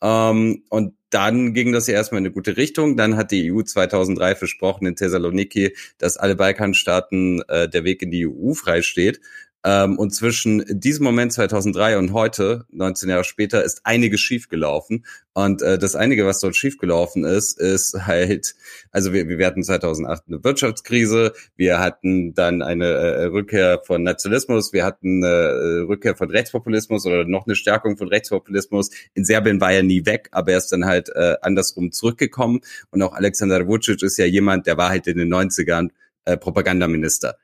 Ähm, 0.00 0.62
und 0.68 0.94
dann 1.10 1.54
ging 1.54 1.72
das 1.72 1.86
ja 1.86 1.94
erstmal 1.94 2.20
in 2.20 2.26
eine 2.26 2.32
gute 2.32 2.56
Richtung. 2.56 2.96
Dann 2.96 3.16
hat 3.16 3.32
die 3.32 3.52
EU 3.52 3.62
2003 3.62 4.36
versprochen 4.36 4.86
in 4.86 4.96
Thessaloniki, 4.96 5.76
dass 5.98 6.16
alle 6.16 6.36
Balkanstaaten 6.36 7.42
äh, 7.48 7.68
der 7.68 7.84
Weg 7.84 8.02
in 8.02 8.10
die 8.10 8.26
EU 8.26 8.54
freisteht. 8.54 9.20
Ähm, 9.62 9.98
und 9.98 10.14
zwischen 10.14 10.64
diesem 10.68 11.04
Moment 11.04 11.34
2003 11.34 11.98
und 11.98 12.12
heute, 12.14 12.64
19 12.70 13.10
Jahre 13.10 13.24
später, 13.24 13.62
ist 13.62 13.82
einiges 13.84 14.20
schiefgelaufen. 14.20 15.04
Und 15.34 15.60
äh, 15.60 15.78
das 15.78 15.96
einige, 15.96 16.24
was 16.24 16.40
dort 16.40 16.56
schiefgelaufen 16.56 17.24
ist, 17.24 17.60
ist 17.60 18.06
halt, 18.06 18.54
also 18.90 19.12
wir, 19.12 19.28
wir 19.28 19.46
hatten 19.46 19.62
2008 19.62 20.24
eine 20.28 20.42
Wirtschaftskrise, 20.42 21.34
wir 21.56 21.78
hatten 21.78 22.32
dann 22.32 22.62
eine 22.62 22.86
äh, 22.86 23.24
Rückkehr 23.24 23.82
von 23.84 24.02
Nationalismus, 24.02 24.72
wir 24.72 24.84
hatten 24.84 25.22
eine 25.22 25.34
äh, 25.34 25.80
Rückkehr 25.82 26.16
von 26.16 26.30
Rechtspopulismus 26.30 27.04
oder 27.04 27.26
noch 27.26 27.46
eine 27.46 27.54
Stärkung 27.54 27.98
von 27.98 28.08
Rechtspopulismus. 28.08 28.90
In 29.12 29.26
Serbien 29.26 29.60
war 29.60 29.72
er 29.72 29.82
nie 29.82 30.06
weg, 30.06 30.28
aber 30.32 30.52
er 30.52 30.58
ist 30.58 30.72
dann 30.72 30.86
halt 30.86 31.10
äh, 31.10 31.36
andersrum 31.42 31.92
zurückgekommen. 31.92 32.60
Und 32.90 33.02
auch 33.02 33.12
Alexander 33.12 33.66
Vucic 33.66 34.02
ist 34.02 34.16
ja 34.16 34.24
jemand, 34.24 34.66
der 34.66 34.78
war 34.78 34.88
halt 34.88 35.06
in 35.06 35.18
den 35.18 35.32
90ern 35.32 35.90
äh, 36.24 36.38
Propagandaminister 36.38 37.36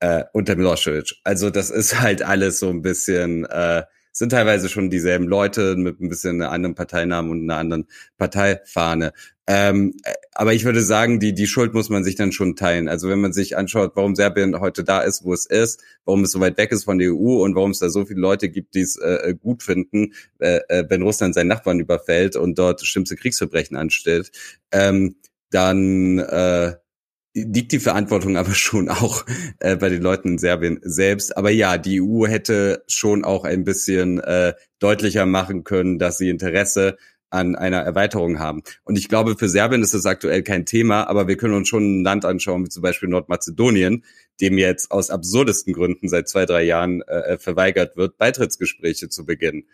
äh, 0.00 0.24
unter 0.32 0.56
Milosevic. 0.56 1.14
Also 1.24 1.50
das 1.50 1.70
ist 1.70 2.00
halt 2.00 2.22
alles 2.22 2.58
so 2.58 2.68
ein 2.68 2.82
bisschen, 2.82 3.44
äh, 3.46 3.84
sind 4.12 4.30
teilweise 4.30 4.68
schon 4.68 4.88
dieselben 4.88 5.26
Leute 5.26 5.76
mit 5.76 6.00
ein 6.00 6.08
bisschen 6.08 6.40
einer 6.40 6.50
anderen 6.50 6.74
Parteinamen 6.74 7.30
und 7.30 7.42
einer 7.42 7.60
anderen 7.60 7.86
Parteifahne. 8.16 9.12
Ähm, 9.46 9.94
äh, 10.02 10.12
aber 10.32 10.54
ich 10.54 10.64
würde 10.64 10.80
sagen, 10.80 11.20
die, 11.20 11.34
die 11.34 11.46
Schuld 11.46 11.74
muss 11.74 11.88
man 11.88 12.02
sich 12.02 12.16
dann 12.16 12.32
schon 12.32 12.56
teilen. 12.56 12.88
Also 12.88 13.08
wenn 13.08 13.20
man 13.20 13.32
sich 13.32 13.56
anschaut, 13.56 13.92
warum 13.94 14.16
Serbien 14.16 14.58
heute 14.58 14.84
da 14.84 15.00
ist, 15.00 15.24
wo 15.24 15.32
es 15.32 15.46
ist, 15.46 15.82
warum 16.04 16.24
es 16.24 16.32
so 16.32 16.40
weit 16.40 16.56
weg 16.58 16.72
ist 16.72 16.84
von 16.84 16.98
der 16.98 17.12
EU 17.12 17.42
und 17.42 17.54
warum 17.54 17.70
es 17.70 17.78
da 17.78 17.90
so 17.90 18.06
viele 18.06 18.20
Leute 18.20 18.48
gibt, 18.48 18.74
die 18.74 18.80
es 18.80 18.96
äh, 18.96 19.34
gut 19.40 19.62
finden, 19.62 20.14
äh, 20.38 20.60
äh, 20.68 20.84
wenn 20.88 21.02
Russland 21.02 21.34
seinen 21.34 21.48
Nachbarn 21.48 21.78
überfällt 21.78 22.36
und 22.36 22.58
dort 22.58 22.84
schlimmste 22.84 23.16
Kriegsverbrechen 23.16 23.76
anstellt, 23.76 24.32
ähm, 24.72 25.16
dann 25.50 26.18
äh, 26.18 26.74
liegt 27.44 27.72
die 27.72 27.80
Verantwortung 27.80 28.36
aber 28.36 28.54
schon 28.54 28.88
auch 28.88 29.24
äh, 29.60 29.76
bei 29.76 29.88
den 29.88 30.02
Leuten 30.02 30.32
in 30.32 30.38
Serbien 30.38 30.80
selbst. 30.82 31.36
Aber 31.36 31.50
ja, 31.50 31.76
die 31.76 32.00
EU 32.00 32.26
hätte 32.26 32.84
schon 32.88 33.24
auch 33.24 33.44
ein 33.44 33.64
bisschen 33.64 34.20
äh, 34.20 34.54
deutlicher 34.78 35.26
machen 35.26 35.64
können, 35.64 35.98
dass 35.98 36.18
sie 36.18 36.30
Interesse 36.30 36.96
an 37.28 37.56
einer 37.56 37.78
Erweiterung 37.78 38.38
haben. 38.38 38.62
Und 38.84 38.96
ich 38.96 39.08
glaube, 39.08 39.36
für 39.36 39.48
Serbien 39.48 39.82
ist 39.82 39.94
das 39.94 40.06
aktuell 40.06 40.42
kein 40.42 40.64
Thema, 40.64 41.08
aber 41.08 41.28
wir 41.28 41.36
können 41.36 41.54
uns 41.54 41.68
schon 41.68 42.00
ein 42.00 42.04
Land 42.04 42.24
anschauen, 42.24 42.64
wie 42.64 42.68
zum 42.68 42.82
Beispiel 42.82 43.08
Nordmazedonien, 43.08 44.04
dem 44.40 44.58
jetzt 44.58 44.90
aus 44.90 45.10
absurdesten 45.10 45.72
Gründen 45.72 46.08
seit 46.08 46.28
zwei, 46.28 46.46
drei 46.46 46.62
Jahren 46.62 47.02
äh, 47.02 47.36
verweigert 47.36 47.96
wird, 47.96 48.16
Beitrittsgespräche 48.16 49.08
zu 49.08 49.26
beginnen, 49.26 49.64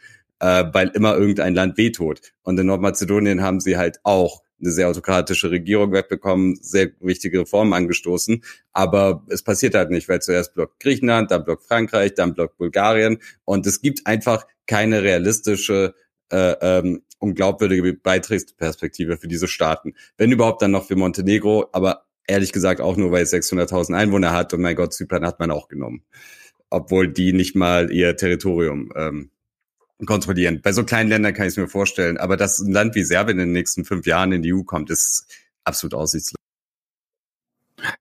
äh, 0.40 0.64
weil 0.72 0.88
immer 0.88 1.16
irgendein 1.16 1.55
Land 1.55 1.77
wehtut. 1.77 2.33
Und 2.42 2.59
in 2.59 2.66
Nordmazedonien 2.66 3.42
haben 3.42 3.61
sie 3.61 3.77
halt 3.77 4.01
auch 4.03 4.41
eine 4.62 4.70
sehr 4.70 4.88
autokratische 4.88 5.51
Regierung 5.51 5.92
wegbekommen, 5.92 6.57
sehr 6.61 6.90
wichtige 7.01 7.40
Reformen 7.40 7.72
angestoßen. 7.72 8.42
Aber 8.72 9.25
es 9.29 9.42
passiert 9.42 9.75
halt 9.75 9.90
nicht, 9.90 10.09
weil 10.09 10.22
zuerst 10.22 10.55
blockt 10.55 10.81
Griechenland, 10.81 11.31
dann 11.31 11.44
blockt 11.44 11.66
Frankreich, 11.66 12.14
dann 12.14 12.35
blockt 12.35 12.57
Bulgarien. 12.57 13.18
Und 13.44 13.66
es 13.66 13.81
gibt 13.81 14.07
einfach 14.07 14.46
keine 14.66 15.03
realistische 15.03 15.94
äh, 16.31 16.55
ähm, 16.61 17.03
und 17.18 17.35
glaubwürdige 17.35 17.92
Beitrittsperspektive 17.94 19.16
für 19.16 19.29
diese 19.29 19.48
Staaten. 19.48 19.94
Wenn 20.16 20.33
überhaupt 20.33 20.62
dann 20.62 20.70
noch 20.70 20.87
für 20.87 20.96
Montenegro, 20.96 21.68
aber 21.72 22.07
ehrlich 22.27 22.53
gesagt 22.53 22.81
auch 22.81 22.96
nur, 22.96 23.12
weil 23.12 23.22
es 23.22 23.33
600.000 23.33 23.94
Einwohner 23.94 24.33
hat 24.33 24.55
und 24.55 24.61
mein 24.61 24.77
Gott, 24.77 24.92
Zypern 24.92 25.27
hat 25.27 25.38
man 25.38 25.51
auch 25.51 25.68
genommen. 25.68 26.05
Obwohl 26.70 27.09
die 27.09 27.33
nicht 27.33 27.55
mal 27.55 27.92
ihr 27.92 28.16
Territorium 28.16 28.92
ähm, 28.96 29.31
kontrollieren. 30.07 30.61
Bei 30.62 30.73
so 30.73 30.85
kleinen 30.85 31.09
Ländern 31.09 31.35
kann 31.35 31.47
ich 31.47 31.53
es 31.53 31.57
mir 31.57 31.69
vorstellen. 31.69 32.19
Aber 32.19 32.37
dass 32.37 32.59
ein 32.59 32.73
Land 32.73 32.95
wie 32.95 33.05
Serbien 33.05 33.38
in 33.38 33.49
den 33.49 33.53
nächsten 33.53 33.85
fünf 33.85 34.07
Jahren 34.07 34.33
in 34.33 34.43
die 34.43 34.53
EU 34.53 34.62
kommt, 34.62 34.91
ist 34.91 35.27
absolut 35.65 35.95
aussichtslos. 35.95 36.41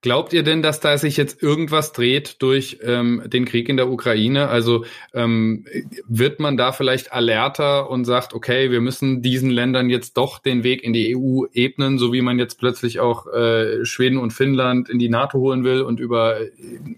Glaubt 0.02 0.34
ihr 0.34 0.44
denn, 0.44 0.62
dass 0.62 0.80
da 0.80 0.98
sich 0.98 1.18
jetzt 1.18 1.42
irgendwas 1.44 1.92
dreht 1.92 2.42
durch 2.42 2.80
ähm, 2.84 3.24
den 3.26 3.46
Krieg 3.46 3.70
in 3.70 3.78
der 3.78 3.90
Ukraine? 3.90 4.48
Also 4.48 4.86
ähm, 5.14 5.66
wird 6.08 6.40
man 6.40 6.58
da 6.58 6.72
vielleicht 6.72 7.12
alerter 7.12 7.90
und 7.90 8.06
sagt, 8.06 8.34
okay, 8.34 8.72
wir 8.72 8.82
müssen 8.82 9.22
diesen 9.22 9.50
Ländern 9.50 9.90
jetzt 9.90 10.18
doch 10.18 10.40
den 10.40 10.64
Weg 10.64 10.84
in 10.84 10.94
die 10.94 11.16
EU 11.16 11.46
ebnen, 11.54 11.98
so 11.98 12.14
wie 12.14 12.22
man 12.22 12.40
jetzt 12.40 12.60
plötzlich 12.60 13.00
auch 13.00 13.28
äh, 13.28 13.86
Schweden 13.86 14.18
und 14.18 14.32
Finnland 14.32 14.90
in 14.90 15.00
die 15.00 15.10
NATO 15.10 15.40
holen 15.40 15.64
will 15.64 15.82
und 15.82 16.00
über 16.00 16.38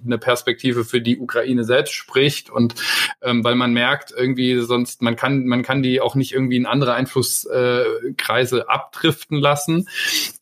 eine 0.06 0.18
Perspektive 0.18 0.84
für 0.84 1.02
die 1.02 1.18
Ukraine 1.18 1.64
selbst 1.64 1.94
spricht 1.94 2.50
und 2.50 2.76
ähm, 3.22 3.44
weil 3.44 3.56
man 3.56 3.74
merkt, 3.74 4.14
irgendwie 4.16 4.60
sonst 4.60 5.02
man 5.02 5.16
kann 5.16 5.46
man 5.46 5.64
kann 5.64 5.84
die 5.84 6.02
auch 6.02 6.16
nicht 6.16 6.34
irgendwie 6.34 6.58
in 6.58 6.66
andere 6.66 6.94
Einflusskreise 6.94 8.60
äh, 8.60 8.66
abdriften 8.68 9.38
lassen. 9.40 9.88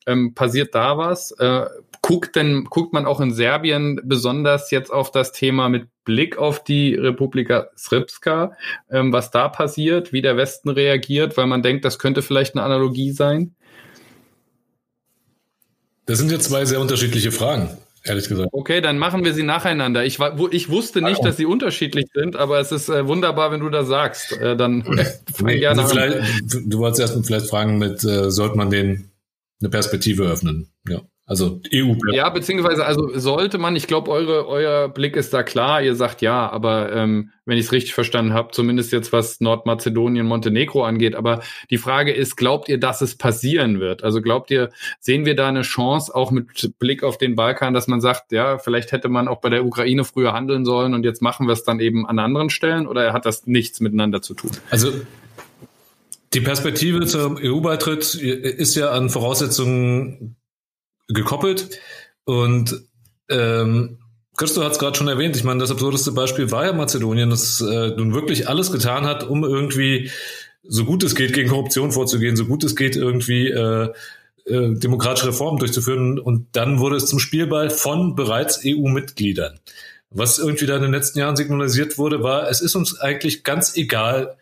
Ähm, 0.06 0.34
passiert 0.34 0.74
da 0.76 0.98
was? 0.98 1.32
Äh, 1.32 1.66
Guckt 2.12 2.36
denn, 2.36 2.66
guckt 2.66 2.92
man 2.92 3.06
auch 3.06 3.22
in 3.22 3.34
Serbien 3.34 4.02
besonders 4.04 4.70
jetzt 4.70 4.92
auf 4.92 5.12
das 5.12 5.32
Thema 5.32 5.70
mit 5.70 5.88
Blick 6.04 6.38
auf 6.38 6.62
die 6.62 6.94
Republika 6.94 7.70
Srpska, 7.78 8.52
ähm, 8.90 9.14
was 9.14 9.32
da 9.32 9.48
passiert, 9.48 10.12
wie 10.12 10.22
der 10.22 10.36
Westen 10.36 10.68
reagiert, 10.68 11.38
weil 11.38 11.48
man 11.48 11.64
denkt, 11.64 11.86
das 11.86 12.00
könnte 12.00 12.22
vielleicht 12.22 12.54
eine 12.54 12.64
Analogie 12.66 13.12
sein? 13.12 13.56
Das 16.06 16.18
sind 16.18 16.32
jetzt 16.32 16.50
zwei 16.50 16.66
sehr 16.66 16.82
unterschiedliche 16.82 17.32
Fragen, 17.32 17.70
ehrlich 18.04 18.28
gesagt. 18.28 18.50
Okay, 18.52 18.82
dann 18.82 18.98
machen 18.98 19.24
wir 19.24 19.34
sie 19.34 19.44
nacheinander. 19.44 20.04
Ich, 20.04 20.20
ich 20.52 20.68
wusste 20.68 21.02
nicht, 21.02 21.24
dass 21.24 21.38
sie 21.38 21.46
unterschiedlich 21.46 22.08
sind, 22.14 22.36
aber 22.36 22.60
es 22.60 22.74
ist 22.74 22.90
äh, 22.90 23.08
wunderbar, 23.08 23.54
wenn 23.54 23.62
du 23.62 23.70
das 23.70 23.88
sagst. 23.88 24.34
Äh, 24.34 24.58
dann 24.58 24.84
fang 25.34 25.48
gerne 25.48 25.82
also 25.82 25.98
an. 25.98 26.26
Du 26.66 26.80
wolltest 26.80 27.00
erst 27.00 27.26
vielleicht 27.26 27.48
fragen 27.48 27.78
mit, 27.78 28.04
äh, 28.04 28.30
sollte 28.30 28.58
man 28.58 28.70
den 28.70 29.12
eine 29.62 29.70
Perspektive 29.70 30.24
öffnen? 30.24 30.68
Ja. 30.90 31.00
Also 31.32 31.62
EU. 31.74 31.94
-Plan. 31.94 32.14
Ja, 32.14 32.30
beziehungsweise 32.30 32.86
also 32.86 33.18
sollte 33.18 33.58
man, 33.58 33.74
ich 33.78 33.88
glaube, 33.88 34.12
eure 34.12 34.50
euer 34.50 34.90
Blick 34.90 35.16
ist 35.16 35.34
da 35.34 35.44
klar. 35.44 35.82
Ihr 35.82 35.96
sagt 35.96 36.22
ja, 36.22 36.50
aber 36.50 36.92
ähm, 36.92 37.32
wenn 37.46 37.58
ich 37.58 37.68
es 37.68 37.72
richtig 37.72 37.94
verstanden 37.94 38.34
habe, 38.34 38.50
zumindest 38.52 38.92
jetzt 38.92 39.14
was 39.14 39.40
Nordmazedonien, 39.40 40.26
Montenegro 40.26 40.84
angeht. 40.84 41.16
Aber 41.16 41.40
die 41.70 41.78
Frage 41.78 42.12
ist, 42.12 42.36
glaubt 42.36 42.68
ihr, 42.68 42.82
dass 42.82 43.00
es 43.00 43.16
passieren 43.16 43.80
wird? 43.80 44.04
Also 44.04 44.22
glaubt 44.22 44.52
ihr, 44.52 44.72
sehen 45.00 45.26
wir 45.26 45.38
da 45.38 45.48
eine 45.48 45.62
Chance 45.62 46.14
auch 46.14 46.32
mit 46.32 46.78
Blick 46.80 47.02
auf 47.02 47.18
den 47.18 47.38
Balkan, 47.38 47.74
dass 47.74 47.88
man 47.88 48.02
sagt, 48.02 48.34
ja, 48.34 48.58
vielleicht 48.58 48.92
hätte 48.92 49.08
man 49.08 49.30
auch 49.30 49.40
bei 49.40 49.48
der 49.48 49.64
Ukraine 49.64 50.04
früher 50.04 50.34
handeln 50.34 50.66
sollen 50.66 50.94
und 50.94 51.06
jetzt 51.06 51.22
machen 51.22 51.48
wir 51.48 51.54
es 51.54 51.64
dann 51.64 51.80
eben 51.80 52.06
an 52.06 52.20
anderen 52.20 52.50
Stellen? 52.50 52.88
Oder 52.88 53.14
hat 53.14 53.26
das 53.26 53.48
nichts 53.48 53.80
miteinander 53.80 54.22
zu 54.22 54.34
tun? 54.34 54.52
Also 54.70 54.92
die 56.34 56.42
Perspektive 56.42 57.06
zum 57.06 57.38
EU-Beitritt 57.42 58.16
ist 58.16 58.76
ja 58.76 58.92
an 58.92 59.10
Voraussetzungen 59.10 60.36
gekoppelt. 61.14 61.80
Und 62.26 62.84
ähm, 63.30 64.00
Christo 64.38 64.64
hat 64.64 64.74
es 64.74 64.80
gerade 64.80 64.98
schon 64.98 65.08
erwähnt. 65.08 65.36
Ich 65.36 65.44
meine, 65.44 65.60
das 65.60 65.72
absurdeste 65.72 66.12
Beispiel 66.12 66.52
war 66.52 66.66
ja 66.66 66.74
Mazedonien, 66.74 67.30
das 67.30 67.62
äh, 67.62 67.90
nun 67.90 68.14
wirklich 68.14 68.48
alles 68.48 68.72
getan 68.72 69.06
hat, 69.06 69.24
um 69.24 69.44
irgendwie 69.44 70.10
so 70.64 70.86
gut 70.86 71.04
es 71.04 71.16
geht 71.16 71.34
gegen 71.34 71.50
Korruption 71.50 71.92
vorzugehen, 71.92 72.36
so 72.36 72.46
gut 72.46 72.64
es 72.64 72.76
geht 72.76 72.96
irgendwie 72.96 73.50
äh, 73.50 73.92
äh, 74.46 74.74
demokratische 74.76 75.28
Reformen 75.28 75.60
durchzuführen. 75.60 76.20
Und 76.20 76.48
dann 76.54 76.80
wurde 76.80 76.96
es 76.96 77.08
zum 77.08 77.20
Spielball 77.20 77.70
von 77.70 78.16
bereits 78.16 78.62
EU-Mitgliedern. 78.66 79.60
Was 80.10 80.40
irgendwie 80.40 80.66
da 80.66 80.76
in 80.76 80.82
den 80.82 80.92
letzten 80.92 81.20
Jahren 81.20 81.36
signalisiert 81.36 81.98
wurde, 81.98 82.22
war, 82.22 82.50
es 82.50 82.62
ist 82.62 82.76
uns 82.76 83.00
eigentlich 83.00 83.44
ganz 83.44 83.76
egal, 83.78 84.38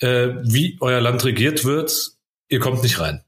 äh, 0.00 0.30
wie 0.42 0.78
euer 0.80 1.00
Land 1.00 1.24
regiert 1.24 1.64
wird, 1.64 2.12
ihr 2.48 2.60
kommt 2.60 2.82
nicht 2.82 3.00
rein. 3.00 3.22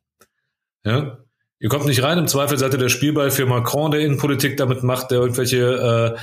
Ja? 0.85 1.19
Ihr 1.61 1.69
kommt 1.69 1.87
nicht 1.87 2.03
rein, 2.03 2.19
im 2.19 2.29
Zweifel 2.29 2.57
seid 2.57 2.73
ihr 2.73 2.79
der 2.79 2.89
Spielball 2.89 3.31
für 3.31 3.45
Macron, 3.45 3.91
der 3.91 4.01
Innenpolitik 4.01 4.57
damit 4.57 4.85
macht, 4.85 5.11
der 5.11 5.19
irgendwelche, 5.19 6.17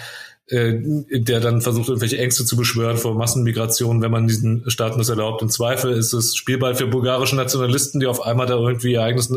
äh, 0.50 0.56
äh, 0.56 1.19
der 1.19 1.41
dann 1.41 1.62
versucht, 1.62 1.89
irgendwelche 1.89 2.17
Ängste 2.19 2.45
zu 2.45 2.56
beschwören 2.56 2.98
vor 2.98 3.15
Massenmigration, 3.15 4.02
wenn 4.02 4.12
man 4.12 4.28
diesen 4.28 4.69
Staaten 4.69 4.98
das 4.98 5.10
erlaubt. 5.10 5.41
Im 5.41 5.50
Zweifel 5.50 5.91
ist 5.91 6.13
es 6.13 6.38
Spielball 6.38 6.76
für 6.76 6.88
bulgarische 6.88 7.36
Nationalisten, 7.36 8.00
die 8.00 8.08
auf 8.08 8.21
einmal 8.21 8.48
da 8.48 8.56
irgendwie 8.56 8.93
ihr 8.93 9.04
eigenes 9.04 9.34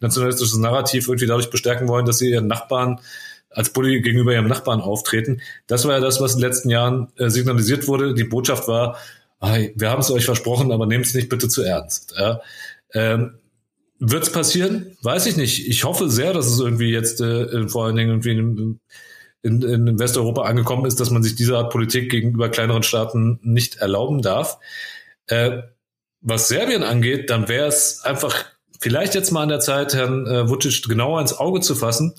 nationalistisches 0.00 0.56
Narrativ 0.56 1.08
irgendwie 1.08 1.26
dadurch 1.26 1.50
bestärken 1.50 1.86
wollen, 1.86 2.06
dass 2.06 2.18
sie 2.18 2.30
ihren 2.30 2.46
Nachbarn 2.46 3.00
als 3.50 3.68
Bulli 3.68 4.00
gegenüber 4.00 4.32
ihrem 4.32 4.48
Nachbarn 4.48 4.80
auftreten. 4.80 5.42
Das 5.66 5.84
war 5.84 5.92
ja 5.92 6.00
das, 6.00 6.18
was 6.22 6.32
in 6.32 6.40
den 6.40 6.48
letzten 6.48 6.70
Jahren 6.70 7.08
äh, 7.18 7.28
signalisiert 7.28 7.86
wurde. 7.88 8.14
Die 8.14 8.24
Botschaft 8.24 8.68
war, 8.68 8.96
wir 9.40 9.90
haben 9.90 10.00
es 10.00 10.10
euch 10.12 10.24
versprochen, 10.24 10.70
aber 10.70 10.86
nehmt 10.86 11.04
es 11.04 11.14
nicht 11.14 11.28
bitte 11.28 11.48
zu 11.48 11.62
ernst. 11.62 12.14
Ja? 12.16 12.40
Ähm, 12.94 13.34
wird 14.04 14.24
es 14.24 14.32
passieren? 14.32 14.96
Weiß 15.02 15.26
ich 15.26 15.36
nicht. 15.36 15.68
Ich 15.68 15.84
hoffe 15.84 16.10
sehr, 16.10 16.32
dass 16.32 16.46
es 16.46 16.58
irgendwie 16.58 16.90
jetzt 16.90 17.20
äh, 17.20 17.68
vor 17.68 17.86
allen 17.86 17.94
Dingen 17.94 18.10
irgendwie 18.10 18.30
in, 18.30 18.80
in, 19.42 19.62
in 19.62 19.98
Westeuropa 19.98 20.42
angekommen 20.42 20.86
ist, 20.86 20.98
dass 20.98 21.10
man 21.10 21.22
sich 21.22 21.36
diese 21.36 21.56
Art 21.56 21.70
Politik 21.70 22.10
gegenüber 22.10 22.48
kleineren 22.48 22.82
Staaten 22.82 23.38
nicht 23.42 23.76
erlauben 23.76 24.20
darf. 24.20 24.58
Äh, 25.28 25.62
was 26.20 26.48
Serbien 26.48 26.82
angeht, 26.82 27.30
dann 27.30 27.48
wäre 27.48 27.68
es 27.68 28.00
einfach 28.00 28.44
vielleicht 28.80 29.14
jetzt 29.14 29.30
mal 29.30 29.44
an 29.44 29.48
der 29.50 29.60
Zeit, 29.60 29.94
Herrn 29.94 30.26
äh, 30.26 30.48
Vucic 30.48 30.88
genauer 30.88 31.20
ins 31.20 31.38
Auge 31.38 31.60
zu 31.60 31.76
fassen, 31.76 32.14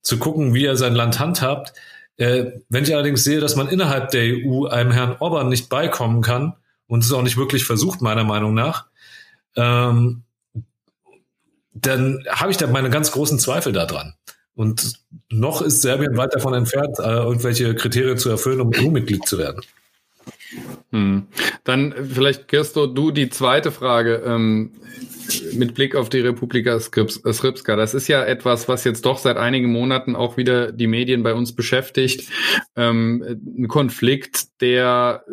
zu 0.00 0.18
gucken, 0.18 0.54
wie 0.54 0.64
er 0.64 0.76
sein 0.76 0.94
Land 0.94 1.20
handhabt. 1.20 1.74
Äh, 2.16 2.52
wenn 2.70 2.84
ich 2.84 2.94
allerdings 2.94 3.22
sehe, 3.22 3.40
dass 3.40 3.54
man 3.54 3.68
innerhalb 3.68 4.12
der 4.12 4.22
EU 4.24 4.64
einem 4.64 4.92
Herrn 4.92 5.16
Orban 5.18 5.50
nicht 5.50 5.68
beikommen 5.68 6.22
kann 6.22 6.54
und 6.86 7.04
es 7.04 7.12
auch 7.12 7.22
nicht 7.22 7.36
wirklich 7.36 7.64
versucht, 7.64 8.00
meiner 8.00 8.24
Meinung 8.24 8.54
nach, 8.54 8.86
ähm, 9.56 10.22
dann 11.72 12.24
habe 12.30 12.50
ich 12.50 12.56
da 12.56 12.66
meine 12.66 12.90
ganz 12.90 13.12
großen 13.12 13.38
Zweifel 13.38 13.72
daran. 13.72 14.14
Und 14.54 14.94
noch 15.30 15.62
ist 15.62 15.82
Serbien 15.82 16.16
weit 16.16 16.34
davon 16.34 16.54
entfernt, 16.54 16.98
äh, 16.98 17.02
irgendwelche 17.02 17.74
Kriterien 17.74 18.18
zu 18.18 18.28
erfüllen, 18.28 18.60
um 18.60 18.72
EU-Mitglied 18.74 19.26
zu 19.26 19.38
werden. 19.38 19.62
Hm. 20.90 21.28
Dann 21.64 21.94
vielleicht, 22.12 22.48
Kirsto, 22.48 22.86
du 22.86 23.10
die 23.10 23.30
zweite 23.30 23.70
Frage. 23.70 24.22
Ähm, 24.26 24.72
mit 25.54 25.74
Blick 25.74 25.94
auf 25.94 26.08
die 26.08 26.20
Republika 26.20 26.78
Srpska. 26.78 27.76
Das 27.76 27.94
ist 27.94 28.08
ja 28.08 28.24
etwas, 28.24 28.68
was 28.68 28.84
jetzt 28.84 29.04
doch 29.04 29.18
seit 29.18 29.36
einigen 29.36 29.70
Monaten 29.70 30.16
auch 30.16 30.36
wieder 30.36 30.72
die 30.72 30.86
Medien 30.86 31.22
bei 31.22 31.34
uns 31.34 31.54
beschäftigt. 31.54 32.28
Ähm, 32.76 33.40
ein 33.58 33.68
Konflikt, 33.68 34.60
der 34.60 35.24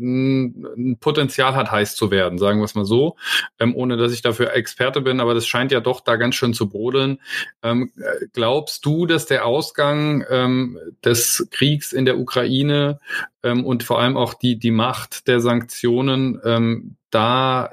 ein 0.00 0.96
Potenzial 1.00 1.54
hat, 1.54 1.70
heiß 1.70 1.94
zu 1.94 2.10
werden, 2.10 2.38
sagen 2.38 2.60
wir 2.60 2.64
es 2.64 2.74
mal 2.74 2.84
so, 2.84 3.16
ähm, 3.58 3.74
ohne 3.76 3.96
dass 3.96 4.12
ich 4.12 4.22
dafür 4.22 4.52
Experte 4.54 5.00
bin, 5.00 5.20
aber 5.20 5.34
das 5.34 5.46
scheint 5.46 5.72
ja 5.72 5.80
doch 5.80 6.00
da 6.00 6.16
ganz 6.16 6.34
schön 6.34 6.54
zu 6.54 6.68
brodeln. 6.68 7.20
Ähm, 7.62 7.92
glaubst 8.32 8.84
du, 8.86 9.06
dass 9.06 9.26
der 9.26 9.44
Ausgang 9.44 10.24
ähm, 10.30 10.78
des 11.04 11.48
Kriegs 11.50 11.92
in 11.92 12.04
der 12.04 12.18
Ukraine 12.18 13.00
ähm, 13.42 13.64
und 13.64 13.82
vor 13.82 14.00
allem 14.00 14.16
auch 14.16 14.34
die, 14.34 14.58
die 14.58 14.70
Macht 14.70 15.28
der 15.28 15.40
Sanktionen 15.40 16.40
ähm, 16.44 16.96
da 17.10 17.70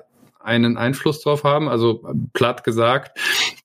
einen 0.48 0.78
Einfluss 0.78 1.22
drauf 1.22 1.44
haben? 1.44 1.70
Also 1.70 2.04
platt 2.34 2.64
gesagt, 2.64 3.20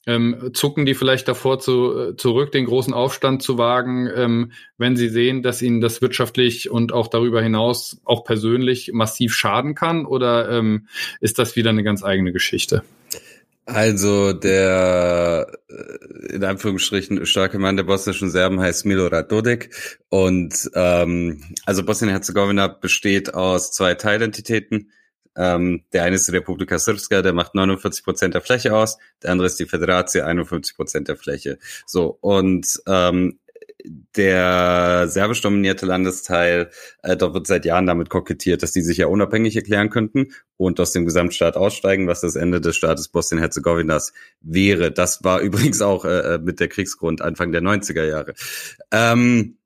ähm, 0.06 0.50
zucken 0.52 0.84
die 0.84 0.94
vielleicht 0.94 1.28
davor 1.28 1.60
zu, 1.60 1.98
äh, 1.98 2.16
zurück, 2.16 2.52
den 2.52 2.66
großen 2.66 2.92
Aufstand 2.92 3.42
zu 3.42 3.56
wagen, 3.56 4.10
ähm, 4.14 4.52
wenn 4.76 4.96
sie 4.96 5.08
sehen, 5.08 5.42
dass 5.42 5.62
ihnen 5.62 5.80
das 5.80 6.02
wirtschaftlich 6.02 6.70
und 6.70 6.92
auch 6.92 7.06
darüber 7.06 7.40
hinaus 7.40 8.00
auch 8.04 8.24
persönlich 8.24 8.90
massiv 8.92 9.34
schaden 9.34 9.74
kann? 9.74 10.04
Oder 10.04 10.50
ähm, 10.50 10.88
ist 11.20 11.38
das 11.38 11.56
wieder 11.56 11.70
eine 11.70 11.84
ganz 11.84 12.02
eigene 12.02 12.32
Geschichte? 12.32 12.82
Also 13.64 14.32
der 14.32 15.46
äh, 15.68 16.34
in 16.34 16.42
Anführungsstrichen 16.42 17.24
starke 17.26 17.60
Mann 17.60 17.76
der 17.76 17.84
bosnischen 17.84 18.28
Serben 18.28 18.60
heißt 18.60 18.84
Milorad 18.86 19.30
Dodik 19.30 19.70
und 20.08 20.68
ähm, 20.74 21.44
also 21.64 21.84
Bosnien-Herzegowina 21.84 22.66
besteht 22.66 23.34
aus 23.34 23.70
zwei 23.70 23.94
Teilentitäten. 23.94 24.90
Ähm, 25.36 25.82
der 25.92 26.04
eine 26.04 26.16
ist 26.16 26.28
die 26.28 26.32
Republika 26.32 26.78
Srpska, 26.78 27.22
der 27.22 27.32
macht 27.32 27.54
49 27.54 28.04
Prozent 28.04 28.34
der 28.34 28.42
Fläche 28.42 28.74
aus, 28.76 28.98
der 29.22 29.30
andere 29.30 29.46
ist 29.46 29.58
die 29.58 29.66
Föderation, 29.66 30.24
51 30.24 30.76
Prozent 30.76 31.08
der 31.08 31.16
Fläche. 31.16 31.58
So, 31.86 32.18
und 32.20 32.80
ähm, 32.86 33.38
der 34.16 35.08
serbisch 35.08 35.40
dominierte 35.40 35.86
Landesteil, 35.86 36.70
äh, 37.02 37.16
dort 37.16 37.34
wird 37.34 37.46
seit 37.46 37.64
Jahren 37.64 37.86
damit 37.86 38.10
kokettiert, 38.10 38.62
dass 38.62 38.72
die 38.72 38.82
sich 38.82 38.98
ja 38.98 39.06
unabhängig 39.06 39.56
erklären 39.56 39.90
könnten 39.90 40.28
und 40.56 40.78
aus 40.78 40.92
dem 40.92 41.04
Gesamtstaat 41.04 41.56
aussteigen, 41.56 42.06
was 42.06 42.20
das 42.20 42.36
Ende 42.36 42.60
des 42.60 42.76
Staates 42.76 43.08
Bosnien-Herzegowinas 43.08 44.12
wäre. 44.40 44.92
Das 44.92 45.24
war 45.24 45.40
übrigens 45.40 45.82
auch 45.82 46.04
äh, 46.04 46.34
äh 46.34 46.38
mit 46.38 46.60
der 46.60 46.68
Kriegsgrund 46.68 47.22
Anfang 47.22 47.52
der 47.52 47.62
90er 47.62 48.04
Jahre. 48.04 48.34
Ähm, 48.90 49.56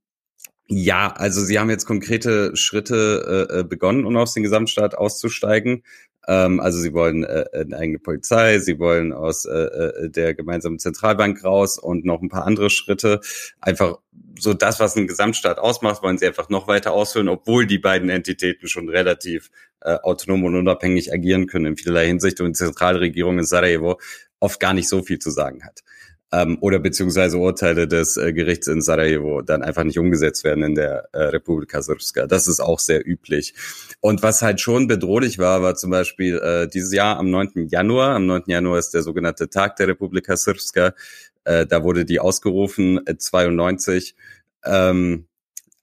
ja, 0.68 1.12
also 1.12 1.40
sie 1.42 1.58
haben 1.58 1.70
jetzt 1.70 1.86
konkrete 1.86 2.56
Schritte 2.56 3.48
äh, 3.50 3.60
äh, 3.60 3.64
begonnen, 3.64 4.04
um 4.04 4.16
aus 4.16 4.34
dem 4.34 4.42
Gesamtstaat 4.42 4.96
auszusteigen. 4.96 5.84
Ähm, 6.26 6.58
also 6.58 6.78
sie 6.78 6.92
wollen 6.92 7.22
äh, 7.22 7.44
eine 7.52 7.76
eigene 7.76 7.98
Polizei, 8.00 8.58
sie 8.58 8.80
wollen 8.80 9.12
aus 9.12 9.44
äh, 9.44 9.52
äh, 9.52 10.10
der 10.10 10.34
gemeinsamen 10.34 10.80
Zentralbank 10.80 11.44
raus 11.44 11.78
und 11.78 12.04
noch 12.04 12.20
ein 12.20 12.28
paar 12.28 12.46
andere 12.46 12.68
Schritte. 12.70 13.20
Einfach 13.60 13.98
so 14.38 14.54
das, 14.54 14.80
was 14.80 14.96
ein 14.96 15.06
Gesamtstaat 15.06 15.58
ausmacht, 15.58 16.02
wollen 16.02 16.18
sie 16.18 16.26
einfach 16.26 16.48
noch 16.48 16.66
weiter 16.66 16.92
ausfüllen, 16.92 17.28
obwohl 17.28 17.66
die 17.66 17.78
beiden 17.78 18.10
Entitäten 18.10 18.66
schon 18.68 18.88
relativ 18.88 19.50
äh, 19.82 19.94
autonom 20.02 20.44
und 20.44 20.56
unabhängig 20.56 21.12
agieren 21.12 21.46
können 21.46 21.66
in 21.66 21.76
vielerlei 21.76 22.08
Hinsicht 22.08 22.40
und 22.40 22.48
die 22.48 22.52
Zentralregierung 22.54 23.38
in 23.38 23.44
Sarajevo 23.44 24.00
oft 24.40 24.58
gar 24.58 24.74
nicht 24.74 24.88
so 24.88 25.02
viel 25.02 25.20
zu 25.20 25.30
sagen 25.30 25.64
hat 25.64 25.82
ähm, 26.36 26.58
oder 26.60 26.78
beziehungsweise 26.78 27.38
Urteile 27.38 27.88
des 27.88 28.16
äh, 28.16 28.32
Gerichts 28.32 28.66
in 28.66 28.82
Sarajevo 28.82 29.40
dann 29.40 29.62
einfach 29.62 29.84
nicht 29.84 29.98
umgesetzt 29.98 30.44
werden 30.44 30.62
in 30.64 30.74
der 30.74 31.08
äh, 31.12 31.22
Republika 31.24 31.80
Srpska. 31.80 32.26
Das 32.26 32.46
ist 32.46 32.60
auch 32.60 32.78
sehr 32.78 33.06
üblich. 33.06 33.54
Und 34.00 34.22
was 34.22 34.42
halt 34.42 34.60
schon 34.60 34.86
bedrohlich 34.86 35.38
war, 35.38 35.62
war 35.62 35.76
zum 35.76 35.90
Beispiel 35.90 36.38
äh, 36.38 36.68
dieses 36.68 36.92
Jahr 36.92 37.18
am 37.18 37.30
9. 37.30 37.68
Januar. 37.70 38.16
Am 38.16 38.26
9. 38.26 38.42
Januar 38.46 38.78
ist 38.78 38.90
der 38.90 39.02
sogenannte 39.02 39.48
Tag 39.48 39.76
der 39.76 39.88
Republika 39.88 40.36
Srpska. 40.36 40.92
Äh, 41.44 41.66
da 41.66 41.82
wurde 41.82 42.04
die 42.04 42.20
ausgerufen, 42.20 43.00
äh, 43.06 43.16
92. 43.16 44.14
Ähm, 44.64 45.26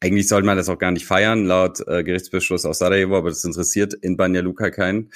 eigentlich 0.01 0.27
sollte 0.27 0.45
man 0.45 0.57
das 0.57 0.67
auch 0.67 0.77
gar 0.77 0.91
nicht 0.91 1.05
feiern, 1.05 1.45
laut 1.45 1.79
äh, 1.87 2.03
Gerichtsbeschluss 2.03 2.65
aus 2.65 2.79
Sarajevo, 2.79 3.17
aber 3.17 3.29
das 3.29 3.45
interessiert 3.45 3.93
in 3.93 4.17
Banja 4.17 4.41
Luka 4.41 4.69
keinen. 4.69 5.11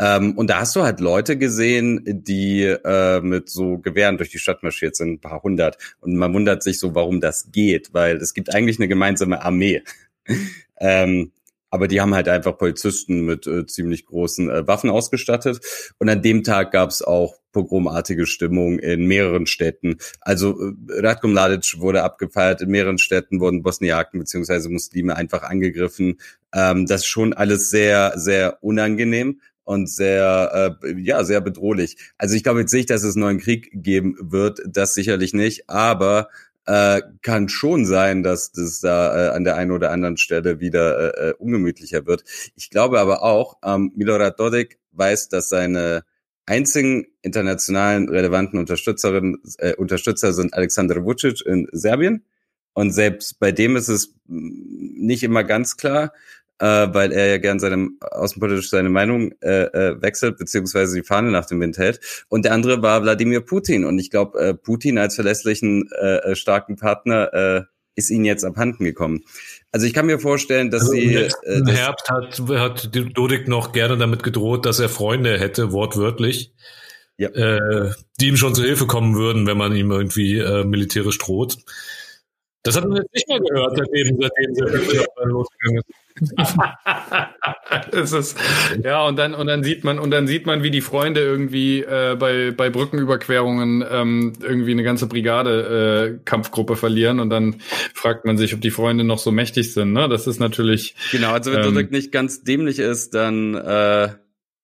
Ähm, 0.00 0.32
und 0.36 0.48
da 0.48 0.60
hast 0.60 0.74
du 0.74 0.82
halt 0.82 0.98
Leute 0.98 1.36
gesehen, 1.36 2.02
die 2.06 2.62
äh, 2.62 3.20
mit 3.20 3.50
so 3.50 3.76
Gewehren 3.78 4.16
durch 4.16 4.30
die 4.30 4.38
Stadt 4.38 4.62
marschiert 4.62 4.96
sind, 4.96 5.12
ein 5.12 5.20
paar 5.20 5.42
hundert. 5.42 5.76
Und 6.00 6.16
man 6.16 6.32
wundert 6.32 6.62
sich 6.62 6.78
so, 6.78 6.94
warum 6.94 7.20
das 7.20 7.52
geht, 7.52 7.92
weil 7.92 8.16
es 8.16 8.32
gibt 8.32 8.54
eigentlich 8.54 8.78
eine 8.78 8.88
gemeinsame 8.88 9.42
Armee. 9.42 9.82
ähm, 10.80 11.32
aber 11.68 11.86
die 11.86 12.00
haben 12.00 12.14
halt 12.14 12.28
einfach 12.28 12.58
Polizisten 12.58 13.26
mit 13.26 13.46
äh, 13.46 13.66
ziemlich 13.66 14.06
großen 14.06 14.50
äh, 14.50 14.66
Waffen 14.66 14.90
ausgestattet. 14.90 15.60
Und 15.98 16.08
an 16.08 16.22
dem 16.22 16.42
Tag 16.44 16.72
gab 16.72 16.90
es 16.90 17.02
auch 17.02 17.36
pogromartige 17.52 18.26
Stimmung 18.26 18.78
in 18.78 19.06
mehreren 19.06 19.46
Städten. 19.46 19.98
Also 20.20 20.58
äh, 20.60 20.72
Ratko 20.88 21.28
Mladic 21.28 21.78
wurde 21.78 22.02
abgefeiert, 22.02 22.62
in 22.62 22.70
mehreren 22.70 22.98
Städten 22.98 23.38
wurden 23.38 23.62
Bosniaken 23.62 24.18
beziehungsweise 24.18 24.68
Muslime 24.70 25.14
einfach 25.14 25.42
angegriffen. 25.42 26.18
Ähm, 26.52 26.86
das 26.86 27.02
ist 27.02 27.06
schon 27.06 27.34
alles 27.34 27.70
sehr, 27.70 28.14
sehr 28.16 28.62
unangenehm 28.62 29.40
und 29.70 29.88
sehr, 29.88 30.74
äh, 30.82 30.94
ja, 31.00 31.22
sehr 31.22 31.40
bedrohlich. 31.40 31.96
Also 32.18 32.34
ich 32.34 32.42
glaube 32.42 32.58
jetzt 32.58 32.74
nicht, 32.74 32.90
dass 32.90 33.04
es 33.04 33.14
einen 33.14 33.24
neuen 33.24 33.38
Krieg 33.38 33.70
geben 33.72 34.16
wird, 34.18 34.60
das 34.66 34.94
sicherlich 34.94 35.32
nicht, 35.32 35.70
aber 35.70 36.28
äh, 36.66 37.02
kann 37.22 37.48
schon 37.48 37.86
sein, 37.86 38.24
dass 38.24 38.50
das 38.50 38.80
da 38.80 39.28
äh, 39.28 39.30
an 39.30 39.44
der 39.44 39.54
einen 39.54 39.70
oder 39.70 39.92
anderen 39.92 40.16
Stelle 40.16 40.58
wieder 40.58 41.14
äh, 41.16 41.28
äh 41.28 41.34
ungemütlicher 41.34 42.04
wird. 42.04 42.24
Ich 42.56 42.68
glaube 42.70 42.98
aber 42.98 43.22
auch, 43.22 43.58
ähm, 43.64 43.92
Milorad 43.94 44.40
Dodik 44.40 44.80
weiß, 44.90 45.28
dass 45.28 45.48
seine 45.48 46.02
einzigen 46.46 47.06
internationalen 47.22 48.08
relevanten 48.08 48.58
Unterstützerinnen, 48.58 49.40
äh, 49.58 49.76
Unterstützer 49.76 50.32
sind 50.32 50.52
Alexander 50.52 51.04
Vucic 51.04 51.46
in 51.46 51.68
Serbien. 51.70 52.24
Und 52.72 52.90
selbst 52.90 53.38
bei 53.38 53.52
dem 53.52 53.76
ist 53.76 53.88
es 53.88 54.14
nicht 54.26 55.22
immer 55.22 55.44
ganz 55.44 55.76
klar 55.76 56.12
äh, 56.60 56.88
weil 56.92 57.10
er 57.10 57.26
ja 57.26 57.38
gern 57.38 57.58
seine 57.58 57.88
außenpolitisch 58.00 58.68
seine 58.68 58.90
Meinung 58.90 59.32
äh, 59.40 59.64
äh, 59.64 60.02
wechselt, 60.02 60.36
beziehungsweise 60.36 60.94
die 60.94 61.02
Fahne 61.02 61.30
nach 61.30 61.46
dem 61.46 61.60
Wind 61.60 61.78
hält. 61.78 62.00
Und 62.28 62.44
der 62.44 62.52
andere 62.52 62.82
war 62.82 63.02
Wladimir 63.02 63.40
Putin. 63.40 63.84
Und 63.84 63.98
ich 63.98 64.10
glaube, 64.10 64.38
äh, 64.38 64.54
Putin 64.54 64.98
als 64.98 65.14
verlässlichen, 65.14 65.90
äh, 66.00 66.16
äh, 66.16 66.36
starken 66.36 66.76
Partner 66.76 67.32
äh, 67.32 67.62
ist 67.96 68.10
ihnen 68.10 68.26
jetzt 68.26 68.44
abhanden 68.44 68.84
gekommen. 68.84 69.24
Also 69.72 69.86
ich 69.86 69.94
kann 69.94 70.06
mir 70.06 70.18
vorstellen, 70.18 70.70
dass 70.70 70.82
also 70.82 70.92
sie. 70.92 71.14
Äh, 71.14 71.30
Im 71.44 71.66
Herbst 71.66 72.10
hat, 72.10 72.38
hat 72.48 72.90
Dodik 72.94 73.48
noch 73.48 73.72
gerne 73.72 73.96
damit 73.96 74.22
gedroht, 74.22 74.66
dass 74.66 74.80
er 74.80 74.90
Freunde 74.90 75.38
hätte, 75.38 75.72
wortwörtlich. 75.72 76.52
Ja. 77.16 77.28
Äh, 77.28 77.92
die 78.18 78.28
ihm 78.28 78.36
schon 78.36 78.54
zur 78.54 78.64
Hilfe 78.64 78.86
kommen 78.86 79.14
würden, 79.14 79.46
wenn 79.46 79.58
man 79.58 79.74
ihm 79.76 79.90
irgendwie 79.90 80.38
äh, 80.38 80.64
militärisch 80.64 81.18
droht. 81.18 81.58
Das 82.62 82.76
hat 82.76 82.84
man 82.86 82.96
jetzt 82.96 83.12
nicht 83.14 83.28
mehr 83.28 83.40
gehört, 83.40 83.76
seitdem, 83.76 84.18
seitdem 84.20 84.54
der 84.54 85.26
losgegangen 85.26 85.82
ist. 85.86 85.99
es 87.92 88.12
ist, 88.12 88.38
ja, 88.82 89.06
und 89.06 89.16
dann, 89.18 89.34
und 89.34 89.46
dann 89.46 89.62
sieht 89.62 89.84
man, 89.84 89.98
und 89.98 90.10
dann 90.10 90.26
sieht 90.26 90.46
man, 90.46 90.62
wie 90.62 90.70
die 90.70 90.80
Freunde 90.80 91.20
irgendwie 91.20 91.80
äh, 91.80 92.16
bei, 92.18 92.50
bei 92.50 92.70
Brückenüberquerungen 92.70 93.84
ähm, 93.90 94.32
irgendwie 94.40 94.72
eine 94.72 94.82
ganze 94.82 95.06
Brigade 95.06 96.18
äh, 96.20 96.24
Kampfgruppe 96.24 96.76
verlieren 96.76 97.20
und 97.20 97.30
dann 97.30 97.56
fragt 97.94 98.24
man 98.24 98.36
sich, 98.38 98.54
ob 98.54 98.60
die 98.60 98.70
Freunde 98.70 99.04
noch 99.04 99.18
so 99.18 99.30
mächtig 99.32 99.72
sind. 99.72 99.92
Ne? 99.92 100.08
Das 100.08 100.26
ist 100.26 100.40
natürlich. 100.40 100.94
Genau, 101.12 101.32
also 101.32 101.52
wenn 101.52 101.60
ähm, 101.60 101.66
Dudek 101.66 101.90
nicht 101.90 102.12
ganz 102.12 102.42
dämlich 102.42 102.78
ist, 102.78 103.14
dann 103.14 103.54
äh, 103.54 104.10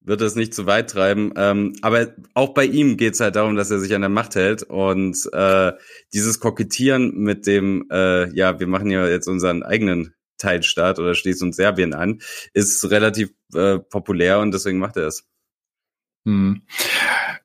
wird 0.07 0.21
es 0.21 0.37
nicht 0.37 0.55
zu 0.55 0.67
weit 0.67 0.91
treiben. 0.91 1.33
Ähm, 1.37 1.75
aber 1.83 2.15
auch 2.35 2.55
bei 2.55 2.65
ihm 2.65 2.97
geht 2.97 3.15
es 3.15 3.21
halt 3.21 3.37
darum, 3.37 3.57
dass 3.57 3.71
er 3.71 3.81
sich 3.81 3.95
an 3.95 4.03
der 4.03 4.09
Macht 4.09 4.37
hält 4.37 4.63
und 4.63 5.19
äh, 5.33 5.73
dieses 6.15 6.41
Kokettieren 6.41 7.17
mit 7.17 7.47
dem, 7.47 7.87
äh, 7.91 8.33
ja, 8.35 8.59
wir 8.61 8.69
machen 8.69 8.91
ja 8.91 9.07
jetzt 9.07 9.27
unseren 9.27 9.63
eigenen 9.63 10.15
Teilstaat 10.39 10.99
oder 10.99 11.15
schließt 11.15 11.43
uns 11.43 11.57
Serbien 11.57 11.95
an, 11.95 12.21
ist 12.53 12.91
relativ 12.91 13.31
äh, 13.55 13.79
populär 13.79 14.41
und 14.41 14.53
deswegen 14.53 14.79
macht 14.79 14.97
er 14.97 15.07
es. 15.09 15.27
Hm. 16.25 16.63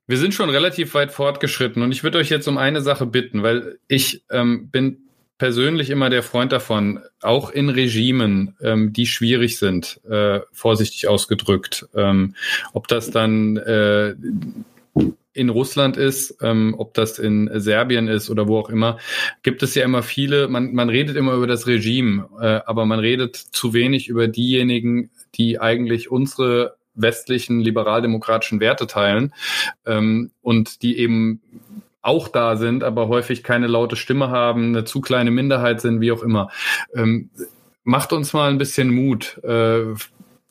Wir 0.08 0.18
sind 0.18 0.34
schon 0.34 0.50
relativ 0.50 0.94
weit 0.94 1.12
fortgeschritten 1.12 1.84
und 1.84 1.92
ich 1.92 2.04
würde 2.04 2.18
euch 2.18 2.30
jetzt 2.30 2.48
um 2.48 2.58
eine 2.58 2.82
Sache 2.82 3.06
bitten, 3.06 3.44
weil 3.44 3.80
ich 3.88 4.26
ähm, 4.30 4.70
bin 4.70 4.98
persönlich 5.42 5.90
immer 5.90 6.12
der 6.12 6.22
Freund 6.22 6.52
davon, 6.52 7.00
auch 7.20 7.50
in 7.50 7.70
Regimen, 7.70 8.56
ähm, 8.62 8.94
die 8.94 9.08
schwierig 9.08 9.58
sind, 9.58 10.00
äh, 10.08 10.42
vorsichtig 10.52 11.08
ausgedrückt, 11.08 11.88
ähm, 11.96 12.36
ob 12.74 12.88
das 12.88 13.10
dann 13.10 13.58
äh, 13.58 14.14
in 15.34 15.50
Russland 15.50 15.98
ist, 15.98 16.38
ähm, 16.42 16.76
ob 16.78 16.94
das 16.94 17.20
in 17.20 17.50
Serbien 17.54 18.08
ist 18.08 18.30
oder 18.30 18.48
wo 18.48 18.58
auch 18.58 18.70
immer, 18.70 18.98
gibt 19.44 19.64
es 19.64 19.76
ja 19.76 19.84
immer 19.84 20.04
viele, 20.04 20.48
man, 20.48 20.74
man 20.74 20.90
redet 20.90 21.16
immer 21.16 21.34
über 21.34 21.48
das 21.48 21.68
Regime, 21.68 22.28
äh, 22.40 22.60
aber 22.66 22.86
man 22.86 23.00
redet 23.00 23.36
zu 23.36 23.74
wenig 23.74 24.08
über 24.10 24.28
diejenigen, 24.28 25.10
die 25.36 25.60
eigentlich 25.60 26.12
unsere 26.12 26.76
westlichen 26.94 27.62
liberaldemokratischen 27.62 28.60
Werte 28.60 28.88
teilen 28.88 29.34
ähm, 29.86 30.32
und 30.42 30.82
die 30.82 30.98
eben 30.98 31.42
auch 32.02 32.28
da 32.28 32.58
sind, 32.58 32.84
aber 32.84 33.08
häufig 33.08 33.44
keine 33.44 33.68
laute 33.68 33.96
Stimme 33.96 34.30
haben, 34.30 34.70
eine 34.70 34.84
zu 34.84 35.02
kleine 35.02 35.32
Minderheit 35.32 35.82
sind, 35.82 36.02
wie 36.02 36.12
auch 36.12 36.24
immer. 36.24 36.50
Ähm, 36.96 37.30
macht 37.84 38.12
uns 38.12 38.34
mal 38.34 38.50
ein 38.50 38.58
bisschen 38.58 38.94
Mut, 38.94 39.40
äh, 39.44 39.94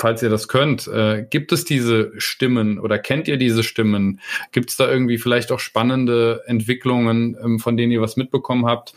falls 0.01 0.23
ihr 0.23 0.31
das 0.31 0.49
könnt. 0.49 0.89
Äh, 0.89 1.27
gibt 1.29 1.53
es 1.53 1.65
diese 1.65 2.13
Stimmen 2.17 2.79
oder 2.79 2.99
kennt 2.99 3.29
ihr 3.29 3.37
diese 3.37 3.63
Stimmen? 3.63 4.21
Gibt 4.51 4.71
es 4.71 4.77
da 4.77 4.91
irgendwie 4.91 5.19
vielleicht 5.19 5.53
auch 5.53 5.61
spannende 5.61 6.43
Entwicklungen, 6.47 7.37
ähm, 7.43 7.59
von 7.59 7.77
denen 7.77 7.93
ihr 7.93 8.01
was 8.01 8.17
mitbekommen 8.17 8.67
habt 8.67 8.95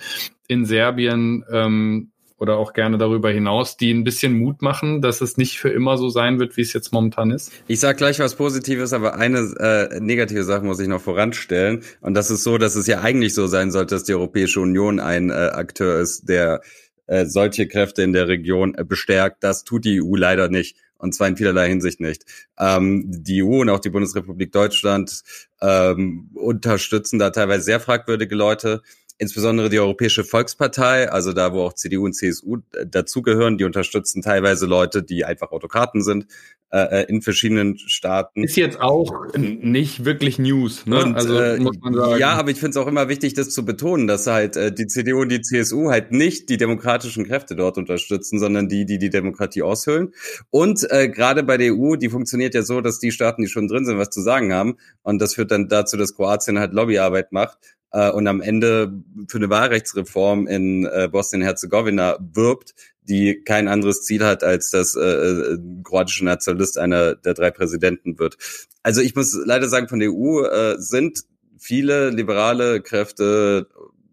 in 0.47 0.65
Serbien? 0.65 1.43
Ähm, 1.51 2.09
oder 2.39 2.57
auch 2.57 2.73
gerne 2.73 2.97
darüber 2.97 3.31
hinaus, 3.31 3.77
die 3.77 3.93
ein 3.93 4.03
bisschen 4.03 4.37
Mut 4.37 4.61
machen, 4.61 5.01
dass 5.01 5.21
es 5.21 5.37
nicht 5.37 5.59
für 5.59 5.69
immer 5.69 5.97
so 5.97 6.09
sein 6.09 6.39
wird, 6.39 6.57
wie 6.57 6.61
es 6.61 6.73
jetzt 6.73 6.91
momentan 6.91 7.31
ist? 7.31 7.53
Ich 7.67 7.79
sage 7.79 7.97
gleich 7.97 8.19
was 8.19 8.35
Positives, 8.35 8.91
aber 8.91 9.15
eine 9.15 9.39
äh, 9.59 10.01
negative 10.01 10.43
Sache 10.43 10.65
muss 10.65 10.81
ich 10.81 10.89
noch 10.89 10.99
voranstellen. 10.99 11.83
Und 12.01 12.15
das 12.15 12.29
ist 12.29 12.43
so, 12.43 12.57
dass 12.57 12.75
es 12.75 12.85
ja 12.85 12.99
eigentlich 12.99 13.33
so 13.33 13.47
sein 13.47 13.71
sollte, 13.71 13.95
dass 13.95 14.03
die 14.03 14.13
Europäische 14.13 14.59
Union 14.59 14.99
ein 14.99 15.29
äh, 15.29 15.33
Akteur 15.33 16.01
ist, 16.01 16.27
der 16.27 16.59
äh, 17.07 17.25
solche 17.25 17.67
Kräfte 17.67 18.01
in 18.01 18.11
der 18.11 18.27
Region 18.27 18.75
äh, 18.75 18.83
bestärkt. 18.83 19.43
Das 19.43 19.63
tut 19.63 19.85
die 19.85 20.01
EU 20.01 20.15
leider 20.15 20.49
nicht. 20.49 20.77
Und 20.97 21.13
zwar 21.13 21.27
in 21.27 21.37
vielerlei 21.37 21.67
Hinsicht 21.67 21.99
nicht. 21.99 22.23
Ähm, 22.57 23.03
die 23.07 23.43
EU 23.43 23.61
und 23.61 23.69
auch 23.69 23.79
die 23.79 23.89
Bundesrepublik 23.89 24.51
Deutschland 24.51 25.23
ähm, 25.61 26.29
unterstützen 26.33 27.19
da 27.19 27.29
teilweise 27.29 27.63
sehr 27.63 27.79
fragwürdige 27.79 28.35
Leute 28.35 28.81
insbesondere 29.17 29.69
die 29.69 29.79
Europäische 29.79 30.23
Volkspartei, 30.23 31.09
also 31.09 31.33
da, 31.33 31.53
wo 31.53 31.61
auch 31.61 31.73
CDU 31.73 32.05
und 32.05 32.13
CSU 32.13 32.57
dazugehören, 32.85 33.57
die 33.57 33.63
unterstützen 33.63 34.21
teilweise 34.21 34.65
Leute, 34.65 35.03
die 35.03 35.25
einfach 35.25 35.51
Autokraten 35.51 36.01
sind 36.01 36.27
äh, 36.71 37.01
äh 37.01 37.05
in 37.07 37.21
verschiedenen 37.21 37.77
Staaten. 37.77 38.43
Ist 38.43 38.57
jetzt 38.57 38.81
auch 38.81 39.33
nicht 39.35 40.05
wirklich 40.05 40.39
News, 40.39 40.85
ne? 40.85 41.03
Und, 41.03 41.15
also 41.15 41.39
äh, 41.39 41.59
muss 41.59 41.77
man 41.79 41.93
sagen. 41.93 42.19
Ja, 42.19 42.33
aber 42.33 42.51
ich 42.51 42.57
finde 42.57 42.71
es 42.71 42.77
auch 42.77 42.87
immer 42.87 43.07
wichtig, 43.07 43.33
das 43.33 43.51
zu 43.51 43.63
betonen, 43.63 44.07
dass 44.07 44.27
halt 44.27 44.57
äh, 44.57 44.71
die 44.71 44.87
CDU 44.87 45.21
und 45.21 45.29
die 45.29 45.41
CSU 45.41 45.89
halt 45.89 46.11
nicht 46.11 46.49
die 46.49 46.57
demokratischen 46.57 47.25
Kräfte 47.25 47.55
dort 47.55 47.77
unterstützen, 47.77 48.39
sondern 48.39 48.67
die, 48.67 48.85
die 48.85 48.97
die 48.97 49.09
Demokratie 49.09 49.61
aushöhlen. 49.61 50.13
Und 50.49 50.89
äh, 50.89 51.09
gerade 51.09 51.43
bei 51.43 51.57
der 51.57 51.73
EU, 51.73 51.95
die 51.95 52.09
funktioniert 52.09 52.55
ja 52.55 52.63
so, 52.63 52.81
dass 52.81 52.99
die 52.99 53.11
Staaten, 53.11 53.43
die 53.43 53.47
schon 53.47 53.67
drin 53.67 53.85
sind, 53.85 53.97
was 53.97 54.09
zu 54.09 54.21
sagen 54.21 54.53
haben. 54.53 54.77
Und 55.03 55.21
das 55.21 55.35
führt 55.35 55.51
dann 55.51 55.69
dazu, 55.69 55.97
dass 55.97 56.15
Kroatien 56.15 56.59
halt 56.59 56.73
Lobbyarbeit 56.73 57.31
macht 57.31 57.57
äh, 57.93 58.11
und 58.11 58.27
am 58.27 58.41
Ende 58.41 58.91
für 59.27 59.37
eine 59.37 59.49
Wahlrechtsreform 59.49 60.47
in 60.47 60.85
äh, 60.85 61.07
Bosnien-Herzegowina 61.11 62.17
wirbt, 62.33 62.73
die 63.03 63.41
kein 63.43 63.67
anderes 63.67 64.03
Ziel 64.03 64.25
hat, 64.25 64.43
als 64.43 64.71
dass 64.71 64.95
äh, 64.95 65.01
äh, 65.01 65.57
kroatische 65.83 66.25
Nationalist 66.25 66.77
einer 66.77 67.15
der 67.15 67.33
drei 67.33 67.51
Präsidenten 67.51 68.19
wird. 68.19 68.37
Also 68.81 69.01
ich 69.01 69.15
muss 69.15 69.37
leider 69.45 69.69
sagen, 69.69 69.87
von 69.87 69.99
der 69.99 70.11
EU 70.11 70.43
äh, 70.43 70.75
sind 70.77 71.23
viele 71.57 72.09
liberale 72.09 72.81
Kräfte 72.81 73.67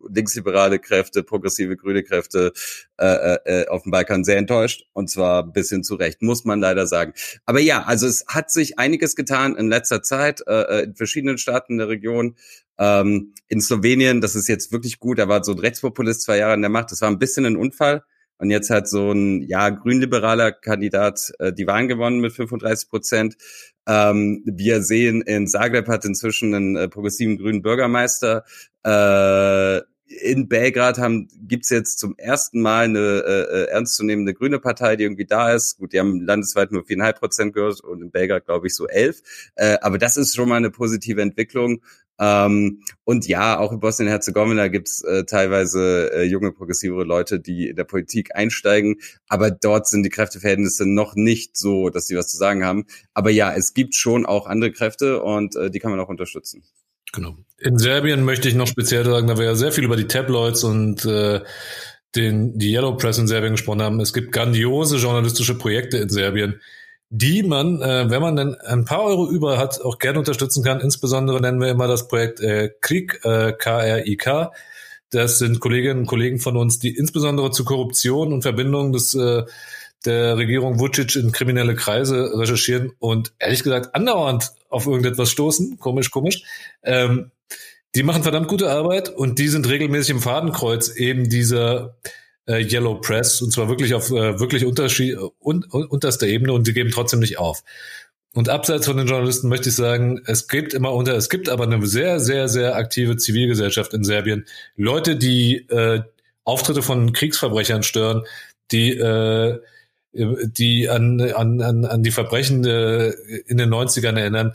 linksliberale 0.08 0.78
Kräfte, 0.78 1.22
progressive 1.22 1.76
grüne 1.76 2.02
Kräfte 2.02 2.52
äh, 2.98 3.36
äh, 3.44 3.66
auf 3.68 3.82
dem 3.82 3.92
Balkan 3.92 4.24
sehr 4.24 4.38
enttäuscht 4.38 4.86
und 4.92 5.10
zwar 5.10 5.44
ein 5.44 5.52
bisschen 5.52 5.84
zu 5.84 5.94
Recht, 5.94 6.22
muss 6.22 6.44
man 6.44 6.60
leider 6.60 6.86
sagen. 6.86 7.12
Aber 7.44 7.60
ja, 7.60 7.82
also 7.82 8.06
es 8.06 8.24
hat 8.26 8.50
sich 8.50 8.78
einiges 8.78 9.16
getan 9.16 9.56
in 9.56 9.68
letzter 9.68 10.02
Zeit 10.02 10.42
äh, 10.46 10.62
äh 10.62 10.84
in 10.84 10.94
verschiedenen 10.94 11.38
Staaten 11.38 11.78
der 11.78 11.88
Region. 11.88 12.36
Ähm, 12.80 13.34
in 13.48 13.60
Slowenien, 13.60 14.20
das 14.20 14.34
ist 14.34 14.48
jetzt 14.48 14.72
wirklich 14.72 14.98
gut, 14.98 15.18
da 15.18 15.28
war 15.28 15.44
so 15.44 15.52
ein 15.52 15.58
Rechtspopulist 15.58 16.22
zwei 16.22 16.38
Jahre 16.38 16.54
in 16.54 16.62
der 16.62 16.70
Macht, 16.70 16.90
das 16.90 17.02
war 17.02 17.10
ein 17.10 17.18
bisschen 17.18 17.44
ein 17.44 17.56
Unfall. 17.56 18.02
Und 18.38 18.48
jetzt 18.48 18.70
hat 18.70 18.88
so 18.88 19.12
ein 19.12 19.42
ja 19.42 19.68
grünliberaler 19.68 20.50
Kandidat 20.50 21.30
äh, 21.38 21.52
die 21.52 21.66
Wahlen 21.66 21.88
gewonnen 21.88 22.20
mit 22.20 22.32
35 22.32 22.88
Prozent. 22.88 23.36
Ähm, 23.86 24.42
wir 24.46 24.82
sehen, 24.82 25.20
in 25.20 25.46
Zagreb 25.46 25.88
hat 25.88 26.06
inzwischen 26.06 26.54
einen 26.54 26.74
äh, 26.74 26.88
progressiven 26.88 27.36
grünen 27.36 27.60
Bürgermeister. 27.60 28.44
Äh, 28.82 29.82
in 30.10 30.48
Belgrad 30.48 30.98
haben 30.98 31.28
gibt's 31.42 31.70
jetzt 31.70 31.98
zum 31.98 32.16
ersten 32.16 32.62
Mal 32.62 32.86
eine 32.86 32.98
äh, 32.98 33.42
äh, 33.42 33.64
ernstzunehmende 33.66 34.34
grüne 34.34 34.58
Partei, 34.58 34.96
die 34.96 35.04
irgendwie 35.04 35.26
da 35.26 35.52
ist. 35.52 35.76
Gut, 35.78 35.92
die 35.92 36.00
haben 36.00 36.20
landesweit 36.20 36.72
nur 36.72 36.84
viereinhalb 36.84 37.20
Prozent 37.20 37.52
gehört 37.52 37.80
und 37.80 38.02
in 38.02 38.10
Belgrad 38.10 38.46
glaube 38.46 38.66
ich 38.66 38.74
so 38.74 38.88
elf. 38.88 39.20
Äh, 39.54 39.76
aber 39.82 39.98
das 39.98 40.16
ist 40.16 40.34
schon 40.34 40.48
mal 40.48 40.56
eine 40.56 40.70
positive 40.70 41.20
Entwicklung. 41.22 41.82
Ähm, 42.20 42.82
und 43.04 43.26
ja, 43.26 43.58
auch 43.58 43.72
in 43.72 43.80
Bosnien-Herzegowina 43.80 44.68
gibt's 44.68 45.02
äh, 45.02 45.24
teilweise 45.24 46.12
äh, 46.12 46.24
junge 46.24 46.52
progressive 46.52 47.02
Leute, 47.02 47.40
die 47.40 47.68
in 47.68 47.76
der 47.76 47.84
Politik 47.84 48.36
einsteigen. 48.36 48.96
Aber 49.26 49.50
dort 49.50 49.88
sind 49.88 50.02
die 50.02 50.10
Kräfteverhältnisse 50.10 50.86
noch 50.86 51.14
nicht 51.14 51.56
so, 51.56 51.88
dass 51.88 52.06
sie 52.06 52.16
was 52.16 52.28
zu 52.28 52.36
sagen 52.36 52.64
haben. 52.64 52.84
Aber 53.14 53.30
ja, 53.30 53.54
es 53.54 53.72
gibt 53.72 53.94
schon 53.94 54.26
auch 54.26 54.46
andere 54.46 54.70
Kräfte 54.70 55.22
und 55.22 55.56
äh, 55.56 55.70
die 55.70 55.78
kann 55.78 55.90
man 55.90 56.00
auch 56.00 56.10
unterstützen. 56.10 56.62
Genau. 57.12 57.36
In 57.58 57.78
Serbien 57.78 58.24
möchte 58.24 58.48
ich 58.48 58.54
noch 58.54 58.68
speziell 58.68 59.04
sagen, 59.04 59.26
da 59.26 59.38
wir 59.38 59.46
ja 59.46 59.54
sehr 59.54 59.72
viel 59.72 59.84
über 59.84 59.96
die 59.96 60.06
Tabloids 60.06 60.62
und 60.62 61.04
äh, 61.06 61.40
den, 62.14 62.58
die 62.58 62.72
Yellow 62.72 62.96
Press 62.96 63.18
in 63.18 63.28
Serbien 63.28 63.52
gesprochen 63.52 63.82
haben. 63.82 64.00
Es 64.00 64.12
gibt 64.12 64.32
grandiose 64.32 64.96
journalistische 64.96 65.56
Projekte 65.56 65.96
in 65.98 66.10
Serbien, 66.10 66.60
die 67.10 67.42
man, 67.42 67.82
äh, 67.82 68.08
wenn 68.08 68.22
man 68.22 68.36
denn 68.36 68.54
ein 68.54 68.84
paar 68.84 69.02
Euro 69.02 69.28
über 69.28 69.58
hat, 69.58 69.80
auch 69.82 69.98
gerne 69.98 70.20
unterstützen 70.20 70.62
kann. 70.62 70.80
Insbesondere 70.80 71.40
nennen 71.40 71.60
wir 71.60 71.68
immer 71.68 71.88
das 71.88 72.06
Projekt 72.06 72.40
äh, 72.40 72.70
Krieg, 72.80 73.20
äh, 73.24 73.52
K-R-I-K. 73.52 74.52
Das 75.10 75.38
sind 75.38 75.58
Kolleginnen 75.58 76.00
und 76.00 76.06
Kollegen 76.06 76.38
von 76.38 76.56
uns, 76.56 76.78
die 76.78 76.96
insbesondere 76.96 77.50
zu 77.50 77.64
Korruption 77.64 78.32
und 78.32 78.42
Verbindungen 78.42 78.92
des 78.92 79.14
äh, 79.14 79.42
der 80.06 80.38
Regierung 80.38 80.78
Vucic 80.78 81.16
in 81.16 81.32
kriminelle 81.32 81.74
Kreise 81.74 82.32
recherchieren 82.34 82.92
und 83.00 83.32
ehrlich 83.38 83.62
gesagt 83.62 83.94
andauernd 83.94 84.52
auf 84.70 84.86
irgendetwas 84.86 85.30
stoßen. 85.30 85.78
Komisch, 85.78 86.10
komisch. 86.10 86.44
Ähm, 86.82 87.32
die 87.96 88.04
machen 88.04 88.22
verdammt 88.22 88.48
gute 88.48 88.70
Arbeit 88.70 89.08
und 89.08 89.38
die 89.38 89.48
sind 89.48 89.68
regelmäßig 89.68 90.10
im 90.10 90.20
Fadenkreuz 90.20 90.88
eben 90.96 91.28
dieser 91.28 91.96
äh, 92.50 92.62
Yellow 92.62 92.96
Press 92.96 93.40
und 93.42 93.52
zwar 93.52 93.68
wirklich 93.68 93.94
auf 93.94 94.10
äh, 94.10 94.40
wirklich 94.40 94.64
Unterschied, 94.64 95.16
un, 95.40 95.64
un, 95.72 95.84
unterster 95.84 96.26
Ebene 96.26 96.52
und 96.52 96.66
die 96.66 96.72
geben 96.72 96.90
trotzdem 96.90 97.20
nicht 97.20 97.38
auf. 97.38 97.62
Und 98.32 98.48
abseits 98.48 98.86
von 98.86 98.96
den 98.96 99.08
Journalisten 99.08 99.48
möchte 99.48 99.70
ich 99.70 99.74
sagen, 99.74 100.20
es 100.26 100.46
gibt 100.46 100.72
immer 100.72 100.92
unter, 100.92 101.16
es 101.16 101.28
gibt 101.28 101.48
aber 101.48 101.64
eine 101.64 101.84
sehr, 101.86 102.20
sehr, 102.20 102.48
sehr 102.48 102.76
aktive 102.76 103.16
Zivilgesellschaft 103.16 103.92
in 103.92 104.04
Serbien. 104.04 104.46
Leute, 104.76 105.16
die 105.16 105.68
äh, 105.68 106.02
Auftritte 106.44 106.82
von 106.82 107.12
Kriegsverbrechern 107.12 107.82
stören, 107.82 108.22
die 108.70 108.92
äh, 108.92 109.58
die 110.12 110.88
an, 110.88 111.20
an, 111.20 111.60
an, 111.60 111.84
an 111.84 112.02
die 112.02 112.10
Verbrechen 112.10 112.64
äh, 112.64 113.10
in 113.46 113.58
den 113.58 113.72
90ern 113.72 114.18
erinnern. 114.18 114.54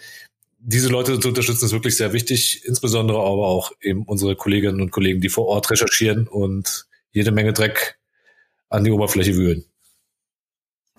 Diese 0.59 0.89
Leute 0.89 1.19
zu 1.19 1.29
unterstützen 1.29 1.65
ist 1.65 1.71
wirklich 1.71 1.95
sehr 1.95 2.11
wichtig, 2.11 2.63
insbesondere 2.65 3.19
aber 3.19 3.47
auch 3.47 3.71
eben 3.81 4.03
unsere 4.03 4.35
Kolleginnen 4.35 4.81
und 4.81 4.91
Kollegen, 4.91 5.21
die 5.21 5.29
vor 5.29 5.45
Ort 5.45 5.69
recherchieren 5.71 6.27
und 6.27 6.87
jede 7.16 7.32
Menge 7.32 7.53
Dreck 7.53 7.97
an 8.70 8.84
die 8.84 8.91
Oberfläche 8.91 9.36
wühlen. 9.36 9.66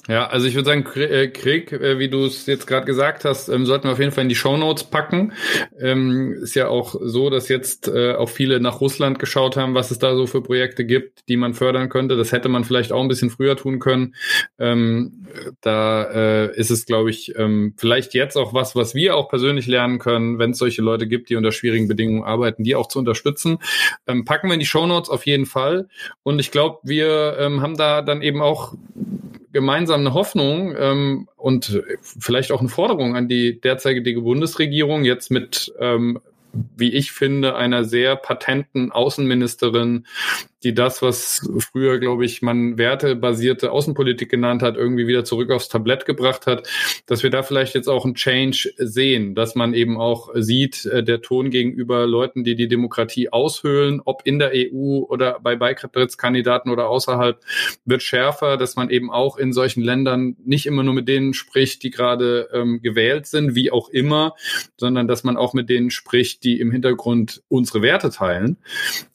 Ja, 0.08 0.28
also 0.28 0.46
ich 0.46 0.54
würde 0.54 0.66
sagen, 0.66 0.86
äh, 0.94 1.28
Krieg, 1.28 1.72
äh, 1.72 1.98
wie 1.98 2.08
du 2.08 2.26
es 2.26 2.46
jetzt 2.46 2.66
gerade 2.66 2.86
gesagt 2.86 3.24
hast, 3.24 3.48
ähm, 3.48 3.66
sollten 3.66 3.88
wir 3.88 3.92
auf 3.92 3.98
jeden 3.98 4.12
Fall 4.12 4.22
in 4.22 4.28
die 4.28 4.36
Shownotes 4.36 4.84
packen. 4.84 5.32
Ähm, 5.80 6.32
ist 6.42 6.54
ja 6.54 6.68
auch 6.68 6.94
so, 7.00 7.28
dass 7.28 7.48
jetzt 7.48 7.88
äh, 7.88 8.12
auch 8.12 8.28
viele 8.28 8.60
nach 8.60 8.80
Russland 8.80 9.18
geschaut 9.18 9.56
haben, 9.56 9.74
was 9.74 9.90
es 9.90 9.98
da 9.98 10.14
so 10.14 10.28
für 10.28 10.42
Projekte 10.42 10.84
gibt, 10.84 11.28
die 11.28 11.36
man 11.36 11.54
fördern 11.54 11.88
könnte. 11.88 12.16
Das 12.16 12.30
hätte 12.30 12.48
man 12.48 12.62
vielleicht 12.62 12.92
auch 12.92 13.02
ein 13.02 13.08
bisschen 13.08 13.30
früher 13.30 13.56
tun 13.56 13.80
können. 13.80 14.14
Ähm, 14.58 15.26
da 15.60 16.46
ist 16.46 16.70
es, 16.70 16.86
glaube 16.86 17.10
ich, 17.10 17.34
vielleicht 17.76 18.14
jetzt 18.14 18.36
auch 18.36 18.54
was, 18.54 18.74
was 18.74 18.94
wir 18.94 19.16
auch 19.16 19.28
persönlich 19.28 19.66
lernen 19.66 19.98
können, 19.98 20.38
wenn 20.38 20.52
es 20.52 20.58
solche 20.58 20.80
Leute 20.80 21.06
gibt, 21.06 21.28
die 21.28 21.36
unter 21.36 21.52
schwierigen 21.52 21.88
Bedingungen 21.88 22.24
arbeiten, 22.24 22.64
die 22.64 22.74
auch 22.74 22.88
zu 22.88 22.98
unterstützen. 22.98 23.58
Packen 24.06 24.48
wir 24.48 24.54
in 24.54 24.60
die 24.60 24.66
Shownotes 24.66 25.10
auf 25.10 25.26
jeden 25.26 25.46
Fall. 25.46 25.88
Und 26.22 26.38
ich 26.38 26.50
glaube, 26.50 26.78
wir 26.84 27.36
haben 27.38 27.76
da 27.76 28.00
dann 28.02 28.22
eben 28.22 28.40
auch 28.40 28.74
gemeinsam 29.56 30.00
eine 30.00 30.12
Hoffnung 30.12 30.74
ähm, 30.78 31.28
und 31.36 31.82
vielleicht 31.98 32.52
auch 32.52 32.60
eine 32.60 32.68
Forderung 32.68 33.16
an 33.16 33.26
die 33.26 33.58
derzeitige 33.58 34.20
Bundesregierung, 34.20 35.04
jetzt 35.04 35.30
mit 35.30 35.72
ähm, 35.80 36.20
wie 36.76 36.92
ich 36.92 37.12
finde, 37.12 37.56
einer 37.56 37.84
sehr 37.84 38.16
patenten 38.16 38.92
Außenministerin, 38.92 40.06
die 40.64 40.74
das, 40.74 41.02
was 41.02 41.48
früher, 41.58 41.98
glaube 41.98 42.24
ich, 42.24 42.40
man 42.40 42.78
wertebasierte 42.78 43.70
Außenpolitik 43.70 44.30
genannt 44.30 44.62
hat, 44.62 44.76
irgendwie 44.76 45.06
wieder 45.06 45.24
zurück 45.24 45.50
aufs 45.50 45.68
Tablett 45.68 46.06
gebracht 46.06 46.46
hat, 46.46 46.68
dass 47.06 47.22
wir 47.22 47.30
da 47.30 47.42
vielleicht 47.42 47.74
jetzt 47.74 47.88
auch 47.88 48.04
einen 48.04 48.14
Change 48.14 48.72
sehen, 48.78 49.34
dass 49.34 49.54
man 49.54 49.74
eben 49.74 49.98
auch 49.98 50.30
sieht, 50.34 50.86
äh, 50.86 51.02
der 51.02 51.20
Ton 51.20 51.50
gegenüber 51.50 52.06
Leuten, 52.06 52.42
die 52.42 52.54
die 52.54 52.68
Demokratie 52.68 53.28
aushöhlen, 53.30 54.00
ob 54.04 54.22
in 54.24 54.38
der 54.38 54.52
EU 54.54 55.04
oder 55.08 55.38
bei 55.40 55.56
Beitrittskandidaten 55.56 56.70
oder 56.70 56.88
außerhalb, 56.88 57.38
wird 57.84 58.02
schärfer, 58.02 58.56
dass 58.56 58.76
man 58.76 58.88
eben 58.90 59.10
auch 59.10 59.36
in 59.36 59.52
solchen 59.52 59.82
Ländern 59.82 60.36
nicht 60.44 60.66
immer 60.66 60.82
nur 60.82 60.94
mit 60.94 61.06
denen 61.06 61.34
spricht, 61.34 61.82
die 61.82 61.90
gerade 61.90 62.48
ähm, 62.52 62.80
gewählt 62.82 63.26
sind, 63.26 63.54
wie 63.54 63.70
auch 63.70 63.90
immer, 63.90 64.34
sondern 64.78 65.06
dass 65.06 65.22
man 65.22 65.36
auch 65.36 65.52
mit 65.52 65.68
denen 65.68 65.90
spricht, 65.90 66.44
die 66.44 66.60
im 66.60 66.70
Hintergrund 66.70 67.42
unsere 67.48 67.82
Werte 67.82 68.10
teilen. 68.10 68.56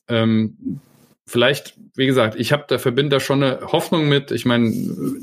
Ähm, 0.07 0.81
vielleicht 1.31 1.75
wie 1.95 2.05
gesagt, 2.05 2.35
ich 2.35 2.53
habe 2.53 2.63
da 2.67 2.77
verbinde 2.77 3.17
da 3.17 3.19
schon 3.19 3.43
eine 3.43 3.59
Hoffnung 3.71 4.07
mit. 4.07 4.31
Ich 4.31 4.45
meine, 4.45 4.71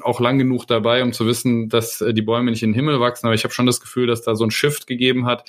auch 0.02 0.20
lang 0.20 0.38
genug 0.38 0.66
dabei, 0.66 1.02
um 1.02 1.12
zu 1.12 1.26
wissen, 1.26 1.68
dass 1.68 2.00
äh, 2.00 2.12
die 2.12 2.22
Bäume 2.22 2.50
nicht 2.50 2.62
in 2.62 2.70
den 2.70 2.74
Himmel 2.74 3.00
wachsen, 3.00 3.26
aber 3.26 3.34
ich 3.34 3.44
habe 3.44 3.54
schon 3.54 3.66
das 3.66 3.80
Gefühl, 3.80 4.06
dass 4.06 4.22
da 4.22 4.34
so 4.34 4.44
ein 4.44 4.50
Shift 4.50 4.86
gegeben 4.86 5.26
hat. 5.26 5.48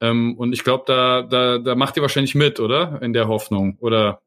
Ähm, 0.00 0.36
und 0.36 0.52
ich 0.52 0.62
glaube, 0.62 0.84
da, 0.86 1.22
da, 1.22 1.58
da 1.58 1.74
macht 1.74 1.96
ihr 1.96 2.02
wahrscheinlich 2.02 2.34
mit, 2.34 2.60
oder? 2.60 3.00
In 3.00 3.12
der 3.12 3.28
Hoffnung. 3.28 3.78
Oder 3.80 4.20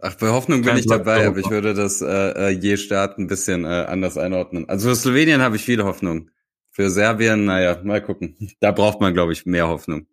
Ach, 0.00 0.14
bei 0.16 0.30
Hoffnung 0.30 0.62
bin 0.62 0.76
ich 0.76 0.86
dabei, 0.86 1.26
aber 1.28 1.38
ich 1.38 1.48
würde 1.50 1.74
das 1.74 2.00
äh, 2.00 2.06
äh, 2.06 2.48
je 2.48 2.76
Staat 2.76 3.18
ein 3.18 3.28
bisschen 3.28 3.64
äh, 3.64 3.68
anders 3.68 4.18
einordnen. 4.18 4.68
Also 4.68 4.88
für 4.88 4.96
Slowenien 4.96 5.42
habe 5.42 5.56
ich 5.56 5.62
viele 5.62 5.84
Hoffnung. 5.84 6.30
Für 6.70 6.90
Serbien, 6.90 7.44
naja, 7.44 7.78
mal 7.84 8.00
gucken. 8.00 8.34
Da 8.60 8.72
braucht 8.72 9.00
man, 9.00 9.12
glaube 9.12 9.32
ich, 9.32 9.44
mehr 9.44 9.68
Hoffnung. 9.68 10.06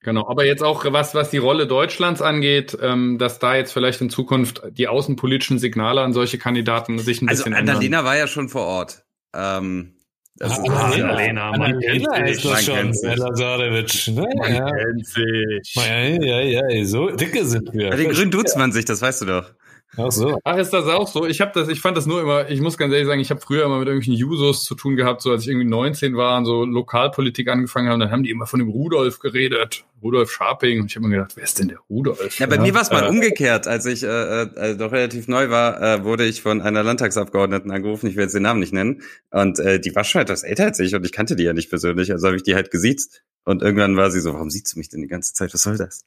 Genau, 0.00 0.28
aber 0.28 0.44
jetzt 0.44 0.62
auch 0.62 0.84
was, 0.92 1.14
was 1.14 1.30
die 1.30 1.38
Rolle 1.38 1.66
Deutschlands 1.66 2.22
angeht, 2.22 2.78
ähm, 2.80 3.18
dass 3.18 3.40
da 3.40 3.56
jetzt 3.56 3.72
vielleicht 3.72 4.00
in 4.00 4.10
Zukunft 4.10 4.62
die 4.70 4.86
außenpolitischen 4.86 5.58
Signale 5.58 6.02
an 6.02 6.12
solche 6.12 6.38
Kandidaten 6.38 6.98
sich 7.00 7.20
ein 7.20 7.28
also 7.28 7.44
bisschen 7.44 7.54
Annalena 7.54 8.04
war 8.04 8.16
ja 8.16 8.28
schon 8.28 8.48
vor 8.48 8.64
Ort. 8.64 9.04
Ähm, 9.34 9.94
das 10.36 10.52
ah, 10.52 10.62
ist 10.62 11.02
Annalena, 11.02 11.50
man 11.56 11.80
kennt 11.80 12.28
sich. 12.28 12.42
Das 12.42 12.64
schon, 12.64 12.92
Lazarevic. 12.92 14.08
Ne? 14.14 14.28
Man 14.36 14.54
ja. 14.54 14.70
kennt 14.70 15.06
sich. 15.06 15.74
Ja, 15.74 15.98
ja, 15.98 16.40
ja, 16.70 16.84
so 16.84 17.08
dicke 17.10 17.44
sind 17.44 17.72
wir. 17.74 17.90
Bei 17.90 17.96
den 17.96 18.10
Grünen 18.10 18.30
duzt 18.30 18.56
man 18.56 18.70
sich, 18.70 18.84
das 18.84 19.02
weißt 19.02 19.22
du 19.22 19.26
doch. 19.26 19.52
Ach 19.98 20.12
so. 20.12 20.38
Ach, 20.44 20.56
ist 20.56 20.70
das 20.70 20.86
auch 20.86 21.08
so? 21.08 21.26
Ich 21.26 21.40
habe 21.40 21.50
das, 21.54 21.68
ich 21.68 21.80
fand 21.80 21.96
das 21.96 22.06
nur 22.06 22.20
immer, 22.20 22.48
ich 22.48 22.60
muss 22.60 22.78
ganz 22.78 22.92
ehrlich 22.92 23.08
sagen, 23.08 23.20
ich 23.20 23.30
habe 23.30 23.40
früher 23.40 23.64
immer 23.64 23.78
mit 23.78 23.88
irgendwelchen 23.88 24.14
Jusos 24.14 24.64
zu 24.64 24.74
tun 24.74 24.96
gehabt, 24.96 25.22
so 25.22 25.30
als 25.32 25.42
ich 25.42 25.48
irgendwie 25.48 25.66
19 25.66 26.16
war 26.16 26.38
und 26.38 26.44
so 26.44 26.64
Lokalpolitik 26.64 27.48
angefangen 27.48 27.88
habe, 27.88 27.98
dann 27.98 28.10
haben 28.10 28.22
die 28.22 28.30
immer 28.30 28.46
von 28.46 28.60
dem 28.60 28.68
Rudolf 28.68 29.18
geredet, 29.18 29.84
Rudolf 30.02 30.30
Scharping. 30.30 30.80
Und 30.80 30.86
ich 30.86 30.96
habe 30.96 31.08
mir 31.08 31.16
gedacht, 31.16 31.32
wer 31.36 31.44
ist 31.44 31.58
denn 31.58 31.68
der 31.68 31.78
Rudolf? 31.90 32.38
Ja, 32.38 32.46
bei 32.46 32.56
ja? 32.56 32.62
mir 32.62 32.74
war 32.74 32.82
es 32.82 32.90
mal 32.90 33.04
äh, 33.04 33.08
umgekehrt. 33.08 33.66
Als 33.66 33.86
ich 33.86 34.04
äh, 34.04 34.42
äh, 34.42 34.76
doch 34.76 34.92
relativ 34.92 35.26
neu 35.26 35.50
war, 35.50 35.82
äh, 35.82 36.04
wurde 36.04 36.24
ich 36.24 36.42
von 36.42 36.60
einer 36.60 36.82
Landtagsabgeordneten 36.82 37.70
angerufen, 37.70 38.06
ich 38.06 38.14
werde 38.14 38.24
jetzt 38.24 38.34
den 38.34 38.42
Namen 38.42 38.60
nicht 38.60 38.72
nennen. 38.72 39.02
Und 39.30 39.58
äh, 39.58 39.80
die 39.80 39.94
war 39.94 40.04
schon 40.04 40.22
etwas 40.22 40.44
älter 40.44 40.64
als 40.64 40.78
ich 40.78 40.94
und 40.94 41.04
ich 41.04 41.12
kannte 41.12 41.36
die 41.36 41.44
ja 41.44 41.52
nicht 41.52 41.70
persönlich, 41.70 42.12
also 42.12 42.28
habe 42.28 42.36
ich 42.36 42.42
die 42.44 42.54
halt 42.54 42.70
gesiezt. 42.70 43.22
Und 43.44 43.62
irgendwann 43.62 43.96
war 43.96 44.10
sie 44.10 44.20
so, 44.20 44.34
warum 44.34 44.50
siehst 44.50 44.74
du 44.74 44.78
mich 44.78 44.90
denn 44.90 45.00
die 45.00 45.08
ganze 45.08 45.32
Zeit? 45.32 45.54
Was 45.54 45.62
soll 45.62 45.78
das? 45.78 46.04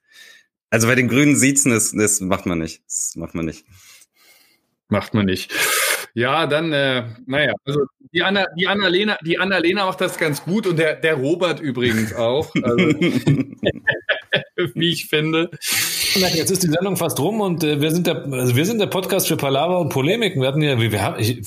Also 0.71 0.87
bei 0.87 0.95
den 0.95 1.09
Grünen 1.09 1.35
sieht's, 1.35 1.65
das, 1.65 1.91
das 1.91 2.21
macht 2.21 2.45
man 2.45 2.59
nicht. 2.59 2.81
Das 2.85 3.13
macht 3.17 3.35
man 3.35 3.45
nicht. 3.45 3.65
Macht 4.87 5.13
man 5.13 5.25
nicht. 5.25 5.53
Ja, 6.13 6.47
dann, 6.47 6.73
äh, 6.73 7.03
naja, 7.25 7.53
also 7.65 7.81
die 8.13 8.23
Anna, 8.23 8.45
die 8.57 8.67
Annalena, 8.67 9.17
die 9.23 9.37
Annalena 9.37 9.85
macht 9.85 10.01
das 10.01 10.17
ganz 10.17 10.43
gut 10.43 10.67
und 10.67 10.77
der, 10.77 10.95
der 10.95 11.15
Robert 11.15 11.59
übrigens 11.59 12.13
auch. 12.13 12.53
Also, 12.55 12.77
wie 14.75 14.91
ich 14.91 15.07
finde. 15.07 15.49
Jetzt 16.15 16.51
ist 16.51 16.63
die 16.63 16.67
Sendung 16.67 16.97
fast 16.97 17.19
rum 17.19 17.39
und 17.39 17.63
äh, 17.63 17.79
wir 17.79 17.91
sind 17.91 18.07
der, 18.07 18.25
also 18.25 18.55
wir 18.55 18.65
sind 18.65 18.79
der 18.79 18.87
Podcast 18.87 19.27
für 19.27 19.37
Palaver 19.37 19.79
und 19.79 19.89
Polemiken. 19.89 20.41
Wir 20.41 20.49
hatten 20.49 20.61
ja, 20.61 20.79
wir, 20.79 20.91
wir 20.91 21.01
haben, 21.01 21.19
ich, 21.19 21.41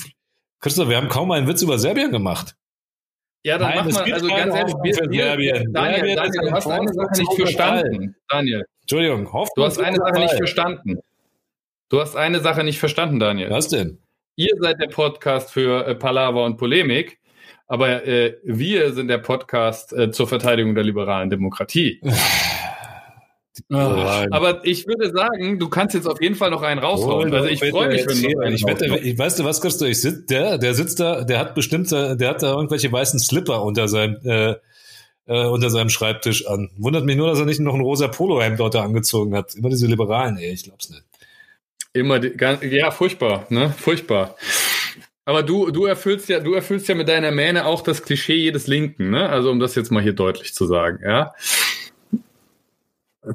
Christoph, 0.59 0.89
wir 0.89 0.97
haben 0.97 1.09
kaum 1.09 1.31
einen 1.31 1.47
Witz 1.47 1.61
über 1.61 1.77
Serbien 1.77 2.11
gemacht. 2.11 2.55
Ja, 3.45 3.59
dann 3.59 3.75
Nein, 3.75 3.85
macht 3.85 3.93
man, 3.93 4.11
also 4.13 4.27
ganz 4.27 4.55
ehrlich, 4.55 4.73
wir, 4.81 4.93
Serbien. 4.95 5.71
Daniel, 5.71 5.97
Serbien 5.99 6.15
Daniel, 6.15 6.41
du 6.41 6.51
hast 6.51 6.67
eine 6.67 6.91
Sache 6.91 7.19
nicht 7.19 7.33
verstanden. 7.35 8.15
Daniel. 8.27 8.65
Entschuldigung, 8.81 9.31
Hoffnung 9.31 9.51
du 9.55 9.65
hast 9.65 9.77
eine 9.77 9.97
Sache 9.97 10.19
nicht 10.19 10.33
verstanden. 10.33 10.99
Du 11.89 12.01
hast 12.01 12.15
eine 12.15 12.39
Sache 12.39 12.63
nicht 12.63 12.79
verstanden, 12.79 13.19
Daniel. 13.19 13.51
Was 13.51 13.67
denn? 13.67 13.99
Ihr 14.35 14.49
seid 14.59 14.81
der 14.81 14.87
Podcast 14.87 15.51
für 15.51 15.85
äh, 15.85 15.93
Palaver 15.93 16.43
und 16.43 16.57
Polemik, 16.57 17.19
aber 17.67 18.07
äh, 18.07 18.39
wir 18.43 18.93
sind 18.93 19.09
der 19.09 19.19
Podcast 19.19 19.93
äh, 19.93 20.09
zur 20.09 20.27
Verteidigung 20.27 20.73
der 20.73 20.83
liberalen 20.83 21.29
Demokratie. 21.29 22.01
Oh, 23.71 23.75
aber 23.75 24.65
ich 24.65 24.85
würde 24.85 25.11
sagen, 25.11 25.59
du 25.59 25.69
kannst 25.69 25.95
jetzt 25.95 26.07
auf 26.07 26.21
jeden 26.21 26.35
Fall 26.35 26.49
noch 26.49 26.61
einen 26.61 26.79
raushauen. 26.79 27.31
Oh, 27.31 27.35
also 27.35 27.47
ich 27.47 27.59
freue 27.59 27.87
mich, 27.87 28.05
wenn 28.05 28.21
du 28.21 28.53
ich 28.53 28.65
wette, 28.65 28.85
ich, 28.85 29.17
Weißt 29.17 29.39
du 29.39 29.45
was, 29.45 29.61
Christo? 29.61 29.85
Ich 29.85 30.01
sitz, 30.01 30.25
der, 30.25 30.57
der 30.57 30.73
sitzt 30.73 30.99
da, 30.99 31.23
der 31.23 31.39
hat 31.39 31.55
bestimmt, 31.55 31.89
der 31.91 32.27
hat 32.27 32.43
da 32.43 32.53
irgendwelche 32.53 32.91
weißen 32.91 33.19
Slipper 33.19 33.63
unter 33.63 33.87
seinem, 33.87 34.17
äh, 34.25 34.55
äh, 35.27 35.45
unter 35.45 35.69
seinem 35.69 35.89
Schreibtisch 35.89 36.47
an. 36.47 36.69
Wundert 36.77 37.05
mich 37.05 37.15
nur, 37.15 37.27
dass 37.27 37.39
er 37.39 37.45
nicht 37.45 37.59
noch 37.59 37.73
ein 37.73 37.81
rosa 37.81 38.07
Polohemd 38.09 38.59
dort 38.59 38.75
angezogen 38.75 39.35
hat. 39.35 39.55
Immer 39.55 39.69
diese 39.69 39.87
Liberalen, 39.87 40.37
ey, 40.37 40.51
ich 40.51 40.63
glaub's 40.63 40.89
nicht. 40.89 41.03
Immer, 41.93 42.19
die, 42.19 42.33
ja, 42.69 42.91
furchtbar, 42.91 43.45
ne? 43.49 43.73
Furchtbar. 43.77 44.35
Aber 45.23 45.41
du, 45.41 45.71
du 45.71 45.85
erfüllst 45.85 46.29
ja, 46.29 46.39
du 46.39 46.53
erfüllst 46.53 46.87
ja 46.87 46.93
mit 46.93 47.07
deiner 47.07 47.31
Mähne 47.31 47.65
auch 47.65 47.81
das 47.81 48.03
Klischee 48.03 48.35
jedes 48.35 48.67
Linken, 48.67 49.09
ne? 49.09 49.29
Also 49.29 49.49
um 49.49 49.59
das 49.59 49.73
jetzt 49.75 49.91
mal 49.91 50.03
hier 50.03 50.13
deutlich 50.13 50.53
zu 50.53 50.65
sagen, 50.67 50.99
ja. 51.03 51.33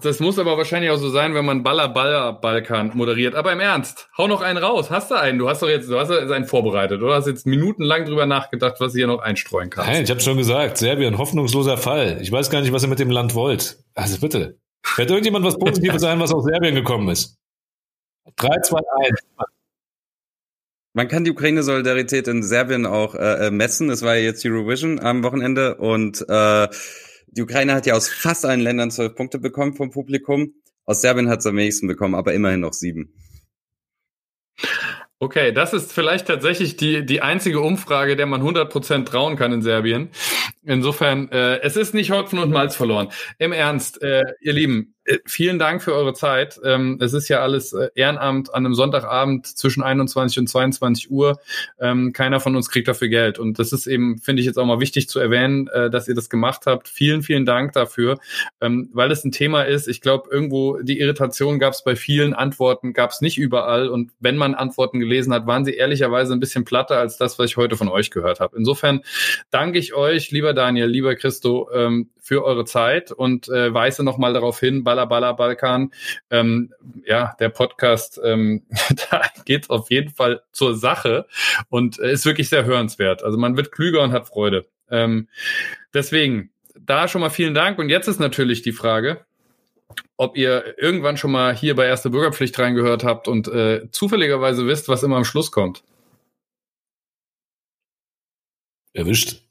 Das 0.03 0.21
muss 0.21 0.39
aber 0.39 0.57
wahrscheinlich 0.57 0.91
auch 0.91 0.99
so 0.99 1.11
sein, 1.11 1.35
wenn 1.35 1.45
man 1.45 1.65
Baller 1.65 1.89
Baller 1.89 2.33
Balkan 2.33 2.93
moderiert. 2.95 3.35
Aber 3.35 3.53
im 3.53 3.59
Ernst, 3.59 4.09
hau 4.17 4.29
noch 4.29 4.41
einen 4.41 4.59
raus. 4.59 4.89
Hast 4.91 5.11
du 5.11 5.17
einen? 5.17 5.39
Du 5.39 5.49
hast 5.49 5.63
doch 5.63 5.69
jetzt, 5.69 5.91
du 5.91 5.99
hast 5.99 6.11
jetzt 6.11 6.31
einen 6.31 6.47
vorbereitet, 6.47 7.03
oder? 7.03 7.15
Hast 7.15 7.27
jetzt 7.27 7.45
minutenlang 7.45 8.05
drüber 8.05 8.27
nachgedacht, 8.27 8.77
was 8.79 8.93
du 8.93 8.99
hier 8.99 9.09
noch 9.09 9.21
einstreuen 9.21 9.69
kannst. 9.69 9.91
Nein, 9.91 10.05
ich 10.05 10.11
habe 10.11 10.21
schon 10.21 10.37
gesagt, 10.37 10.79
Serbien, 10.79 11.19
hoffnungsloser 11.19 11.77
Fall. 11.77 12.19
Ich 12.21 12.31
weiß 12.31 12.51
gar 12.51 12.61
nicht, 12.61 12.73
was 12.73 12.85
ihr 12.85 12.89
mit 12.89 13.01
dem 13.01 13.11
Land 13.11 13.35
wollt. 13.35 13.79
Also 13.95 14.21
bitte. 14.21 14.59
Wird 14.97 15.11
irgendjemand 15.11 15.45
was 15.45 15.59
Positives 15.59 16.01
sein, 16.01 16.21
was 16.21 16.33
aus 16.33 16.45
Serbien 16.45 16.75
gekommen 16.77 17.09
ist? 17.09 17.37
3, 18.37 18.61
2, 18.61 18.79
1. 19.09 19.21
Man 20.93 21.09
kann 21.09 21.25
die 21.25 21.31
Ukraine-Solidarität 21.31 22.29
in 22.29 22.43
Serbien 22.43 22.87
auch 22.87 23.15
äh, 23.15 23.47
äh, 23.47 23.51
messen. 23.51 23.91
Es 23.91 24.03
war 24.03 24.17
ja 24.17 24.23
jetzt 24.23 24.45
Eurovision 24.45 25.01
am 25.01 25.23
Wochenende 25.23 25.77
und 25.77 26.25
äh, 26.29 26.69
die 27.33 27.43
Ukraine 27.43 27.75
hat 27.75 27.87
ja 27.87 27.95
aus 27.95 28.09
fast 28.09 28.45
allen 28.45 28.61
Ländern 28.61 28.91
zwölf 28.91 29.15
Punkte 29.15 29.39
bekommen 29.39 29.75
vom 29.75 29.91
Publikum. 29.91 30.55
Aus 30.85 31.01
Serbien 31.01 31.29
hat 31.29 31.41
es 31.41 31.47
am 31.47 31.57
wenigsten 31.57 31.87
bekommen, 31.87 32.15
aber 32.15 32.35
immerhin 32.35 32.61
noch 32.61 32.73
sieben. 32.73 33.13
Okay, 35.23 35.53
das 35.53 35.75
ist 35.75 35.93
vielleicht 35.93 36.29
tatsächlich 36.29 36.77
die, 36.77 37.05
die 37.05 37.21
einzige 37.21 37.61
Umfrage, 37.61 38.17
der 38.17 38.25
man 38.25 38.43
100% 38.43 39.05
trauen 39.05 39.37
kann 39.37 39.53
in 39.53 39.61
Serbien. 39.61 40.09
Insofern, 40.65 41.31
äh, 41.31 41.61
es 41.61 41.77
ist 41.77 41.93
nicht 41.93 42.11
Hopfen 42.11 42.39
und 42.39 42.51
Malz 42.51 42.75
verloren. 42.75 43.09
Im 43.39 43.53
Ernst, 43.53 44.01
äh, 44.01 44.23
ihr 44.41 44.55
Lieben, 44.55 44.95
vielen 45.25 45.59
Dank 45.59 45.83
für 45.83 45.95
eure 45.95 46.15
Zeit. 46.15 46.61
Ähm, 46.65 46.99
es 47.01 47.13
ist 47.13 47.29
ja 47.29 47.41
alles 47.41 47.73
äh, 47.73 47.89
Ehrenamt 47.95 48.53
an 48.55 48.65
einem 48.65 48.75
Sonntagabend 48.75 49.47
zwischen 49.47 49.83
21 49.83 50.39
und 50.39 50.47
22 50.49 51.11
Uhr. 51.11 51.41
Ähm, 51.79 52.13
keiner 52.13 52.41
von 52.41 52.57
uns 52.57 52.71
kriegt 52.71 52.89
dafür 52.89 53.09
Geld. 53.09 53.39
Und 53.39 53.59
das 53.59 53.73
ist 53.73 53.87
eben, 53.87 54.19
finde 54.19 54.41
ich 54.41 54.47
jetzt 54.47 54.59
auch 54.59 54.67
mal 54.67 54.81
wichtig 54.81 55.09
zu 55.09 55.19
erwähnen, 55.19 55.69
äh, 55.69 55.91
dass 55.91 56.09
ihr 56.09 56.15
das 56.15 56.31
gemacht 56.31 56.63
habt. 56.67 56.89
Vielen, 56.89 57.23
vielen 57.23 57.47
Dank 57.47 57.73
dafür, 57.73 58.19
ähm, 58.61 58.91
weil 58.93 59.11
es 59.11 59.25
ein 59.25 59.33
Thema 59.33 59.63
ist. 59.63 59.89
Ich 59.89 60.01
glaube, 60.01 60.29
irgendwo 60.31 60.79
die 60.79 61.01
Irritation 61.01 61.59
gab 61.59 61.73
es 61.73 61.85
bei 61.85 61.97
vielen 61.97 62.35
Antworten, 62.35 62.93
gab 62.93 63.11
es 63.11 63.21
nicht 63.21 63.39
überall. 63.39 63.89
Und 63.89 64.13
wenn 64.21 64.37
man 64.37 64.55
Antworten 64.55 65.01
gelesen 65.01 65.33
hat, 65.33 65.47
waren 65.47 65.65
sie 65.65 65.75
ehrlicherweise 65.75 66.33
ein 66.33 66.41
bisschen 66.41 66.65
platter 66.65 66.99
als 66.99 67.17
das, 67.17 67.39
was 67.39 67.51
ich 67.51 67.57
heute 67.57 67.77
von 67.77 67.89
euch 67.89 68.11
gehört 68.11 68.41
habe. 68.41 68.57
Insofern 68.57 69.03
danke 69.51 69.79
ich 69.79 69.95
euch, 69.95 70.31
lieber 70.31 70.55
Daniel, 70.55 70.87
lieber 70.87 71.15
Christo, 71.15 71.69
für 72.31 72.45
eure 72.45 72.65
Zeit 72.65 73.11
und 73.11 73.49
äh, 73.49 73.75
weise 73.75 74.05
nochmal 74.05 74.33
darauf 74.33 74.61
hin, 74.61 74.85
Balla 74.85 75.05
Balla 75.05 75.33
Balkan. 75.33 75.91
Ähm, 76.31 76.73
ja, 77.05 77.35
der 77.41 77.49
Podcast, 77.49 78.21
ähm, 78.23 78.63
da 79.11 79.23
geht 79.45 79.69
auf 79.69 79.91
jeden 79.91 80.11
Fall 80.11 80.41
zur 80.53 80.77
Sache 80.77 81.27
und 81.71 81.99
äh, 81.99 82.13
ist 82.13 82.25
wirklich 82.25 82.49
sehr 82.49 82.65
hörenswert. 82.65 83.25
Also 83.25 83.37
man 83.37 83.57
wird 83.57 83.73
klüger 83.73 84.03
und 84.03 84.13
hat 84.13 84.29
Freude. 84.29 84.69
Ähm, 84.93 85.27
deswegen, 85.93 86.53
da 86.79 87.09
schon 87.09 87.21
mal 87.21 87.31
vielen 87.31 87.55
Dank. 87.55 87.81
Und 87.81 87.89
jetzt 87.89 88.07
ist 88.07 88.21
natürlich 88.21 88.63
die 88.63 88.71
Frage, 88.71 89.27
ob 90.17 90.37
ihr 90.37 90.79
irgendwann 90.79 91.17
schon 91.17 91.33
mal 91.33 91.53
hier 91.53 91.75
bei 91.75 91.87
Erste 91.87 92.11
Bürgerpflicht 92.11 92.57
reingehört 92.57 93.03
habt 93.03 93.27
und 93.27 93.49
äh, 93.49 93.91
zufälligerweise 93.91 94.69
wisst, 94.69 94.89
was 94.89 95.03
immer 95.03 95.17
am 95.17 95.25
Schluss 95.25 95.51
kommt. 95.51 95.83
Erwischt. 98.93 99.43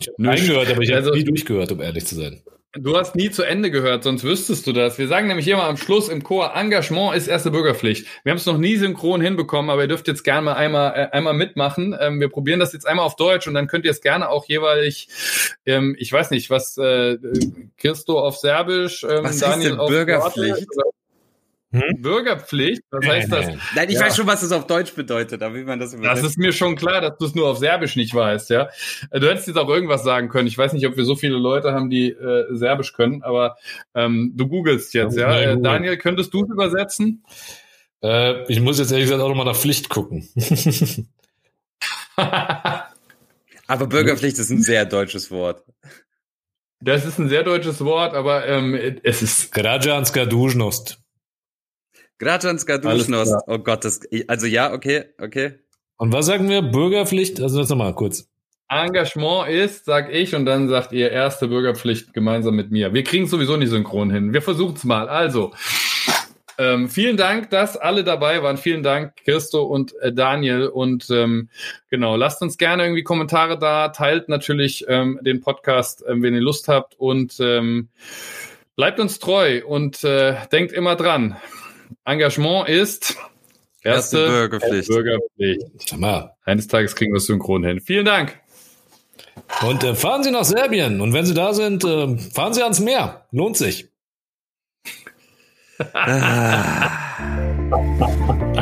Ich 0.00 0.08
habe 0.08 0.28
reingehört, 0.28 0.70
aber 0.70 0.82
ich 0.82 0.94
also, 0.94 1.10
habe 1.10 1.18
nie 1.18 1.24
durchgehört, 1.24 1.72
um 1.72 1.80
ehrlich 1.80 2.06
zu 2.06 2.14
sein. 2.14 2.42
Du 2.72 2.96
hast 2.96 3.16
nie 3.16 3.30
zu 3.30 3.42
Ende 3.42 3.72
gehört, 3.72 4.04
sonst 4.04 4.22
wüsstest 4.22 4.64
du 4.64 4.72
das. 4.72 4.96
Wir 4.96 5.08
sagen 5.08 5.26
nämlich 5.26 5.48
immer 5.48 5.64
am 5.64 5.76
Schluss 5.76 6.08
im 6.08 6.22
Chor, 6.22 6.54
Engagement 6.54 7.16
ist 7.16 7.26
erste 7.26 7.50
Bürgerpflicht. 7.50 8.06
Wir 8.22 8.30
haben 8.30 8.38
es 8.38 8.46
noch 8.46 8.58
nie 8.58 8.76
synchron 8.76 9.20
hinbekommen, 9.20 9.70
aber 9.70 9.82
ihr 9.82 9.88
dürft 9.88 10.06
jetzt 10.06 10.22
gerne 10.22 10.42
mal 10.42 10.52
einmal, 10.52 10.92
äh, 10.94 11.08
einmal 11.10 11.34
mitmachen. 11.34 11.96
Ähm, 12.00 12.20
wir 12.20 12.28
probieren 12.28 12.60
das 12.60 12.72
jetzt 12.72 12.86
einmal 12.86 13.04
auf 13.04 13.16
Deutsch 13.16 13.48
und 13.48 13.54
dann 13.54 13.66
könnt 13.66 13.86
ihr 13.86 13.90
es 13.90 14.00
gerne 14.00 14.28
auch 14.28 14.44
jeweilig, 14.46 15.08
ähm, 15.66 15.96
ich 15.98 16.12
weiß 16.12 16.30
nicht, 16.30 16.48
was 16.48 16.78
äh, 16.78 17.18
Christo 17.76 18.20
auf 18.20 18.36
Serbisch, 18.36 19.02
ähm, 19.02 19.24
was 19.24 19.38
Daniel 19.38 19.76
auf 19.76 19.88
Bürgerpflicht? 19.88 20.68
Kroatisch, 20.70 20.99
hm? 21.72 22.02
Bürgerpflicht? 22.02 22.82
Was 22.90 23.06
heißt 23.06 23.30
das? 23.30 23.46
Nein, 23.76 23.88
ich 23.88 23.94
ja. 23.94 24.00
weiß 24.00 24.16
schon, 24.16 24.26
was 24.26 24.42
es 24.42 24.50
auf 24.50 24.66
Deutsch 24.66 24.92
bedeutet, 24.94 25.40
aber 25.42 25.54
wie 25.54 25.62
man 25.62 25.78
das 25.78 25.94
übersetzt. 25.94 26.24
Das 26.24 26.30
ist 26.30 26.36
mir 26.38 26.52
schon 26.52 26.74
klar, 26.74 27.00
dass 27.00 27.16
du 27.18 27.26
es 27.26 27.34
nur 27.36 27.48
auf 27.48 27.58
Serbisch 27.58 27.94
nicht 27.94 28.12
weißt, 28.12 28.50
ja. 28.50 28.68
Du 29.12 29.28
hättest 29.28 29.46
jetzt 29.46 29.56
auch 29.56 29.68
irgendwas 29.68 30.02
sagen 30.02 30.28
können. 30.28 30.48
Ich 30.48 30.58
weiß 30.58 30.72
nicht, 30.72 30.86
ob 30.86 30.96
wir 30.96 31.04
so 31.04 31.14
viele 31.14 31.36
Leute 31.36 31.72
haben, 31.72 31.88
die 31.88 32.10
äh, 32.10 32.46
Serbisch 32.50 32.92
können, 32.92 33.22
aber 33.22 33.56
ähm, 33.94 34.32
du 34.34 34.48
googelst 34.48 34.94
jetzt, 34.94 35.16
ja. 35.16 35.28
Nein, 35.28 35.58
äh, 35.58 35.62
Daniel, 35.62 35.96
könntest 35.96 36.34
du 36.34 36.42
es 36.42 36.50
übersetzen? 36.50 37.24
Äh, 38.02 38.50
ich 38.50 38.60
muss 38.60 38.80
jetzt 38.80 38.90
ehrlich 38.90 39.06
gesagt 39.06 39.22
auch 39.22 39.28
nochmal 39.28 39.46
nach 39.46 39.56
Pflicht 39.56 39.90
gucken. 39.90 40.28
aber 42.16 43.86
Bürgerpflicht 43.86 44.38
ist 44.38 44.50
ein 44.50 44.62
sehr 44.62 44.86
deutsches 44.86 45.30
Wort. 45.30 45.62
Das 46.80 47.04
ist 47.04 47.18
ein 47.18 47.28
sehr 47.28 47.44
deutsches 47.44 47.84
Wort, 47.84 48.14
aber 48.14 48.48
ähm, 48.48 48.74
es 49.02 49.22
ist. 49.22 49.52
Građanska 49.52 50.24
dužnost. 50.24 50.98
Gracan 52.20 52.58
Skaduschnost. 52.58 53.34
Oh 53.46 53.58
Gott, 53.58 53.84
das, 53.84 54.02
also 54.28 54.46
ja, 54.46 54.72
okay, 54.72 55.04
okay. 55.18 55.54
Und 55.96 56.12
was 56.12 56.26
sagen 56.26 56.48
wir? 56.48 56.60
Bürgerpflicht? 56.60 57.40
Also 57.40 57.58
das 57.58 57.70
nochmal 57.70 57.94
kurz. 57.94 58.28
Engagement 58.68 59.48
ist, 59.48 59.86
sag 59.86 60.12
ich, 60.12 60.34
und 60.34 60.44
dann 60.44 60.68
sagt 60.68 60.92
ihr 60.92 61.10
erste 61.10 61.48
Bürgerpflicht 61.48 62.12
gemeinsam 62.12 62.54
mit 62.54 62.70
mir. 62.70 62.92
Wir 62.92 63.02
kriegen 63.04 63.26
sowieso 63.26 63.56
nicht 63.56 63.70
synchron 63.70 64.10
hin. 64.10 64.32
Wir 64.32 64.42
versuchen 64.42 64.74
es 64.76 64.84
mal. 64.84 65.08
Also, 65.08 65.52
ähm, 66.58 66.90
vielen 66.90 67.16
Dank, 67.16 67.48
dass 67.50 67.78
alle 67.78 68.04
dabei 68.04 68.42
waren. 68.42 68.58
Vielen 68.58 68.82
Dank, 68.82 69.16
Christo 69.24 69.62
und 69.62 69.98
äh, 70.02 70.12
Daniel. 70.12 70.66
Und 70.66 71.08
ähm, 71.10 71.48
genau, 71.88 72.16
lasst 72.16 72.42
uns 72.42 72.58
gerne 72.58 72.84
irgendwie 72.84 73.02
Kommentare 73.02 73.58
da. 73.58 73.88
Teilt 73.88 74.28
natürlich 74.28 74.84
ähm, 74.88 75.18
den 75.22 75.40
Podcast, 75.40 76.04
ähm, 76.06 76.22
wenn 76.22 76.34
ihr 76.34 76.42
Lust 76.42 76.68
habt. 76.68 76.94
Und 77.00 77.40
ähm, 77.40 77.88
bleibt 78.76 79.00
uns 79.00 79.18
treu 79.18 79.62
und 79.66 80.04
äh, 80.04 80.36
denkt 80.52 80.72
immer 80.72 80.96
dran. 80.96 81.36
Engagement 82.04 82.68
ist 82.68 83.16
erste, 83.82 84.18
Erste 84.18 84.26
Bürgerpflicht. 84.28 84.88
Bürgerpflicht. 84.88 85.62
Sag 85.88 85.98
mal. 85.98 86.36
Eines 86.44 86.66
Tages 86.66 86.94
kriegen 86.94 87.12
wir 87.12 87.18
es 87.18 87.26
synchron 87.26 87.64
hin. 87.64 87.80
Vielen 87.80 88.04
Dank. 88.04 88.38
Und 89.62 89.84
äh, 89.84 89.94
fahren 89.94 90.22
Sie 90.22 90.30
nach 90.30 90.44
Serbien. 90.44 91.00
Und 91.00 91.12
wenn 91.12 91.26
Sie 91.26 91.34
da 91.34 91.54
sind, 91.54 91.84
äh, 91.84 92.18
fahren 92.18 92.54
Sie 92.54 92.62
ans 92.62 92.80
Meer. 92.80 93.26
Lohnt 93.30 93.56
sich. 93.56 93.88
Ah. 95.94 96.90